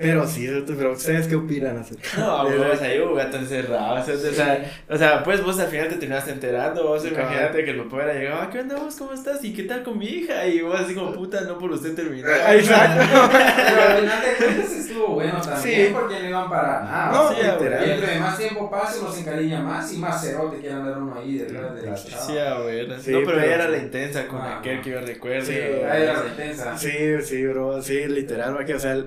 Pero 0.00 0.26
sí, 0.26 0.48
pero 0.66 0.92
ustedes 0.92 1.26
qué 1.28 1.36
opinan 1.36 1.76
acerca 1.76 2.08
No, 2.18 2.48
de- 2.48 2.56
vos 2.56 2.80
ahí 2.80 2.98
hubo 3.00 3.14
gato 3.14 3.36
encerrado. 3.36 4.00
O 4.00 4.04
sea, 4.04 4.14
o 4.14 4.32
sea, 4.34 4.72
o 4.88 4.96
sea, 4.96 5.22
pues 5.22 5.42
vos 5.44 5.58
al 5.60 5.68
final 5.68 5.88
te 5.88 5.96
terminaste 5.96 6.30
enterando. 6.32 6.84
Vos 6.88 7.02
Claro. 7.02 7.16
imagínate 7.22 7.64
que 7.64 7.70
el 7.72 7.76
papá 7.82 7.96
hubiera 7.96 8.14
llegado, 8.14 8.40
"Ah, 8.42 8.48
¿qué 8.50 8.60
onda 8.60 8.76
vos? 8.76 8.96
¿Cómo 8.96 9.12
estás? 9.12 9.44
¿Y 9.44 9.52
qué 9.52 9.64
tal 9.64 9.82
con 9.82 9.98
mi 9.98 10.06
hija? 10.06 10.46
Y 10.46 10.62
vos 10.62 10.80
así 10.80 10.94
como 10.94 11.12
puta, 11.12 11.42
no 11.42 11.58
por 11.58 11.70
usted 11.72 11.94
terminar. 11.94 12.30
Ah, 12.46 12.54
Exacto. 12.54 13.04
Pero 13.68 13.82
al 13.82 13.98
final 13.98 14.20
de 14.22 14.44
cuentas 14.44 14.72
estuvo 14.72 15.06
bueno 15.08 15.40
también 15.40 15.86
Sí. 15.88 15.92
porque 15.92 16.20
no 16.22 16.28
iban 16.30 16.48
para 16.48 16.80
nada. 16.82 17.12
No, 17.12 17.22
O 17.24 17.34
sea, 17.34 17.58
y 17.86 17.90
entre 17.90 18.18
más 18.20 18.38
tiempo 18.38 18.70
pase, 18.70 19.00
uno 19.00 19.12
se 19.12 19.20
encariña 19.20 19.60
más 19.60 19.92
y 19.92 19.98
más 19.98 20.24
cerote 20.24 20.58
quiere 20.60 20.74
andar 20.76 20.96
uno 20.98 21.14
ahí 21.18 21.36
detrás 21.38 21.74
de 21.74 21.82
la 21.82 21.94
chava. 21.94 22.22
Sí, 22.22 22.38
ah, 22.38 22.58
bueno. 22.62 22.94
Sí, 22.98 23.10
no, 23.10 23.18
pero, 23.18 23.30
pero- 23.32 23.42
ella 23.42 23.54
era 23.54 23.68
la 23.68 23.76
intensa 23.78 24.26
con 24.26 24.40
Ah. 24.40 24.58
aquel 24.60 24.80
que 24.80 24.90
yo 24.90 25.00
recuerdo. 25.02 25.44
Sí, 25.46 25.52
Ahí 25.52 26.02
era 26.04 26.14
la 26.22 26.26
intensa. 26.26 26.78
Sí, 26.78 27.20
sí, 27.22 27.46
bro, 27.46 27.82
sí, 27.82 28.06
literal, 28.08 28.54
porque, 28.54 28.74
o 28.74 28.80
sea, 28.80 28.92
el- 28.92 29.06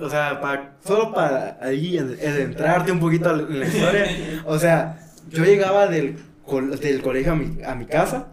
o 0.00 0.08
sea, 0.08 0.40
pa- 0.40 0.72
solo 0.84 1.12
para 1.12 1.58
ahí 1.60 1.98
ad- 1.98 2.12
adentrarte 2.26 2.92
un 2.92 3.00
poquito 3.00 3.30
en 3.30 3.60
la 3.60 3.66
historia, 3.66 4.06
o 4.46 4.58
sea, 4.58 4.98
yo 5.28 5.44
llegaba 5.44 5.86
del, 5.86 6.16
col- 6.46 6.78
del 6.78 7.02
colegio 7.02 7.32
a 7.32 7.36
mi, 7.36 7.62
a 7.62 7.74
mi 7.74 7.86
casa 7.86 8.28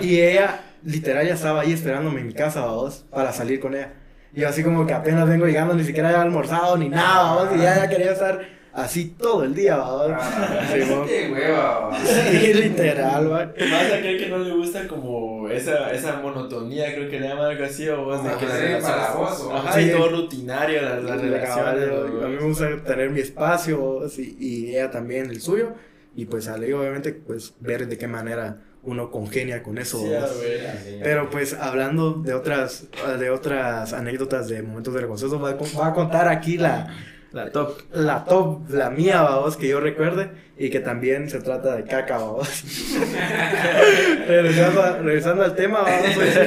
y 0.00 0.20
ella 0.20 0.60
literal 0.84 1.26
ya 1.26 1.34
estaba 1.34 1.60
ahí 1.62 1.72
esperándome 1.72 2.20
en 2.20 2.26
mi 2.26 2.34
casa, 2.34 2.62
vos, 2.66 3.04
para 3.10 3.32
salir 3.32 3.60
con 3.60 3.74
ella. 3.74 3.92
Y 4.34 4.40
yo 4.40 4.48
así 4.48 4.62
como 4.62 4.86
que 4.86 4.92
apenas 4.94 5.28
vengo 5.28 5.46
llegando, 5.46 5.74
ni 5.74 5.84
siquiera 5.84 6.08
había 6.08 6.22
almorzado 6.22 6.76
ni 6.76 6.88
nada, 6.88 7.34
vos, 7.34 7.48
y 7.56 7.60
ella 7.60 7.76
ya 7.76 7.88
quería 7.88 8.12
estar 8.12 8.40
así 8.72 9.14
todo 9.18 9.44
el 9.44 9.54
día, 9.54 9.76
vos. 9.76 10.10
Ah, 10.14 10.66
Sí, 10.72 10.80
qué 11.08 11.30
hueva. 11.32 11.98
Sí, 12.04 12.54
literal, 12.54 13.30
va. 13.32 13.46
Más 13.46 13.92
aquel 13.92 14.18
que 14.18 14.28
no 14.28 14.38
le 14.38 14.54
gusta 14.54 14.86
como 14.86 15.48
esa, 15.48 15.92
esa 15.92 16.20
monotonía, 16.20 16.94
creo 16.94 17.08
que 17.10 17.20
le 17.20 17.28
llaman 17.28 17.46
algo 17.50 17.64
así, 17.64 17.88
o 17.88 18.04
vos 18.04 18.22
de 18.22 18.30
que 18.30 18.46
sí, 18.46 18.72
empalagoso. 18.74 19.54
Ajá, 19.54 19.72
Sí. 19.72 19.80
y 19.80 19.90
todo 19.90 20.08
rutinario, 20.08 20.82
las, 20.82 21.02
las 21.04 21.20
relaciones. 21.20 21.88
A 22.24 22.28
mí 22.28 22.36
me 22.36 22.44
gusta 22.44 22.84
tener 22.84 23.10
mi 23.10 23.20
espacio 23.20 24.08
sí, 24.08 24.36
y 24.38 24.70
ella 24.70 24.90
también 24.90 25.30
el 25.30 25.40
suyo. 25.40 25.72
Y 26.16 26.24
pues 26.26 26.48
ahí 26.48 26.72
obviamente 26.72 27.12
pues 27.12 27.54
ver 27.60 27.86
de 27.86 27.96
qué 27.96 28.08
manera 28.08 28.58
uno 28.82 29.10
congenia 29.10 29.62
con 29.62 29.78
eso. 29.78 29.98
Sí, 30.00 30.08
¿verdad? 30.08 30.28
a 30.30 30.40
ver. 30.40 31.00
Pero 31.02 31.30
pues 31.30 31.54
hablando 31.54 32.14
de 32.14 32.34
otras 32.34 32.88
de 33.18 33.30
otras 33.30 33.92
anécdotas 33.92 34.48
de 34.48 34.62
momentos 34.62 34.92
vergonzosos, 34.92 35.38
a, 35.38 35.54
voy 35.54 35.68
a 35.82 35.92
contar 35.92 36.26
aquí 36.28 36.56
la, 36.58 36.88
La 37.32 37.50
top. 37.50 37.78
la 37.92 38.24
top, 38.24 38.68
la 38.70 38.90
mía, 38.90 39.22
vamos, 39.22 39.56
que 39.56 39.68
yo 39.68 39.78
recuerde 39.80 40.30
y 40.58 40.68
que 40.68 40.80
también 40.80 41.30
se 41.30 41.40
trata 41.40 41.76
de 41.76 41.84
caca, 41.84 42.18
vamos. 42.18 42.64
regresando, 44.26 44.82
a- 44.82 44.98
regresando 44.98 45.42
al 45.44 45.54
tema, 45.54 45.82
vamos 45.82 46.16
a 46.16 46.20
decir. 46.24 46.46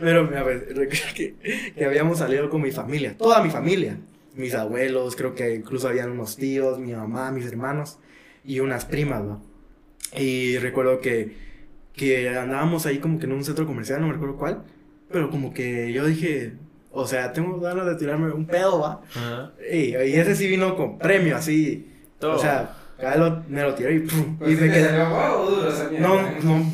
Pero 0.00 0.20
a 0.36 0.42
ver, 0.42 0.66
recuerdo 0.74 1.14
que, 1.14 1.72
que 1.76 1.84
habíamos 1.84 2.18
salido 2.18 2.50
con 2.50 2.62
mi 2.62 2.70
familia, 2.72 3.14
toda 3.16 3.42
mi 3.42 3.50
familia, 3.50 3.98
mis 4.34 4.54
abuelos, 4.54 5.16
creo 5.16 5.34
que 5.34 5.54
incluso 5.54 5.88
habían 5.88 6.10
unos 6.10 6.36
tíos, 6.36 6.78
mi 6.78 6.92
mamá, 6.92 7.30
mis 7.30 7.46
hermanos 7.46 7.98
y 8.44 8.60
unas 8.60 8.84
primas, 8.84 9.22
¿va? 9.22 9.38
Y 10.18 10.58
recuerdo 10.58 11.00
que, 11.00 11.36
que 11.94 12.28
andábamos 12.30 12.86
ahí 12.86 12.98
como 12.98 13.18
que 13.18 13.26
en 13.26 13.32
un 13.32 13.44
centro 13.44 13.66
comercial, 13.66 14.00
no 14.00 14.06
me 14.08 14.12
recuerdo 14.14 14.36
cuál, 14.36 14.64
pero 15.10 15.30
como 15.30 15.52
que 15.54 15.92
yo 15.92 16.04
dije, 16.06 16.54
o 16.92 17.06
sea, 17.06 17.32
tengo 17.32 17.58
ganas 17.60 17.86
de 17.86 17.94
tirarme 17.96 18.32
un 18.32 18.46
pedo, 18.46 18.80
¿va? 18.80 19.00
Ajá. 19.14 19.50
Y, 19.72 19.96
y 19.96 20.14
ese 20.16 20.34
sí 20.34 20.46
vino 20.48 20.76
con 20.76 20.98
premio, 20.98 21.36
así. 21.36 21.88
Todo. 22.18 22.36
O 22.36 22.38
sea, 22.38 22.70
cada 23.00 23.12
vez 23.12 23.20
lo- 23.20 23.44
me 23.48 23.62
lo 23.62 23.74
tiré 23.74 23.94
y 23.94 23.98
pum, 24.00 24.36
Pues 24.38 24.50
y 24.52 24.56
sí 24.56 24.60
me 24.62 24.70
quedé. 24.72 25.00
o 25.02 25.50
duro. 25.50 25.72
No, 25.98 26.20
no, 26.42 26.66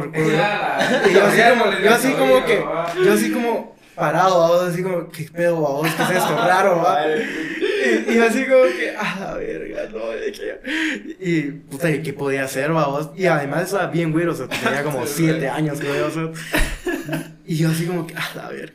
recuerdo. 0.00 0.30
Ya, 0.30 1.02
Y 1.08 1.14
yo 1.14 1.24
así 1.24 1.40
como, 1.50 1.72
yo 1.78 1.90
así 1.94 2.12
como 2.12 2.44
que, 2.44 2.64
yo 3.04 3.12
así 3.12 3.32
como 3.32 3.76
parado, 3.94 4.40
vamos, 4.40 4.62
así 4.72 4.82
como, 4.82 5.08
¿qué 5.08 5.24
pedo, 5.32 5.60
vamos? 5.62 5.88
¿Qué 5.94 6.02
es 6.02 6.10
esto 6.10 6.36
raro, 6.36 6.82
va? 6.82 6.98
Y, 7.08 8.10
y 8.12 8.14
yo 8.16 8.24
así 8.24 8.44
como 8.44 8.62
que, 8.64 8.94
ah, 8.98 9.16
la 9.20 9.34
verga, 9.34 9.82
no, 9.92 10.06
de 10.08 10.32
que- 10.32 11.16
Y, 11.20 11.42
puta, 11.50 11.90
¿y 11.90 12.02
qué 12.02 12.12
podía 12.12 12.44
hacer, 12.44 12.72
vamos? 12.72 13.10
Y 13.16 13.26
además 13.26 13.62
estaba 13.64 13.86
bien 13.86 14.12
güero, 14.12 14.32
o 14.32 14.34
sea, 14.34 14.48
tenía 14.48 14.82
como 14.82 15.06
siete 15.06 15.48
años, 15.48 15.78
creo, 15.80 16.08
o 16.08 16.10
sea. 16.10 16.30
Y 17.46 17.56
yo 17.56 17.70
así 17.70 17.86
como 17.86 18.06
que, 18.06 18.14
ah, 18.16 18.28
la 18.36 18.48
verga. 18.48 18.72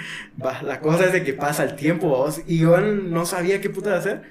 Va, 0.44 0.62
la 0.62 0.80
cosa 0.80 1.06
es 1.06 1.12
de 1.12 1.24
que 1.24 1.34
pasa 1.34 1.64
el 1.64 1.76
tiempo, 1.76 2.28
y 2.46 2.58
yo 2.58 2.78
no 2.80 3.26
sabía 3.26 3.60
qué 3.60 3.70
puta 3.70 3.96
hacer. 3.96 4.22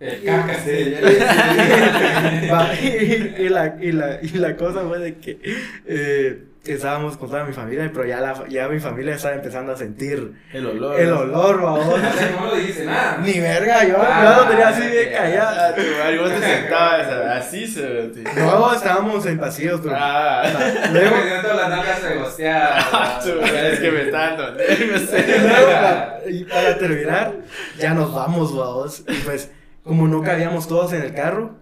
El 0.00 0.24
caca, 0.24 0.58
sí. 0.60 0.94
Va, 2.50 2.74
y, 2.80 3.34
y 3.44 3.48
la, 3.48 3.76
y, 3.80 3.92
la, 3.92 4.18
y 4.22 4.28
la 4.28 4.56
cosa 4.56 4.86
fue 4.86 4.98
de 4.98 5.18
que 5.18 5.38
eh, 5.86 6.44
estábamos 6.64 7.16
con 7.16 7.30
toda 7.30 7.44
mi 7.44 7.52
familia, 7.54 7.90
pero 7.92 8.04
ya, 8.06 8.20
la, 8.20 8.46
ya 8.48 8.68
mi 8.68 8.78
familia 8.80 9.14
estaba 9.14 9.34
empezando 9.34 9.72
a 9.72 9.76
sentir 9.76 10.32
El 10.52 10.66
olor. 10.66 11.00
el 11.00 11.10
olor, 11.12 11.62
babón. 11.62 12.02
No 12.38 12.54
le 12.54 12.60
dice 12.62 12.84
nada. 12.84 13.18
Ni 13.24 13.40
verga, 13.40 13.84
yo, 13.88 13.96
Ah, 13.98 14.34
yo 14.36 14.42
lo 14.44 14.48
tenía 14.50 14.68
así 14.68 14.86
bien 14.86 15.08
callado. 15.12 15.56
Ah, 15.58 16.10
vos 16.20 16.30
te 16.30 16.40
sentabas 16.46 17.06
así, 17.46 17.66
se 17.66 17.82
tío. 18.08 18.24
No, 18.36 18.74
estábamos 18.74 19.24
en 19.26 19.38
pasillos, 19.38 19.80
pero 19.82 19.96
Ah, 19.98 20.42
luego, 20.92 21.16
Me 21.16 21.54
las 21.54 21.68
nalgas 21.70 22.02
regosteadas. 22.02 22.86
madre, 23.26 23.72
es 23.72 23.80
que 23.80 23.90
me 23.90 24.02
está 24.02 24.18
dando 24.36 24.50
nervios. 24.52 25.02
y 25.02 25.40
luego, 25.40 25.70
pa- 25.72 26.14
y 26.28 26.44
para 26.44 26.78
terminar, 26.78 27.32
ya 27.78 27.94
nos 27.94 28.14
vamos, 28.14 28.54
babos. 28.56 29.02
Y 29.08 29.14
pues, 29.24 29.50
como 29.82 30.06
no 30.08 30.22
cabíamos 30.22 30.68
todos 30.68 30.92
en 30.92 31.02
el 31.02 31.14
carro, 31.14 31.56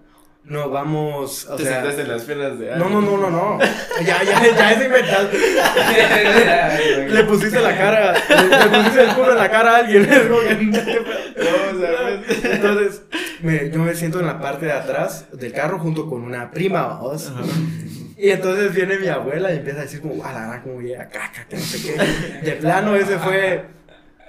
nos 0.48 0.70
vamos, 0.70 1.46
o 1.48 1.56
Te 1.56 1.64
sea... 1.64 1.74
sentaste 1.76 2.02
en 2.02 2.08
las 2.08 2.22
piernas 2.22 2.58
de 2.58 2.76
No, 2.76 2.88
no, 2.88 3.00
no, 3.00 3.16
no, 3.18 3.30
no. 3.30 3.58
Ya, 4.04 4.22
ya, 4.22 4.42
ya 4.56 4.72
es 4.72 4.84
inventado. 4.84 5.28
Le 7.08 7.24
pusiste 7.24 7.60
la 7.60 7.76
cara, 7.76 8.14
le, 8.28 8.48
le 8.58 8.66
pusiste 8.78 9.02
el 9.02 9.08
culo 9.14 9.32
en 9.32 9.38
la 9.38 9.50
cara 9.50 9.72
a 9.72 9.76
alguien. 9.78 10.08
No, 11.38 11.78
pues- 11.78 12.44
Entonces, 12.44 13.02
me- 13.42 13.70
yo 13.70 13.78
me 13.80 13.94
siento 13.94 14.20
en 14.20 14.26
la 14.26 14.40
parte 14.40 14.66
de 14.66 14.72
atrás 14.72 15.26
del 15.32 15.52
carro 15.52 15.78
junto 15.78 16.08
con 16.08 16.22
una 16.22 16.50
prima, 16.50 16.86
vamos. 16.86 17.32
Y 18.16 18.30
entonces 18.30 18.74
viene 18.74 18.98
mi 18.98 19.06
abuela 19.06 19.52
y 19.52 19.58
empieza 19.58 19.78
a 19.80 19.82
decir 19.82 20.00
como, 20.00 20.24
a 20.24 20.32
la 20.32 20.46
gran, 20.46 20.62
como 20.62 20.80
llega 20.80 21.08
caca, 21.08 21.46
que 21.48 21.56
no 21.56 21.62
sé 21.62 21.80
qué. 21.82 22.44
De 22.44 22.52
plano 22.56 22.96
ese 22.96 23.16
fue, 23.18 23.64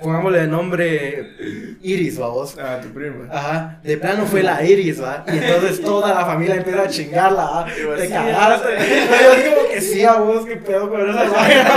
pongámosle 0.01 0.41
de 0.41 0.47
nombre 0.47 1.35
Iris, 1.81 2.17
vamos. 2.17 2.57
Ah, 2.59 2.79
tu 2.81 2.89
prima. 2.89 3.27
Ajá, 3.31 3.79
de 3.83 3.97
plano 3.97 4.25
fue 4.25 4.43
la 4.43 4.63
Iris, 4.63 5.01
¿va? 5.01 5.23
Y 5.27 5.37
entonces 5.37 5.81
toda 5.81 6.13
la 6.13 6.25
familia 6.25 6.55
empieza 6.55 6.83
a 6.83 6.87
chingarla, 6.87 7.43
¿va? 7.43 7.65
Te 7.65 8.07
sí, 8.07 8.13
cagaste. 8.13 8.67
Yo 9.23 9.31
así 9.31 9.49
como 9.49 9.69
que 9.69 9.81
sí, 9.81 10.03
a 10.03 10.13
vos, 10.13 10.45
qué 10.45 10.55
pedo 10.57 10.89
con 10.89 11.09
esa 11.09 11.23
vaina. 11.29 11.71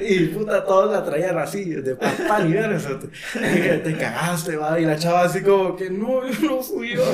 Y 0.00 0.26
puta, 0.26 0.64
todos 0.64 0.92
la 0.92 1.04
traían 1.04 1.38
así, 1.38 1.64
de 1.64 1.94
papá 1.94 2.40
ni 2.40 2.52
ver 2.52 2.72
eso. 2.72 2.98
Te, 2.98 3.78
te 3.78 3.96
cagaste, 3.96 4.56
va. 4.56 4.80
Y 4.80 4.84
la 4.84 4.96
chava 4.96 5.22
así 5.22 5.42
como 5.42 5.76
que 5.76 5.90
no, 5.90 6.28
yo 6.28 6.48
no 6.48 6.62
fui 6.62 6.94
yo. 6.94 7.04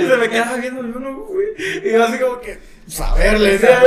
Y 0.00 0.06
se 0.06 0.16
me 0.16 0.28
quedaba 0.28 0.56
viendo, 0.56 0.82
yo 0.82 0.98
no 0.98 1.26
fui. 1.26 1.44
Y 1.84 1.92
yo 1.92 2.04
así 2.04 2.18
como 2.18 2.40
que, 2.40 2.58
saberle, 2.88 3.58
decía, 3.58 3.80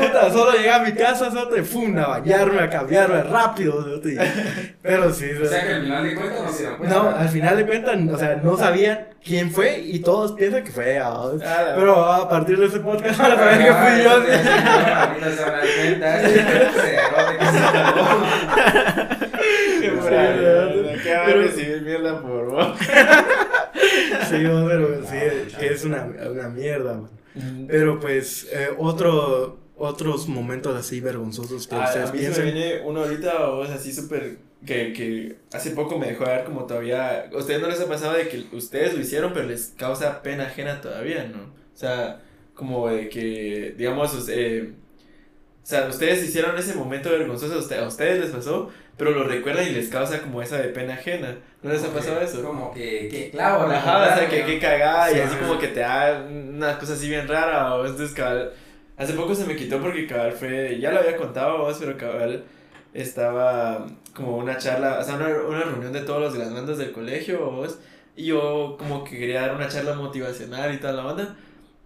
puta, 0.00 0.30
solo 0.30 0.52
llegué 0.52 0.70
a 0.70 0.78
mi 0.80 0.92
casa, 0.92 1.30
solo 1.30 1.48
te 1.48 1.62
fum, 1.62 1.96
a 1.98 2.06
bañarme, 2.08 2.60
a 2.62 2.70
cambiarme 2.70 3.22
rápido. 3.22 3.84
Pero 4.82 5.12
sí, 5.12 5.30
O 5.42 5.46
sea 5.46 5.66
que 5.66 5.72
al 5.74 5.82
final 5.82 6.04
de 6.04 6.14
cuentas 6.14 6.40
no 6.42 6.52
se 6.52 6.58
dieron 6.58 6.76
cuenta. 6.78 6.96
no, 6.96 7.08
al 7.16 7.28
final 7.28 7.56
de 7.56 7.66
cuentas, 7.66 7.96
o 8.14 8.18
sea, 8.18 8.40
no 8.42 8.56
sabían 8.56 9.06
quién 9.24 9.50
fue 9.50 9.78
y 9.80 9.98
todos 10.00 10.32
piensan 10.32 10.62
que 10.64 10.70
fue. 10.70 10.98
¿va? 10.98 11.32
Ah, 11.44 11.72
Pero 11.76 12.04
a 12.04 12.28
partir 12.28 12.58
de 12.58 12.66
ese 12.66 12.80
podcast 12.80 13.18
van 13.18 13.32
a 13.32 13.36
saber 13.36 13.58
que 13.58 13.72
fui 13.72 14.02
yo. 14.04 14.22
Sí, 19.80 19.88
Pero- 20.08 21.42
recibir 21.42 21.82
mierda 21.82 22.20
por 22.20 22.46
vos. 22.50 22.78
Sí, 24.28 24.38
no, 24.40 24.66
pero 24.66 25.02
sí, 25.04 25.54
que 25.56 25.66
es 25.68 25.84
una, 25.84 26.04
una 26.30 26.48
mierda. 26.48 26.94
man. 26.94 27.08
Pero 27.68 28.00
pues, 28.00 28.48
eh, 28.52 28.68
otro, 28.78 29.58
otros 29.76 30.28
momentos 30.28 30.76
así 30.76 31.00
vergonzosos 31.00 31.66
que 31.66 31.74
Ah, 31.74 31.84
ustedes 31.86 32.10
a 32.10 32.12
mí 32.12 32.20
se 32.20 32.44
me 32.44 32.52
viene 32.52 32.80
uno 32.84 33.00
ahorita, 33.02 33.50
o 33.50 33.66
sea, 33.66 33.74
así 33.74 33.92
súper, 33.92 34.38
que, 34.64 34.92
que 34.92 35.36
hace 35.52 35.70
poco 35.70 35.98
me 35.98 36.06
dejó 36.06 36.24
dar 36.24 36.44
como 36.44 36.64
todavía, 36.64 37.28
¿a 37.32 37.36
ustedes 37.36 37.60
no 37.60 37.68
les 37.68 37.80
ha 37.80 37.86
pasado 37.88 38.14
de 38.14 38.28
que 38.28 38.44
ustedes 38.52 38.94
lo 38.94 39.00
hicieron, 39.00 39.32
pero 39.32 39.46
les 39.46 39.74
causa 39.76 40.22
pena 40.22 40.46
ajena 40.46 40.80
todavía, 40.80 41.24
¿no? 41.24 41.42
O 41.42 41.78
sea, 41.78 42.22
como 42.54 42.88
de 42.88 43.08
que, 43.08 43.74
digamos, 43.76 44.28
eh, 44.30 44.72
o 45.66 45.68
sea, 45.68 45.88
ustedes 45.88 46.22
hicieron 46.22 46.56
ese 46.56 46.74
momento 46.74 47.10
vergonzoso, 47.10 47.54
a 47.54 47.58
usted- 47.58 47.78
a 47.82 47.88
ustedes 47.88 48.20
les 48.20 48.30
pasó, 48.30 48.70
pero 48.96 49.10
lo 49.10 49.24
recuerdan 49.24 49.66
y 49.66 49.70
les 49.72 49.88
causa 49.88 50.20
como 50.22 50.40
esa 50.40 50.58
de 50.58 50.68
pena 50.68 50.94
ajena. 50.94 51.34
¿No 51.60 51.72
les 51.72 51.82
ha 51.82 51.88
pasado 51.92 52.20
eso? 52.20 52.40
Como 52.44 52.72
que, 52.72 53.08
que 53.10 53.30
clavo, 53.32 53.66
la 53.66 53.78
Ajá, 53.78 54.14
o 54.14 54.16
sea, 54.18 54.28
que, 54.28 54.44
que 54.44 54.60
cagada 54.60 55.10
y 55.10 55.14
Sí, 55.14 55.20
así 55.20 55.34
sí. 55.34 55.40
como 55.40 55.58
que 55.58 55.66
te 55.68 55.80
da 55.80 56.24
una 56.30 56.78
cosa 56.78 56.92
así 56.92 57.08
bien 57.08 57.26
rara. 57.26 57.74
O 57.74 57.84
entonces, 57.84 58.14
cabal, 58.14 58.52
hace 58.96 59.14
poco 59.14 59.34
se 59.34 59.44
me 59.44 59.56
quitó 59.56 59.80
porque 59.80 60.06
cabal 60.06 60.32
fue, 60.32 60.78
ya 60.80 60.92
lo 60.92 61.00
había 61.00 61.16
contado 61.16 61.58
vos, 61.58 61.76
pero 61.80 61.96
cabal, 61.98 62.44
estaba 62.94 63.86
como 64.14 64.36
una 64.38 64.56
charla, 64.58 64.98
o 65.00 65.04
sea, 65.04 65.16
una, 65.16 65.28
una 65.46 65.60
reunión 65.64 65.92
de 65.92 66.00
todos 66.02 66.20
los 66.22 66.34
graduandos 66.34 66.78
del 66.78 66.92
colegio, 66.92 67.50
¿vos? 67.50 67.78
y 68.16 68.26
yo 68.26 68.76
como 68.78 69.04
que 69.04 69.18
quería 69.18 69.42
dar 69.42 69.54
una 69.56 69.68
charla 69.68 69.94
motivacional 69.94 70.72
y 70.72 70.78
toda 70.78 70.92
la 70.94 71.02
banda. 71.02 71.36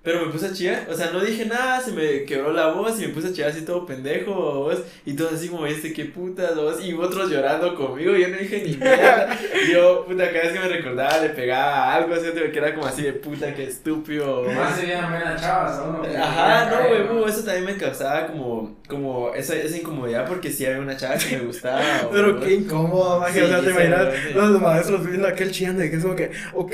Pero 0.02 0.24
me 0.24 0.32
puse 0.32 0.46
a 0.46 0.52
chillar, 0.54 0.86
o 0.90 0.94
sea, 0.94 1.10
no 1.10 1.20
dije 1.20 1.44
nada, 1.44 1.78
se 1.78 1.92
me 1.92 2.24
quebró 2.24 2.54
la 2.54 2.68
voz 2.68 2.98
y 2.98 3.06
me 3.06 3.12
puse 3.12 3.28
a 3.28 3.32
chillar 3.32 3.50
así 3.50 3.66
todo 3.66 3.84
pendejo, 3.84 4.32
vos, 4.32 4.78
y 5.04 5.12
todo 5.12 5.28
así 5.34 5.48
como, 5.48 5.66
este, 5.66 5.92
qué 5.92 6.06
putas, 6.06 6.56
vos, 6.56 6.82
y 6.82 6.94
otros 6.94 7.30
llorando 7.30 7.74
conmigo, 7.74 8.16
yo 8.16 8.28
no 8.28 8.38
dije 8.38 8.62
ni 8.66 8.76
nada, 8.78 9.38
y 9.68 9.72
yo, 9.72 10.06
puta, 10.06 10.30
cada 10.32 10.44
vez 10.44 10.52
que 10.54 10.58
me 10.60 10.68
recordaba 10.68 11.18
le 11.18 11.28
pegaba 11.28 11.92
algo, 11.94 12.14
así, 12.14 12.24
que 12.32 12.58
era 12.58 12.74
como 12.74 12.86
así 12.86 13.02
de 13.02 13.12
puta, 13.12 13.52
qué 13.54 13.64
estúpido. 13.64 14.44
Más 14.44 14.76
se 14.76 14.86
veían 14.86 15.10
buenas 15.10 15.38
chavas, 15.38 15.78
¿no? 15.78 16.02
Ajá, 16.18 16.70
no, 16.70 16.90
huevo, 16.90 17.26
eso 17.28 17.44
también 17.44 17.66
me 17.66 17.76
causaba 17.76 18.26
como, 18.28 18.78
como 18.88 19.34
esa, 19.34 19.54
esa 19.54 19.76
incomodidad 19.76 20.26
porque 20.26 20.50
sí 20.50 20.64
había 20.64 20.80
una 20.80 20.96
chava 20.96 21.16
que 21.18 21.36
me 21.36 21.44
gustaba. 21.44 21.82
Pero 22.10 22.40
qué 22.40 22.54
incómodo, 22.54 23.20
maje, 23.20 23.40
Sí, 23.40 23.44
o 23.44 23.48
sea, 23.48 23.60
te 23.60 23.70
imaginas 23.70 24.08
sí. 24.14 24.32
los 24.34 24.60
maestros 24.62 25.06
viendo 25.06 25.28
aquel 25.28 25.50
chillando 25.50 25.84
y 25.84 25.90
que 25.90 25.96
es 25.96 26.02
como 26.02 26.16
que, 26.16 26.30
ok, 26.54 26.72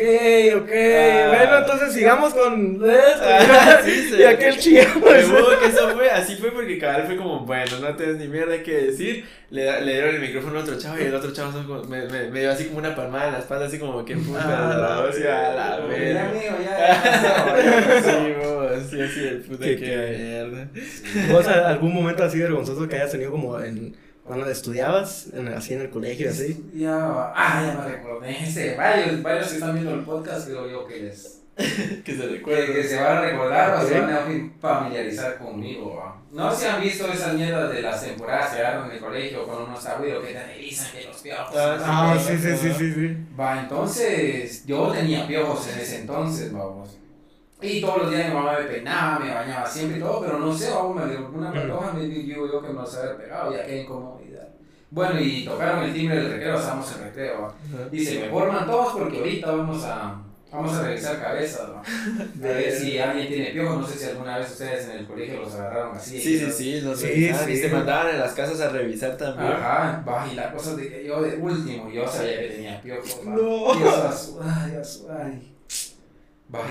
ok, 0.62 0.70
Ah. 0.70 1.28
bueno, 1.36 1.58
entonces 1.58 1.92
sigamos 1.92 2.32
con 2.32 2.78
Ah, 3.22 3.80
sí, 3.84 4.08
sí. 4.10 4.16
y 4.18 4.22
aquel. 4.24 4.54
Huevo, 5.02 5.48
que 5.60 5.66
eso 5.66 5.88
fue, 5.90 6.10
así 6.10 6.36
fue 6.36 6.50
porque 6.52 6.78
cabal 6.78 7.04
fue 7.06 7.16
como, 7.16 7.40
bueno, 7.40 7.78
no 7.80 7.94
tienes 7.96 8.16
ni 8.16 8.28
mierda 8.28 8.62
que 8.62 8.72
decir. 8.86 9.24
Le, 9.50 9.80
le 9.82 9.92
dieron 9.92 10.14
el 10.16 10.20
micrófono 10.20 10.58
a 10.58 10.62
otro 10.62 10.76
chavo 10.76 10.98
y 10.98 11.02
el 11.04 11.14
otro 11.14 11.32
chavo 11.32 11.52
como- 11.66 11.84
me, 11.84 12.04
me, 12.06 12.30
me 12.30 12.40
dio 12.40 12.50
así 12.50 12.64
como 12.66 12.78
una 12.78 12.96
palmada 12.96 13.26
en 13.28 13.32
la 13.34 13.38
espalda, 13.38 13.66
así 13.66 13.78
como, 13.78 14.04
qué 14.04 14.16
puta, 14.16 14.40
Ah, 14.44 14.68
la 14.76 14.76
la 14.76 15.00
hostia, 15.04 15.52
a 15.52 15.54
la 15.54 15.78
Ya, 15.78 15.86
verga. 15.86 16.32
Sí, 18.04 18.34
vos, 18.42 18.70
sí, 18.90 19.00
así 19.00 19.20
de 19.20 19.30
puta, 19.46 19.64
qué 19.64 20.16
mierda. 20.18 20.68
¿Vos 21.32 21.46
algún 21.48 21.94
momento 21.94 22.24
así 22.24 22.38
vergonzoso 22.40 22.88
que 22.88 22.96
hayas 22.96 23.12
tenido 23.12 23.30
como 23.30 23.60
en, 23.60 23.96
cuando 24.24 24.48
estudiabas, 24.50 25.28
en- 25.32 25.48
así 25.48 25.74
en 25.74 25.82
el 25.82 25.90
colegio, 25.90 26.28
así? 26.30 26.64
Ya, 26.74 26.96
ah, 27.34 27.62
ya 27.64 27.80
me 27.82 27.88
recordé. 27.96 28.30
Ese, 28.42 28.74
varios, 28.74 29.22
varios 29.22 29.48
que 29.48 29.54
están 29.54 29.74
viendo 29.74 29.94
el 29.94 30.00
podcast, 30.00 30.48
creo 30.48 30.68
yo 30.68 30.86
que 30.86 30.96
les. 31.02 31.35
Que 32.04 32.14
se 32.14 32.20
Que, 32.20 32.26
recuerde. 32.26 32.72
que 32.74 32.84
se 32.84 33.00
van 33.00 33.16
a 33.16 33.20
recordar 33.22 33.74
o 33.82 33.86
se 33.86 33.98
van 33.98 34.10
a 34.12 34.26
familiarizar 34.60 35.38
conmigo. 35.38 35.96
¿va? 35.96 36.20
No 36.30 36.54
si 36.54 36.66
han 36.66 36.82
visto 36.82 37.10
esas 37.10 37.32
mierdas 37.34 37.72
de 37.72 37.80
las 37.80 38.04
temporadas 38.04 38.54
que 38.54 38.60
dan 38.62 38.84
en 38.84 38.90
el 38.92 39.00
colegio 39.00 39.46
con 39.46 39.62
unos 39.62 39.86
abuelos 39.86 40.22
que 40.24 40.34
te 40.34 40.46
revisan 40.46 40.92
que 40.92 41.04
los 41.06 41.16
piojos. 41.22 41.56
Ah, 41.56 41.76
no 41.78 41.84
Ah, 41.86 42.18
sí, 42.18 42.36
sí, 42.36 42.56
sí, 42.56 42.72
sí, 42.74 42.92
sí. 42.92 43.16
Va, 43.38 43.60
entonces 43.60 44.66
yo 44.66 44.88
tenía 44.92 45.26
piojos 45.26 45.66
en 45.72 45.80
ese 45.80 46.00
entonces, 46.02 46.52
vamos. 46.52 46.98
Y 47.62 47.80
todos 47.80 48.02
los 48.02 48.10
días 48.10 48.28
mi 48.28 48.34
mamá 48.34 48.58
me 48.60 48.66
peinaba, 48.66 49.18
me 49.18 49.32
bañaba 49.32 49.66
siempre 49.66 49.96
y 49.96 50.00
todo, 50.02 50.20
pero 50.20 50.38
no 50.38 50.52
sé, 50.52 50.70
vamos, 50.70 50.96
me 51.02 51.10
dio 51.10 51.26
una 51.32 51.50
patoja, 51.50 51.92
me 51.94 52.04
digo 52.04 52.46
yo 52.46 52.60
que 52.60 52.68
me 52.68 52.74
los 52.74 52.94
había 52.98 53.16
pegado, 53.16 53.56
ya 53.56 53.64
qué 53.64 53.80
incomodidad. 53.80 54.46
Bueno, 54.90 55.18
y 55.18 55.42
tocaron 55.46 55.84
el 55.84 55.94
timbre 55.94 56.16
del 56.16 56.32
recreo, 56.32 56.56
estábamos 56.56 56.94
en 56.96 57.04
recreo. 57.04 57.42
¿va? 57.42 57.54
Dice, 57.90 58.20
me 58.20 58.28
forman 58.28 58.66
todos 58.66 58.92
porque 58.92 59.16
ahorita 59.18 59.50
vamos 59.52 59.82
a, 59.84 60.22
vamos 60.52 60.72
a 60.74 60.82
revisar 60.82 61.20
cabezas, 61.20 61.70
¿va? 61.70 61.80
A 62.48 62.52
ver 62.52 62.72
si 62.72 62.98
alguien 62.98 63.28
tiene 63.28 63.50
piojos, 63.50 63.80
no 63.80 63.86
sé 63.86 63.98
si 63.98 64.04
alguna 64.06 64.38
vez 64.38 64.50
ustedes 64.50 64.88
en 64.88 64.98
el 64.98 65.06
colegio 65.06 65.40
los 65.40 65.54
agarraron 65.54 65.96
así. 65.96 66.20
Sí, 66.20 66.38
sí, 66.38 66.50
sí, 66.52 66.80
los 66.80 66.98
Sí, 66.98 67.06
revisaban 67.08 67.50
y 67.52 67.56
se 67.56 67.68
mandaban 67.68 68.14
en 68.14 68.20
las 68.20 68.32
casas 68.32 68.60
a 68.60 68.68
revisar 68.70 69.16
también. 69.16 69.52
Ajá, 69.52 70.04
va, 70.06 70.26
y 70.30 70.34
la 70.34 70.52
cosa 70.52 70.76
de 70.76 70.88
que 70.88 71.04
yo 71.04 71.20
de 71.22 71.36
último, 71.36 71.90
yo 71.90 72.06
sabía 72.08 72.40
que 72.40 72.48
tenía 72.48 72.80
piojos. 72.80 73.20
va. 73.26 73.30
No. 73.32 73.74
Y 73.74 73.82
estaba 73.82 74.12
sudada, 74.16 74.84
sudada, 74.84 75.32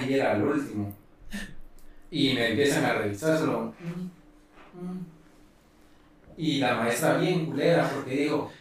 y 0.08 0.14
era 0.14 0.36
el 0.36 0.44
último. 0.44 0.94
Y 2.12 2.34
me 2.34 2.50
empiezan 2.50 2.86
a 2.86 2.94
revisar 2.94 3.38
solo. 3.38 3.74
mm, 3.80 4.80
mm. 4.82 5.06
Y 6.38 6.60
la 6.60 6.76
maestra 6.76 7.18
bien 7.18 7.46
culera, 7.46 7.90
porque 7.94 8.12
dijo, 8.16 8.52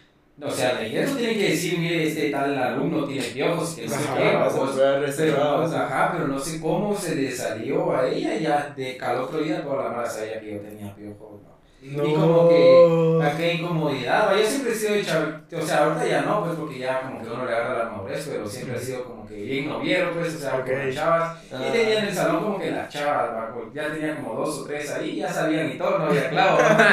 o 0.42 0.50
sea, 0.50 0.74
la 0.74 0.86
ingreso 0.86 1.16
tiene 1.16 1.34
que 1.34 1.50
decir, 1.50 1.78
mire, 1.78 2.08
este 2.08 2.30
tal 2.30 2.58
alumno 2.58 3.04
tiene 3.06 3.22
piojos, 3.22 3.74
que 3.74 3.86
no 3.86 3.90
sé 3.90 3.98
qué, 4.16 4.34
vas 4.34 4.54
a 4.54 4.58
vos, 4.58 4.70
poder 4.70 4.94
pero, 4.94 5.06
reservar. 5.06 5.74
ajá, 5.74 6.12
pero 6.12 6.28
no 6.28 6.38
sé 6.38 6.60
cómo 6.60 6.96
se 6.96 7.14
le 7.14 7.30
salió 7.30 7.94
a 7.94 8.08
ella, 8.08 8.36
ya 8.36 8.74
de 8.76 8.98
al 9.00 9.18
otro 9.18 9.38
día 9.38 9.62
toda 9.62 9.84
la 9.84 9.90
mara 9.90 10.10
sabía 10.10 10.40
que 10.40 10.54
yo 10.54 10.60
tenía 10.60 10.94
piojos, 10.94 11.40
¿no? 11.42 11.53
No. 11.84 12.02
Y 12.08 12.14
como 12.14 12.48
que, 12.48 13.20
¿a 13.22 13.36
qué 13.36 13.54
incomodidad? 13.54 14.28
va, 14.28 14.36
Yo 14.40 14.46
siempre 14.46 14.72
he 14.72 14.74
sido 14.74 15.02
chaval, 15.02 15.44
o 15.54 15.60
sea, 15.66 15.84
ahorita 15.84 16.06
ya 16.06 16.22
no, 16.22 16.42
pues 16.44 16.56
porque 16.58 16.78
ya 16.78 17.00
como 17.02 17.20
que 17.22 17.28
uno 17.28 17.44
le 17.44 17.52
agarra 17.54 17.84
la 17.84 17.90
madurez, 17.90 18.26
pero 18.30 18.48
siempre 18.48 18.76
he 18.78 18.80
sido 18.80 19.04
como 19.04 19.26
que 19.26 19.34
bien 19.34 19.68
noviero, 19.68 20.12
pues, 20.14 20.34
o 20.34 20.38
sea, 20.38 20.54
Ok. 20.54 20.64
con 20.66 20.92
chavas. 20.92 21.36
Ah. 21.52 21.62
Y 21.68 21.72
tenía 21.72 21.98
en 21.98 22.04
el 22.06 22.14
salón 22.14 22.42
como 22.42 22.58
que 22.58 22.70
las 22.70 22.88
chavas, 22.88 23.30
va, 23.34 23.50
ya 23.74 23.92
tenía 23.92 24.16
como 24.16 24.34
dos 24.34 24.60
o 24.60 24.64
tres 24.64 24.90
ahí, 24.92 25.16
ya 25.16 25.28
sabían 25.30 25.72
y 25.72 25.76
todo, 25.78 25.98
no 25.98 26.06
había 26.06 26.30
clavo. 26.30 26.58
¿va? 26.58 26.88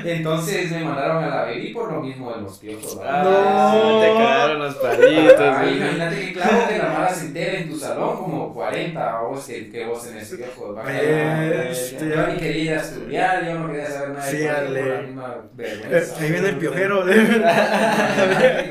Entonces 0.04 0.70
me 0.70 0.84
mandaron 0.84 1.22
a 1.24 1.28
la 1.28 1.42
baby 1.42 1.68
por 1.74 1.92
lo 1.92 2.00
mismo 2.00 2.32
de 2.32 2.40
los 2.42 2.58
piojos, 2.58 2.98
¿va? 2.98 3.04
Ah, 3.20 3.22
No. 3.74 4.00
Te 4.00 4.06
cagaron 4.24 4.58
los 4.60 4.74
palitos. 4.76 5.34
Ah, 5.38 5.64
imagínate 5.70 6.20
que 6.20 6.32
clavo 6.32 6.68
que 6.68 6.78
la 6.78 6.88
mala 6.88 7.08
se 7.10 7.26
entere 7.26 7.58
en 7.60 7.68
tu 7.70 7.78
salón 7.78 8.16
como 8.16 8.54
40 8.54 9.22
o 9.22 9.28
vos 9.30 9.44
que, 9.46 9.68
que 9.70 9.84
vos 9.84 10.02
tenés 10.04 10.28
piojos, 10.34 10.76
va. 10.76 10.82
Bestia. 10.84 11.98
Yo 12.00 12.26
ni 12.28 12.38
quería 12.38 12.76
estudiar, 12.76 13.44
yo 13.44 13.54
no 13.54 13.66
quería 13.68 13.89
Sí, 13.90 14.38
colegio 14.38 14.56
ale. 14.56 14.80
por 14.80 14.88
la 14.94 15.00
misma 15.02 15.34
Eh, 15.36 15.48
vergüenza. 15.54 16.20
ahí 16.20 16.30
viene 16.32 16.48
el 16.48 16.56
piojero. 16.56 17.06
Yo 17.06 17.12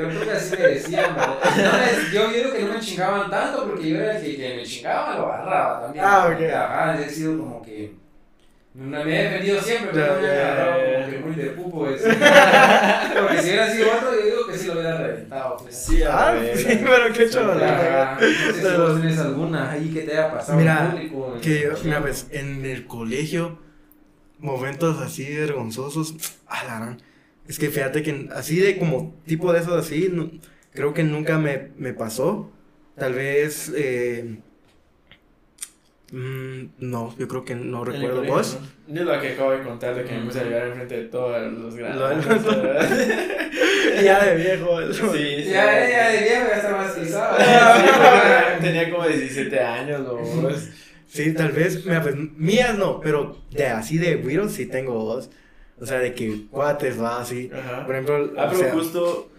creo 0.09 0.21
que 0.23 0.31
así 0.31 0.55
me 0.57 0.67
decían, 0.67 1.05
yo 2.13 2.27
digo 2.29 2.53
que 2.53 2.63
no 2.63 2.73
me 2.73 2.79
chingaban 2.79 3.29
tanto 3.29 3.65
porque 3.69 3.89
yo 3.89 3.97
era 3.97 4.17
el 4.17 4.23
que, 4.23 4.35
que 4.37 4.55
me 4.57 4.63
chingaba, 4.63 5.15
lo 5.17 5.31
agarraba 5.31 5.81
también. 5.83 6.05
Ah, 6.07 6.27
ok. 6.33 6.41
Ajá, 6.53 7.01
he 7.01 7.09
sido 7.09 7.37
como 7.37 7.61
que. 7.61 7.97
Me 8.71 9.01
he 9.01 9.23
defendido 9.23 9.59
siempre, 9.61 9.89
pero 9.93 10.05
Ya, 10.05 10.13
no 10.13 10.21
me 10.21 10.27
he 10.27 10.35
ya, 10.37 10.51
agarrado 10.53 10.79
ya. 10.79 10.99
como 10.99 11.11
que 11.11 11.17
muy 11.19 11.35
de 11.35 11.49
pupo. 11.49 11.87
ese. 11.89 12.07
Porque 13.19 13.41
si 13.41 13.49
hubiera 13.49 13.67
sido 13.71 13.87
otro, 13.97 14.11
yo 14.19 14.25
digo 14.25 14.47
que 14.47 14.57
sí 14.57 14.67
lo 14.67 14.73
hubiera 14.73 14.97
reventado. 14.97 15.57
Pues. 15.57 15.75
Sí, 15.75 16.03
a 16.03 16.27
Ah, 16.27 16.31
ver. 16.33 16.55
sí, 16.57 16.79
pero 16.83 17.13
qué. 17.13 17.29
Ajá, 17.65 18.17
No 18.21 18.53
sé 18.53 18.61
si 18.71 18.77
vos 18.77 19.01
tenés 19.01 19.19
alguna 19.19 19.71
ahí 19.71 19.89
que 19.91 20.01
te 20.01 20.11
haya 20.13 20.31
pasado 20.31 20.57
Mira, 20.59 20.93
en 20.95 21.09
público. 21.09 21.37
Que 21.41 21.61
yo, 21.63 21.69
mira, 21.83 21.99
pues, 21.99 22.27
en 22.31 22.63
el 22.63 22.85
colegio, 22.85 23.57
momentos 24.39 24.99
así 24.99 25.23
vergonzosos, 25.35 26.15
a 26.47 26.63
la 26.65 26.75
gran. 26.79 27.01
Es 27.47 27.57
que 27.59 27.69
fíjate 27.69 28.03
que 28.03 28.29
así 28.33 28.57
de 28.59 28.77
como 28.77 29.15
tipo 29.25 29.51
de 29.53 29.59
esos 29.59 29.73
así, 29.73 30.09
no- 30.11 30.31
creo 30.73 30.93
que 30.93 31.03
nunca 31.03 31.37
me, 31.37 31.69
me 31.77 31.93
pasó. 31.93 32.51
Tal 32.97 33.13
vez, 33.13 33.71
eh, 33.75 34.37
mm, 36.11 36.61
no, 36.79 37.15
yo 37.17 37.27
creo 37.27 37.45
que 37.45 37.55
no 37.55 37.85
recuerdo 37.85 38.17
colegio, 38.17 38.35
vos. 38.35 38.59
¿no? 38.87 38.95
Yo 38.95 39.03
lo 39.05 39.21
que 39.21 39.33
acabo 39.33 39.51
de 39.51 39.63
contar 39.63 39.95
de 39.95 40.03
que 40.03 40.13
me 40.13 40.25
puse 40.25 40.39
a 40.39 40.43
llorar 40.43 40.67
enfrente 40.67 40.97
de 40.97 41.03
todos 41.05 41.53
los 41.53 41.75
grandes. 41.75 42.27
Ya 44.03 44.23
de 44.25 44.35
viejo. 44.35 44.79
Sí, 44.93 45.43
sí. 45.43 45.49
Ya, 45.49 45.89
ya 45.89 46.09
de 46.09 46.19
viejo 46.23 46.45
ya 46.49 46.55
está 46.55 46.71
más 46.71 46.91
pisado. 46.91 47.37
Sí, 47.37 48.61
tenía 48.61 48.89
como 48.91 49.05
17 49.07 49.59
años, 49.59 50.01
¿no? 50.01 50.49
Sí, 51.09 51.33
tal 51.33 51.51
vez, 51.51 51.85
mira, 51.85 52.01
pues, 52.03 52.15
mías 52.37 52.77
no, 52.77 52.99
pero 53.01 53.37
de 53.51 53.65
así 53.67 53.97
de 53.97 54.15
virus 54.15 54.51
sí 54.53 54.67
tengo 54.67 54.93
dos. 55.03 55.29
O 55.81 55.85
sea, 55.85 55.97
de 55.99 56.13
que 56.13 56.45
cuates 56.51 57.01
va 57.01 57.19
así. 57.21 57.49
Ajá. 57.53 57.85
Por 57.85 57.95
ejemplo, 57.95 58.31
Ah, 58.37 58.45
o 58.45 58.49
pero 58.49 58.59
sea, 58.59 58.71
justo. 58.73 59.29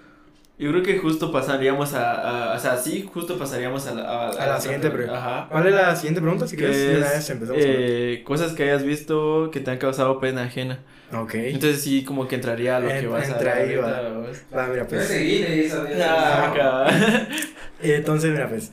Yo 0.58 0.70
creo 0.72 0.82
que 0.82 0.98
justo 0.98 1.30
pasaríamos 1.32 1.94
a. 1.94 2.52
a- 2.52 2.56
o 2.56 2.58
sea, 2.58 2.76
sí, 2.76 3.08
justo 3.12 3.38
pasaríamos 3.38 3.86
a 3.86 3.94
la, 3.94 4.02
a, 4.02 4.28
A 4.30 4.46
la 4.46 4.60
siguiente 4.60 4.90
pregunta. 4.90 5.18
Ajá. 5.18 5.48
¿Cuál 5.50 5.68
es 5.68 5.74
la 5.74 5.96
siguiente 5.96 6.20
pregunta? 6.20 6.46
Si 6.46 6.56
quieres, 6.56 6.76
es, 6.76 7.30
empezamos. 7.30 7.62
con- 7.62 7.70
eh, 7.72 8.22
cosas 8.26 8.52
que 8.52 8.64
hayas 8.64 8.82
visto 8.82 9.50
que 9.52 9.60
te 9.60 9.70
han 9.70 9.78
causado 9.78 10.18
pena 10.20 10.42
ajena. 10.42 10.80
Ok. 11.14 11.34
Entonces 11.34 11.82
sí, 11.82 12.04
como 12.04 12.26
que 12.28 12.34
entraría 12.34 12.76
a 12.76 12.80
lo 12.80 12.88
que 12.88 13.06
vas 13.06 13.28
a 13.28 13.32
entra 13.32 13.54
ahí, 13.54 13.74
ahorita, 13.74 14.00
va. 14.02 14.08
¿no? 14.10 14.26
Va, 14.56 14.66
mira, 14.66 14.86
pues. 14.86 15.06
seguí, 15.06 15.38
le 15.40 15.50
di 15.54 15.60
esa 15.64 15.84
Ah, 16.02 16.52
cabrón. 16.54 17.26
Entonces, 17.82 18.30
mira, 18.32 18.48
pues. 18.48 18.72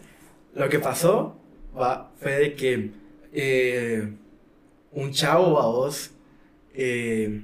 Lo 0.55 0.67
que 0.69 0.79
pasó 0.79 1.39
va, 1.77 2.11
fue 2.19 2.31
de 2.33 2.55
que 2.55 2.91
eh, 3.33 4.13
un 4.91 5.11
chavo 5.11 5.59
a 5.59 5.67
vos, 5.67 6.11
eh, 6.73 7.41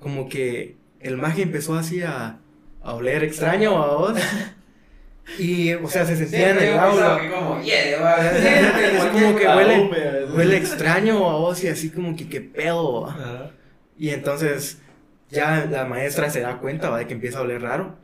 como 0.00 0.28
que 0.28 0.76
el 1.00 1.16
magia 1.16 1.42
empezó 1.42 1.74
así 1.74 2.02
a, 2.02 2.38
a 2.82 2.94
oler 2.94 3.24
extraño 3.24 3.82
a 3.82 3.94
vos. 3.96 4.18
Y, 5.38 5.74
o 5.74 5.86
sea, 5.86 6.04
se 6.04 6.16
sentía 6.16 6.50
en 6.50 6.58
el 6.58 6.78
aula. 6.78 7.18
Que 7.20 7.30
como, 7.30 7.62
yeah, 7.62 8.00
va, 8.00 8.30
Es 8.30 9.04
como 9.04 9.36
que 9.36 9.46
huele, 10.34 10.56
extraño 10.56 11.28
a 11.28 11.36
vos 11.36 11.62
y 11.62 11.68
así 11.68 11.90
como 11.90 12.16
que 12.16 12.28
qué 12.28 12.40
pedo. 12.40 13.02
va. 13.02 13.52
Y 13.96 14.10
entonces 14.10 14.78
ya 15.28 15.66
la 15.70 15.84
maestra 15.84 16.30
se 16.30 16.40
da 16.40 16.58
cuenta 16.58 16.90
¿va? 16.90 16.98
de 16.98 17.06
que 17.06 17.14
empieza 17.14 17.38
a 17.38 17.42
oler 17.42 17.62
raro. 17.62 17.96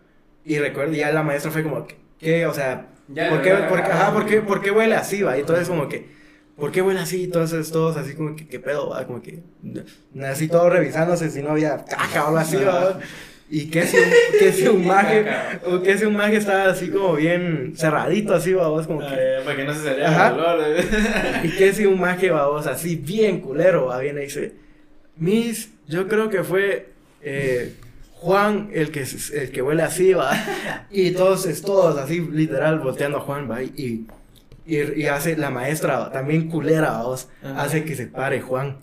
Y 0.44 0.58
recuerdo, 0.58 0.92
ya 0.92 1.10
la 1.10 1.22
maestra 1.22 1.50
fue 1.50 1.64
como, 1.64 1.86
qué? 2.18 2.46
O 2.46 2.54
sea, 2.54 2.86
Ya 3.08 3.30
¿por 3.30 3.42
qué, 3.42 3.50
cagado. 3.50 3.74
ajá, 3.92 4.12
¿por, 4.12 4.26
qué, 4.26 4.40
por 4.40 4.60
qué 4.60 4.70
huele 4.70 4.94
así? 4.94 5.22
¿va? 5.22 5.36
Y 5.36 5.40
entonces 5.40 5.68
como 5.68 5.88
que, 5.88 6.06
¿por 6.56 6.72
qué 6.72 6.82
huele 6.82 7.00
así? 7.00 7.24
Y 7.24 7.28
todos, 7.28 7.52
así 7.96 8.14
como 8.14 8.34
que, 8.34 8.46
¿qué 8.48 8.58
pedo? 8.58 8.90
¿va? 8.90 9.06
Como 9.06 9.22
que, 9.22 9.42
así 10.24 10.48
todos 10.48 10.72
revisándose 10.72 11.30
si 11.30 11.42
no 11.42 11.50
había 11.50 11.84
caca 11.84 12.24
o 12.24 12.26
algo 12.28 12.38
así. 12.38 12.56
¿va? 12.56 12.98
Y 13.48 13.70
que 13.70 13.86
si 13.86 13.96
un, 13.96 14.04
que 14.40 14.52
si 14.52 14.66
un 14.66 14.84
maje, 14.84 15.24
o 15.66 15.80
que 15.80 15.96
si 15.96 16.04
un 16.04 16.16
maje 16.16 16.36
estaba 16.36 16.64
así 16.70 16.88
como 16.88 17.14
bien 17.14 17.74
cerradito 17.76 18.34
así, 18.34 18.52
¿va? 18.54 18.66
vos 18.68 18.88
como 18.88 19.02
Ah, 19.02 19.08
que... 19.14 19.44
para 19.44 19.56
que 19.56 19.64
no 19.64 19.72
se 19.72 19.84
saliera 19.84 20.08
Ajá. 20.08 20.28
el 20.28 20.34
olor. 20.34 20.60
¿eh? 20.66 20.84
Y 21.44 21.50
que 21.50 21.72
si 21.72 21.86
un 21.86 22.00
maje 22.00 22.30
babos 22.30 22.66
así 22.66 22.96
bien 22.96 23.40
culero, 23.40 23.86
va 23.86 24.00
bien 24.00 24.18
y 24.18 24.22
dice, 24.22 24.54
Miss, 25.16 25.70
yo 25.86 26.08
creo 26.08 26.28
que 26.28 26.42
fue 26.42 26.88
eh, 27.22 27.74
Juan, 28.18 28.70
el 28.72 28.90
que, 28.90 29.04
el 29.34 29.50
que 29.50 29.62
huele 29.62 29.82
así, 29.82 30.12
va. 30.14 30.32
Y 30.90 31.10
todos, 31.12 31.46
todos 31.62 31.98
así, 31.98 32.20
literal, 32.20 32.80
volteando 32.80 33.18
a 33.18 33.20
Juan, 33.20 33.50
va. 33.50 33.62
Y, 33.62 34.06
y, 34.66 34.78
y 34.96 35.06
hace 35.06 35.36
la 35.36 35.50
maestra, 35.50 36.10
también 36.10 36.48
culera, 36.48 37.00
Ajá. 37.00 37.26
hace 37.62 37.84
que 37.84 37.94
se 37.94 38.06
pare 38.06 38.40
Juan. 38.40 38.78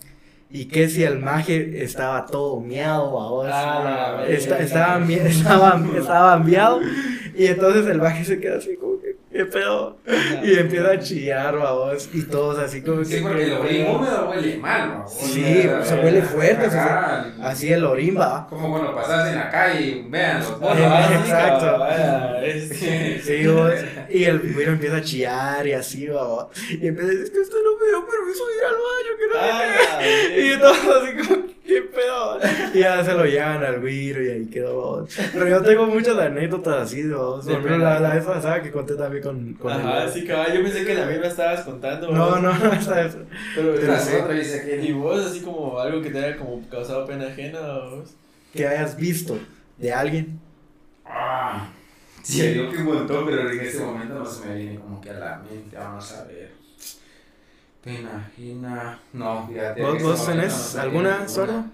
Y 0.50 0.66
que 0.66 0.88
si 0.88 1.02
el 1.02 1.18
maje 1.18 1.82
estaba 1.82 2.26
todo 2.26 2.60
miado, 2.60 3.12
vamos. 3.12 3.46
Ah, 3.50 4.18
verga. 4.20 4.32
estaba, 4.60 5.04
estaba, 5.12 5.82
estaba 5.98 6.38
miado. 6.38 6.80
Y 7.36 7.46
entonces 7.46 7.86
el 7.86 7.98
maje 7.98 8.24
se 8.24 8.38
queda 8.38 8.58
así 8.58 8.76
como 8.76 8.93
¿qué 9.34 9.44
pedo? 9.46 9.98
Y 10.42 10.58
empieza 10.58 10.92
a 10.92 10.98
chillar, 10.98 11.58
vamos. 11.58 12.08
Y 12.14 12.22
todos 12.22 12.58
así 12.58 12.80
como 12.82 12.98
que. 13.00 13.04
Sí, 13.06 13.18
porque 13.20 13.42
el 13.44 13.52
orín 13.54 13.86
húmedo 13.88 14.30
huele 14.30 14.56
mal, 14.58 14.88
¿no? 15.00 15.08
Sí, 15.08 15.68
se 15.82 15.94
huele 15.96 16.22
fuerte. 16.22 16.66
Así 17.42 17.72
el 17.72 17.84
orín 17.84 18.16
va. 18.18 18.46
Como 18.48 18.70
cuando 18.70 18.94
pasas 18.94 19.28
en 19.28 19.34
la 19.36 19.50
calle 19.50 19.80
y 19.82 20.02
vean 20.08 20.38
los 20.40 20.54
Ah, 20.62 21.08
sí, 21.08 21.30
Exacto. 21.30 21.86
es- 22.42 23.24
Sí, 23.24 23.46
vos, 23.48 23.72
y 24.10 24.24
el 24.24 24.38
güiro 24.54 24.72
empieza 24.72 24.96
a 24.98 25.02
chillar 25.02 25.66
y 25.66 25.72
así, 25.72 26.06
va. 26.06 26.48
Y 26.70 26.86
empieza 26.86 27.10
a 27.10 27.14
decir, 27.14 27.24
es 27.24 27.30
que 27.30 27.40
usted 27.40 27.56
no 27.64 27.78
me 27.80 27.86
dio 27.88 28.06
permiso 28.06 28.46
de 28.46 28.54
ir 28.56 28.64
al 28.64 28.74
baño, 28.74 29.12
que 29.18 29.26
no 29.28 29.34
Ah, 29.40 29.98
qué". 30.00 30.34
bien. 30.42 30.56
Y 30.56 30.60
todos 30.60 30.78
así 31.02 31.28
como, 31.28 31.43
¿qué 31.74 31.82
pedo? 31.82 32.38
Y 32.74 32.78
ya 32.80 33.04
se 33.04 33.12
lo 33.12 33.24
llevan 33.24 33.64
al 33.64 33.80
güiro 33.80 34.22
y 34.22 34.28
ahí 34.30 34.46
quedó. 34.46 35.06
Pero 35.32 35.48
yo 35.48 35.62
tengo 35.62 35.86
muchas 35.86 36.16
anécdotas 36.18 36.82
así, 36.82 37.02
¿no? 37.02 37.40
Por 37.40 37.50
ejemplo, 37.50 37.78
la, 37.78 38.00
la 38.00 38.14
vez 38.14 38.24
pasada 38.24 38.62
que 38.62 38.70
conté 38.70 38.94
también 38.94 39.22
con, 39.22 39.54
con 39.54 39.72
Ajá, 39.72 40.04
el- 40.04 40.10
sí, 40.12 40.24
cabal. 40.24 40.52
Yo 40.56 40.62
pensé 40.62 40.84
que 40.84 40.94
la 40.94 41.06
misma 41.06 41.26
estabas 41.26 41.60
contando. 41.62 42.10
No, 42.10 42.38
no, 42.40 42.52
no, 42.58 42.72
esta 42.72 42.94
vez. 42.94 43.16
Pero, 43.54 43.74
Pero 43.74 43.98
sí. 43.98 44.14
otra 44.22 44.34
dice 44.34 44.80
Y 44.82 44.92
vos, 44.92 45.24
así 45.26 45.40
como 45.40 45.78
algo 45.78 46.00
que 46.02 46.10
te 46.10 46.18
haya 46.24 46.36
como 46.36 46.66
causado 46.68 47.06
pena 47.06 47.26
ajena, 47.26 47.60
vos. 47.60 48.14
Que 48.52 48.66
hayas 48.66 48.96
visto 48.96 49.36
de 49.78 49.92
alguien. 49.92 50.38
Ah, 51.04 51.68
sí, 52.22 52.38
yo 52.38 52.44
digo 52.62 52.70
que 52.72 52.78
un 52.78 52.84
montón, 52.84 53.26
pero 53.26 53.50
en 53.50 53.60
ese 53.60 53.80
momento 53.84 54.14
no 54.14 54.24
se 54.26 54.46
me 54.48 54.54
viene 54.56 54.78
como 54.78 55.00
que 55.00 55.10
a 55.10 55.14
la 55.14 55.38
mente. 55.38 55.76
Vamos 55.76 56.12
a 56.12 56.24
ver. 56.24 56.63
Pena 57.84 58.26
ajena. 58.32 58.98
No, 59.12 59.46
fíjate. 59.46 59.82
¿Vos, 59.82 60.02
vos 60.02 60.26
tenés 60.26 60.74
no 60.74 60.80
alguna, 60.82 61.28
sordo? 61.28 61.64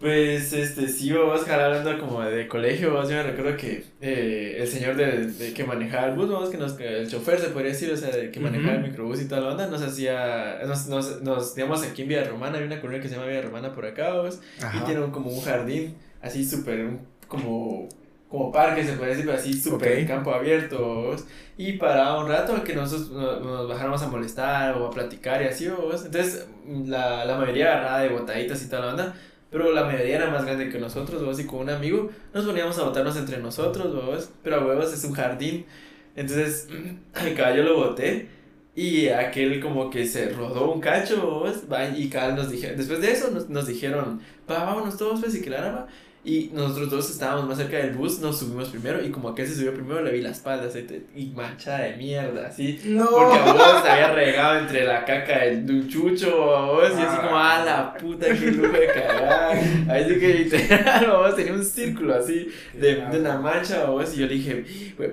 Pues, 0.00 0.54
este, 0.54 0.88
sí, 0.88 1.12
cara, 1.46 1.66
hablando 1.66 1.98
como 2.00 2.22
de 2.22 2.48
colegio, 2.48 2.90
vos, 2.90 3.06
yo 3.10 3.16
me 3.16 3.22
recuerdo 3.22 3.54
que 3.58 3.84
eh, 4.00 4.56
el 4.58 4.66
señor 4.66 4.96
de, 4.96 5.26
de 5.26 5.52
que 5.52 5.62
manejaba 5.62 6.06
el 6.06 6.14
bus, 6.16 6.30
vamos, 6.30 6.48
que 6.48 6.56
nos, 6.56 6.80
el 6.80 7.06
chofer 7.06 7.38
se 7.38 7.48
podría 7.50 7.72
decir, 7.72 7.92
o 7.92 7.96
sea, 7.98 8.08
de 8.08 8.30
que 8.30 8.40
manejaba 8.40 8.76
el 8.76 8.82
microbús 8.82 9.20
y 9.20 9.26
toda 9.28 9.42
la 9.42 9.48
onda, 9.48 9.66
nos 9.66 9.82
hacía, 9.82 10.60
nos, 10.66 10.86
nos, 10.86 11.20
nos, 11.20 11.54
digamos, 11.54 11.82
aquí 11.82 12.00
en 12.02 12.08
Villa 12.08 12.24
Romana, 12.24 12.56
hay 12.56 12.64
una 12.64 12.80
colonia 12.80 13.02
que 13.02 13.10
se 13.10 13.16
llama 13.16 13.26
Villa 13.26 13.42
Romana 13.42 13.74
por 13.74 13.84
acá, 13.84 14.14
vos, 14.14 14.40
y 14.74 14.78
tiene 14.86 15.02
un- 15.02 15.10
como 15.10 15.30
un 15.30 15.42
jardín, 15.42 15.94
así 16.22 16.46
súper, 16.48 16.92
como, 17.28 17.86
como 18.30 18.52
parque, 18.52 18.84
se 18.84 18.94
decir, 18.96 19.24
pero 19.26 19.36
así 19.36 19.52
súper 19.52 20.02
Ok. 20.02 20.08
campo 20.08 20.32
abierto, 20.32 21.16
y 21.58 21.72
paraba 21.72 22.22
un 22.22 22.28
rato 22.28 22.62
que 22.62 22.74
nosotros 22.74 23.10
nos, 23.10 23.68
bajáramos 23.68 24.00
a 24.02 24.08
molestar 24.08 24.76
o 24.76 24.86
a 24.86 24.90
platicar 24.90 25.42
y 25.42 25.46
así, 25.46 25.68
vos, 25.68 26.04
entonces, 26.04 26.46
la, 26.86 27.24
la 27.24 27.36
mayoría 27.36 27.72
agarraba 27.72 28.00
de 28.00 28.08
botaditas 28.10 28.62
y 28.62 28.68
toda 28.68 28.82
la 28.82 28.92
onda, 28.92 29.16
pero 29.50 29.72
la 29.72 29.84
mayoría 29.84 30.16
era 30.16 30.30
más 30.30 30.44
grande 30.44 30.68
que 30.68 30.78
nosotros, 30.78 31.24
vos, 31.24 31.40
y 31.40 31.46
con 31.46 31.58
un 31.60 31.70
amigo 31.70 32.08
nos 32.32 32.46
poníamos 32.46 32.78
a 32.78 32.84
botarnos 32.84 33.16
entre 33.16 33.38
nosotros, 33.38 33.92
vos, 33.94 34.30
pero 34.44 34.56
a 34.56 34.64
huevos 34.64 34.92
es 34.92 35.02
un 35.04 35.12
jardín. 35.12 35.66
Entonces, 36.14 36.68
al 37.14 37.34
caballo 37.34 37.64
lo 37.64 37.76
boté 37.76 38.28
y 38.76 39.08
aquel 39.08 39.60
como 39.60 39.90
que 39.90 40.06
se 40.06 40.28
rodó 40.30 40.70
un 40.70 40.80
cacho, 40.80 41.20
vos, 41.20 41.64
y 41.96 42.08
cada 42.08 42.32
nos 42.36 42.48
dijeron, 42.48 42.76
después 42.76 43.00
de 43.00 43.10
eso 43.10 43.32
nos, 43.32 43.48
nos 43.48 43.66
dijeron, 43.66 44.20
va, 44.48 44.64
vámonos 44.64 44.96
todos, 44.96 45.20
pues, 45.20 45.34
y 45.34 45.42
que 45.42 45.50
la 45.50 45.66
arma. 45.66 45.86
Y 46.22 46.50
nosotros 46.52 46.90
dos 46.90 47.10
estábamos 47.10 47.46
más 47.48 47.56
cerca 47.56 47.78
del 47.78 47.92
bus, 47.92 48.18
nos 48.20 48.38
subimos 48.40 48.68
primero, 48.68 49.02
y 49.02 49.10
como 49.10 49.30
aquel 49.30 49.46
se 49.46 49.54
subió 49.54 49.72
primero, 49.72 50.02
le 50.02 50.12
vi 50.12 50.20
la 50.20 50.28
espalda, 50.32 50.66
así, 50.66 50.82
te- 50.82 51.06
y 51.16 51.28
manchada 51.28 51.78
de 51.78 51.96
mierda, 51.96 52.46
así. 52.48 52.78
No. 52.84 53.06
Porque 53.08 53.38
a 53.38 53.52
vos 53.54 53.82
se 53.82 53.88
había 53.88 54.12
regado 54.12 54.58
entre 54.58 54.84
la 54.84 55.02
caca 55.06 55.38
del, 55.44 55.64
de 55.64 55.72
un 55.72 55.88
chucho 55.88 56.54
a 56.54 56.66
vos 56.66 56.90
y 56.90 57.00
así 57.00 57.16
como, 57.16 57.38
ah, 57.38 57.62
la 57.64 57.94
puta, 57.94 58.26
qué 58.26 58.50
lujo 58.50 58.70
de 58.70 58.86
cagar. 58.88 59.56
Ahí 59.88 60.04
sí 60.10 60.20
que 60.20 60.34
literal, 60.34 61.06
vos 61.10 61.34
tenía 61.36 61.54
un 61.54 61.64
círculo 61.64 62.14
así 62.14 62.48
de, 62.74 62.96
de 62.96 63.18
una 63.18 63.38
mancha 63.40 63.80
a 63.86 63.90
vos 63.90 64.12
y 64.14 64.18
yo 64.20 64.26
le 64.26 64.34
dije, 64.34 64.64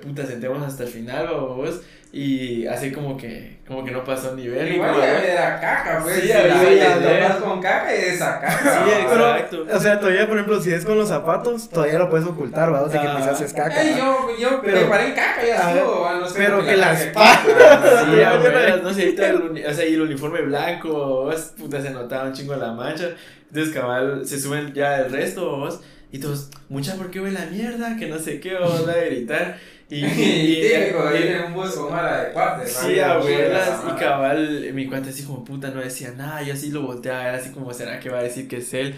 puta, 0.01 0.25
sentemos 0.25 0.61
hasta 0.61 0.83
el 0.83 0.89
final 0.89 1.25
a 1.27 1.31
vos 1.31 1.81
y 2.13 2.65
así 2.67 2.91
como 2.91 3.17
que, 3.17 3.57
como 3.67 3.83
que 3.83 3.91
no 3.91 4.03
pasó 4.03 4.33
ni 4.35 4.47
ver. 4.47 4.67
y 4.71 4.75
Igual 4.75 4.91
como- 4.91 5.01
ya 5.03 5.19
era 5.23 5.59
caca, 5.59 5.99
pues. 6.03 6.21
Sí, 6.21 6.31
había 6.31 6.97
la 7.29 7.35
con 7.37 7.61
caca 7.61 7.93
y 7.95 7.99
esa 7.99 8.39
caca. 8.39 8.83
Sí, 8.85 8.91
exacto. 9.01 9.65
O 9.71 9.79
sea, 9.79 9.99
todavía, 9.99 10.25
por 10.27 10.37
ejemplo, 10.37 10.61
si 10.61 10.71
es 10.71 10.85
con 10.85 10.97
los 10.97 11.09
zapatos, 11.09 11.69
todavía 11.69 11.99
lo 11.99 12.09
puedes 12.09 12.25
ocultar, 12.25 12.73
¿va? 12.73 12.81
O 12.83 12.89
sea, 12.89 13.01
que 13.01 13.07
quizás 13.17 13.41
es 13.41 13.53
caca. 13.53 13.81
Ey, 13.81 13.91
¿va? 13.91 13.97
yo, 13.99 14.27
yo 14.39 14.61
Pero- 14.61 14.81
me 14.81 14.85
paré 14.85 15.07
en 15.09 15.13
caca 15.15 15.45
y 15.45 15.49
va, 15.51 16.17
no 16.19 16.27
sé 16.29 16.33
pero 16.37 16.65
que 16.65 16.77
la 16.77 16.87
caca- 16.93 17.03
espalda- 17.03 18.05
Sí, 18.05 18.81
no 18.83 18.93
sé, 18.93 19.65
o 19.67 19.73
sea, 19.73 19.85
y 19.85 19.93
el 19.93 20.01
uniforme 20.01 20.41
blanco, 20.41 20.89
vos, 21.25 21.53
puta, 21.57 21.81
se 21.81 21.89
notaba 21.91 22.23
un 22.25 22.33
chingo 22.33 22.55
la 22.55 22.71
mancha. 22.71 23.09
Entonces, 23.49 23.73
cabal, 23.73 24.25
se 24.25 24.39
suben 24.39 24.73
ya 24.73 24.97
el 24.99 25.11
resto, 25.11 25.57
vos, 25.57 25.81
y 26.11 26.19
todos, 26.19 26.49
mucha, 26.69 26.95
¿por 26.95 27.11
qué 27.11 27.19
huele 27.19 27.39
a 27.39 27.45
mierda? 27.45 27.95
Que 27.97 28.07
no 28.07 28.17
sé 28.19 28.39
qué, 28.39 28.55
vos, 28.55 28.87
a 28.87 28.93
gritar. 29.05 29.57
Y, 29.89 30.05
Y 30.05 30.61
típico, 30.61 30.99
y- 31.13 31.17
ahí 31.17 31.27
en 31.29 31.43
un 31.45 31.53
bus 31.53 31.71
con 31.75 31.89
mala 31.93 32.23
de 32.23 32.33
cuartos. 32.33 32.69
Sí, 32.69 32.99
abuelas, 32.99 33.83
y 33.87 33.95
cabal, 33.99 34.73
mi 34.73 34.85
cuate 34.87 35.09
así 35.09 35.23
como 35.23 35.45
puta 35.45 35.69
no 35.69 35.79
decía 35.81 36.11
nada, 36.11 36.43
yo 36.43 36.53
así 36.53 36.71
lo 36.71 36.81
volteaba, 36.81 37.23
era 37.29 37.37
así 37.37 37.51
como, 37.51 37.73
¿será 37.73 37.99
que 37.99 38.09
va 38.09 38.19
a 38.19 38.23
decir 38.23 38.47
que 38.49 38.57
es 38.57 38.73
él? 38.73 38.95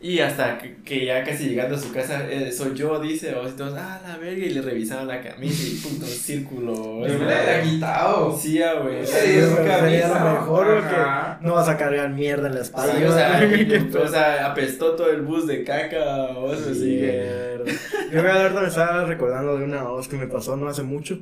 Y 0.00 0.18
hasta 0.18 0.58
que, 0.58 0.76
que 0.84 1.06
ya 1.06 1.24
casi 1.24 1.48
llegando 1.48 1.74
a 1.74 1.78
su 1.78 1.90
casa, 1.92 2.30
eh, 2.30 2.52
soy 2.52 2.74
yo, 2.74 3.00
dice, 3.00 3.34
o 3.34 3.48
todos, 3.48 3.74
ah, 3.78 4.00
la 4.06 4.18
verga, 4.18 4.44
y 4.44 4.50
le 4.50 4.60
revisaban 4.60 5.08
la 5.08 5.22
camisa 5.22 5.62
y 5.66 5.74
puto 5.76 6.04
un 6.04 6.10
círculo. 6.10 6.74
Yo 7.06 7.18
me 7.18 7.24
la 7.24 7.42
hubiera 7.42 7.62
quitado. 7.62 8.38
Sí, 8.38 8.60
güey. 8.82 9.06
Sí, 9.06 9.12
Sí, 9.12 9.40
sería 9.40 9.78
camisa, 9.78 10.24
lo 10.24 10.40
mejor 10.40 10.66
porque 10.66 10.96
no 11.40 11.54
vas 11.54 11.68
a 11.68 11.76
cargar 11.78 12.10
mierda 12.10 12.48
en 12.48 12.54
la 12.56 12.60
espalda. 12.60 12.94
Sí, 12.96 13.04
o 13.04 13.12
sea, 13.12 13.50
o 14.04 14.08
sea, 14.08 14.46
apestó 14.50 14.94
todo 14.96 15.10
el 15.10 15.22
bus 15.22 15.46
de 15.46 15.64
caca, 15.64 16.28
o 16.36 16.54
sea, 16.54 16.72
así 16.72 16.98
que... 17.00 17.56
Mierda. 17.64 17.80
Yo 18.12 18.22
me 18.22 18.30
ahorita 18.30 18.60
me 18.60 18.68
estaba 18.68 19.04
recordando 19.04 19.58
de 19.58 19.64
una 19.64 19.82
voz 19.84 20.08
que 20.08 20.16
me 20.16 20.26
pasó 20.26 20.56
no 20.56 20.68
hace 20.68 20.82
mucho, 20.82 21.18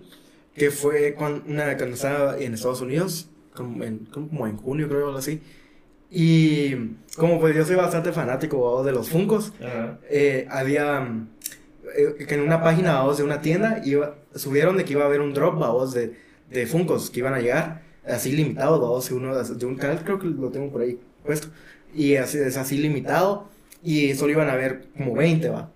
que 0.54 0.70
fue 0.70 1.14
cuando, 1.14 1.44
una, 1.48 1.76
cuando 1.76 1.94
estaba 1.94 2.38
en 2.38 2.54
Estados 2.54 2.80
Unidos, 2.80 3.30
como 3.54 3.84
en, 3.84 4.06
como 4.06 4.46
en 4.46 4.56
junio 4.56 4.88
creo, 4.88 5.06
algo 5.06 5.18
así. 5.18 5.40
Y 6.16 6.76
como 7.16 7.40
pues 7.40 7.56
yo 7.56 7.64
soy 7.64 7.74
bastante 7.74 8.12
fanático 8.12 8.60
vamos, 8.60 8.86
de 8.86 8.92
los 8.92 9.10
Funcos, 9.10 9.52
eh, 10.08 10.46
había 10.48 11.00
mm, 11.00 11.28
eh, 11.96 12.24
que 12.24 12.34
en 12.36 12.42
una 12.42 12.62
página 12.62 13.02
de 13.16 13.24
una 13.24 13.40
tienda 13.40 13.82
iba, 13.84 14.14
subieron 14.32 14.76
de 14.76 14.84
que 14.84 14.92
iba 14.92 15.02
a 15.02 15.06
haber 15.06 15.20
un 15.20 15.34
drop 15.34 15.58
de, 15.92 16.14
de 16.50 16.66
Funcos 16.68 17.10
que 17.10 17.18
iban 17.18 17.34
a 17.34 17.40
llegar, 17.40 17.82
así 18.06 18.30
limitado, 18.30 18.80
vamos, 18.80 19.10
uno 19.10 19.34
de 19.42 19.66
un 19.66 19.74
canal, 19.74 20.04
creo 20.04 20.20
que 20.20 20.28
lo 20.28 20.50
tengo 20.50 20.70
por 20.70 20.82
ahí 20.82 21.00
puesto, 21.24 21.48
y 21.92 22.14
así, 22.14 22.38
es 22.38 22.56
así 22.56 22.78
limitado, 22.78 23.48
y 23.82 24.14
solo 24.14 24.30
iban 24.30 24.48
a 24.48 24.52
haber 24.52 24.86
como 24.96 25.14
20, 25.16 25.48
va. 25.48 25.72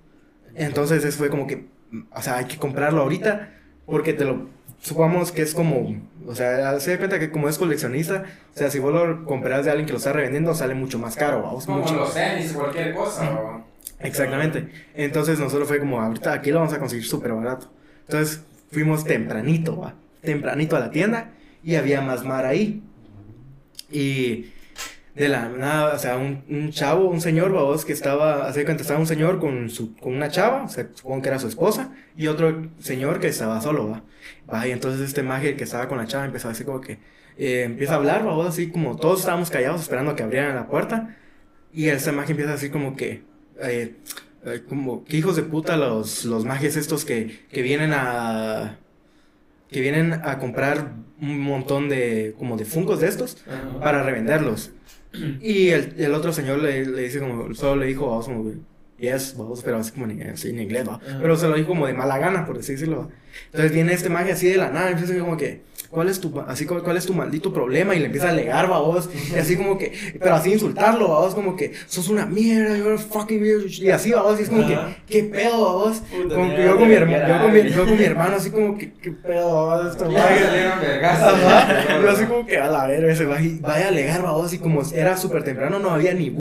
Entonces 0.54 1.04
eso 1.04 1.18
fue 1.18 1.30
como 1.30 1.48
que, 1.48 1.66
o 2.12 2.22
sea, 2.22 2.36
hay 2.36 2.44
que 2.44 2.58
comprarlo 2.58 3.02
ahorita, 3.02 3.54
porque 3.86 4.12
te 4.12 4.24
lo, 4.24 4.46
supongamos 4.80 5.32
que 5.32 5.42
es 5.42 5.54
como, 5.54 6.00
o 6.26 6.34
sea, 6.34 6.78
se 6.80 6.92
da 6.92 6.98
cuenta 6.98 7.18
que 7.18 7.30
como 7.30 7.48
es 7.48 7.58
coleccionista, 7.58 8.24
o 8.54 8.58
sea, 8.58 8.70
si 8.70 8.78
vos 8.78 8.92
lo 8.92 9.24
compras 9.24 9.64
de 9.64 9.70
alguien 9.70 9.86
que 9.86 9.92
lo 9.92 9.98
está 9.98 10.12
revendiendo, 10.12 10.54
sale 10.54 10.74
mucho 10.74 10.98
más 10.98 11.16
caro, 11.16 11.42
vamos, 11.42 11.66
Como 11.66 11.78
mucho 11.78 11.94
los 11.94 12.14
tenis, 12.14 12.52
cualquier 12.52 12.94
cosa. 12.94 13.62
Exactamente. 14.00 14.68
Entonces 14.94 15.38
nosotros 15.38 15.68
fue 15.68 15.78
como, 15.80 16.00
ahorita 16.00 16.32
aquí 16.32 16.50
lo 16.50 16.60
vamos 16.60 16.74
a 16.74 16.78
conseguir 16.78 17.04
súper 17.04 17.32
barato. 17.32 17.70
Entonces 18.06 18.42
fuimos 18.70 19.04
tempranito, 19.04 19.78
va. 19.78 19.94
Tempranito 20.22 20.76
a 20.76 20.80
la 20.80 20.90
tienda 20.90 21.30
y 21.62 21.74
había 21.74 22.00
más 22.00 22.24
mar 22.24 22.46
ahí. 22.46 22.82
Y 23.90 24.52
de 25.18 25.28
la 25.28 25.48
nada, 25.48 25.94
o 25.94 25.98
sea, 25.98 26.16
un, 26.16 26.44
un 26.48 26.70
chavo, 26.70 27.08
un 27.08 27.20
señor, 27.20 27.50
vos, 27.50 27.84
que 27.84 27.92
estaba, 27.92 28.46
hace 28.46 28.64
cuenta, 28.64 28.82
estaba 28.82 29.00
un 29.00 29.06
señor 29.06 29.40
con, 29.40 29.68
su, 29.68 29.96
con 29.96 30.14
una 30.14 30.30
chava, 30.30 30.62
o 30.64 30.68
sea, 30.68 30.88
supongo 30.94 31.22
que 31.22 31.28
era 31.28 31.38
su 31.40 31.48
esposa, 31.48 31.92
y 32.16 32.28
otro 32.28 32.68
señor 32.78 33.18
que 33.18 33.26
estaba 33.28 33.60
solo, 33.60 33.88
va. 33.90 34.04
Va, 34.52 34.66
y 34.68 34.70
entonces 34.70 35.00
este 35.00 35.22
magia 35.24 35.56
que 35.56 35.64
estaba 35.64 35.88
con 35.88 35.98
la 35.98 36.06
chava 36.06 36.24
empezó 36.24 36.48
así 36.48 36.64
como 36.64 36.80
que, 36.80 36.98
eh, 37.36 37.64
empieza 37.64 37.94
a 37.94 37.96
hablar, 37.96 38.22
vos, 38.22 38.46
así 38.46 38.70
como 38.70 38.96
todos 38.96 39.20
estábamos 39.20 39.50
callados 39.50 39.82
esperando 39.82 40.12
a 40.12 40.16
que 40.16 40.22
abrieran 40.22 40.54
la 40.54 40.68
puerta. 40.68 41.16
Y 41.72 41.88
esta 41.88 42.12
magia 42.12 42.32
empieza 42.32 42.54
así 42.54 42.70
como 42.70 42.96
que, 42.96 43.24
eh, 43.60 43.96
eh, 44.44 44.62
como 44.68 45.04
que 45.04 45.16
hijos 45.16 45.36
de 45.36 45.42
puta 45.42 45.76
los, 45.76 46.24
los 46.24 46.44
magias 46.44 46.76
estos 46.76 47.04
que, 47.04 47.46
que 47.50 47.62
vienen 47.62 47.92
a, 47.92 48.78
que 49.70 49.80
vienen 49.80 50.12
a 50.12 50.38
comprar 50.38 50.92
un 51.20 51.40
montón 51.40 51.88
de, 51.88 52.34
como 52.38 52.56
de 52.56 52.64
funcos 52.64 53.00
de 53.00 53.08
estos 53.08 53.44
para 53.80 54.02
revenderlos. 54.02 54.72
Y 55.40 55.68
el, 55.68 55.94
el 55.98 56.14
otro 56.14 56.32
señor 56.32 56.60
le, 56.60 56.84
le 56.84 57.02
dice 57.02 57.18
como, 57.20 57.54
solo 57.54 57.80
le 57.80 57.86
dijo, 57.86 58.08
vamos, 58.08 58.26
como, 58.26 58.52
yes, 58.98 59.34
vamos, 59.36 59.62
pero 59.62 59.78
así 59.78 59.92
como 59.92 60.06
en, 60.06 60.22
así 60.30 60.50
en 60.50 60.60
inglés, 60.60 60.86
¿va? 60.88 60.94
Ajá. 60.96 61.18
Pero 61.20 61.36
se 61.36 61.48
lo 61.48 61.54
dijo 61.54 61.68
como 61.68 61.86
de 61.86 61.94
mala 61.94 62.18
gana, 62.18 62.46
por 62.46 62.58
así 62.58 62.72
decirlo. 62.72 63.10
Entonces 63.46 63.72
viene 63.72 63.92
este 63.92 64.08
magia 64.10 64.34
así 64.34 64.48
de 64.48 64.56
la 64.56 64.70
nada, 64.70 64.90
empieza 64.90 65.18
como 65.18 65.36
que, 65.36 65.62
¿cuál 65.90 66.08
es 66.08 66.20
tu, 66.20 66.38
así, 66.46 66.66
cuál, 66.66 66.96
es 66.96 67.06
tu 67.06 67.14
maldito 67.14 67.52
problema? 67.52 67.94
Y 67.94 68.00
le 68.00 68.06
empieza 68.06 68.28
a 68.28 68.30
alegar, 68.30 68.68
babos, 68.68 69.08
y 69.34 69.38
así 69.38 69.56
como 69.56 69.78
que, 69.78 69.92
pero 70.20 70.34
así 70.34 70.52
insultarlo, 70.52 71.08
babos, 71.08 71.34
como 71.34 71.56
que, 71.56 71.72
sos 71.86 72.08
una 72.08 72.26
mierda, 72.26 72.76
you're 72.76 72.94
a 72.94 72.98
fucking 72.98 73.40
bitch", 73.40 73.80
y 73.80 73.90
así, 73.90 74.12
babos, 74.12 74.38
y 74.40 74.42
es 74.42 74.48
como 74.50 74.66
que, 74.66 74.78
¿qué 75.06 75.24
pedo, 75.24 75.64
babos? 75.64 76.02
Como 76.10 76.54
que 76.54 76.62
yo 76.64 76.76
con 76.76 76.88
mi 76.88 76.94
hermano, 76.94 77.28
yo 77.28 77.42
con 77.42 77.52
mi, 77.52 77.60
ay. 77.60 77.70
yo 77.72 77.84
con 77.84 77.96
mi 77.96 78.04
hermano, 78.04 78.36
así 78.36 78.50
como 78.50 78.78
que, 78.78 78.92
¿qué 78.92 79.12
pedo, 79.12 79.52
babos? 79.54 79.92
Esto, 79.92 80.10
Ya 80.10 80.24
vaya". 80.24 80.46
salieron 80.46 80.80
vergazos. 80.80 81.44
Ajá, 81.44 82.00
yo 82.02 82.10
así 82.10 82.24
como 82.24 82.46
que 82.46 82.58
a 82.58 82.68
la 82.68 82.86
verga, 82.86 83.12
ese 83.12 83.24
vaya, 83.24 83.50
vaya 83.60 83.86
a 83.86 83.88
alegar, 83.88 84.22
babos, 84.22 84.52
y 84.52 84.58
como 84.58 84.82
era 84.94 85.16
súper 85.16 85.42
temprano, 85.44 85.78
no 85.78 85.90
había 85.90 86.14
ni 86.14 86.30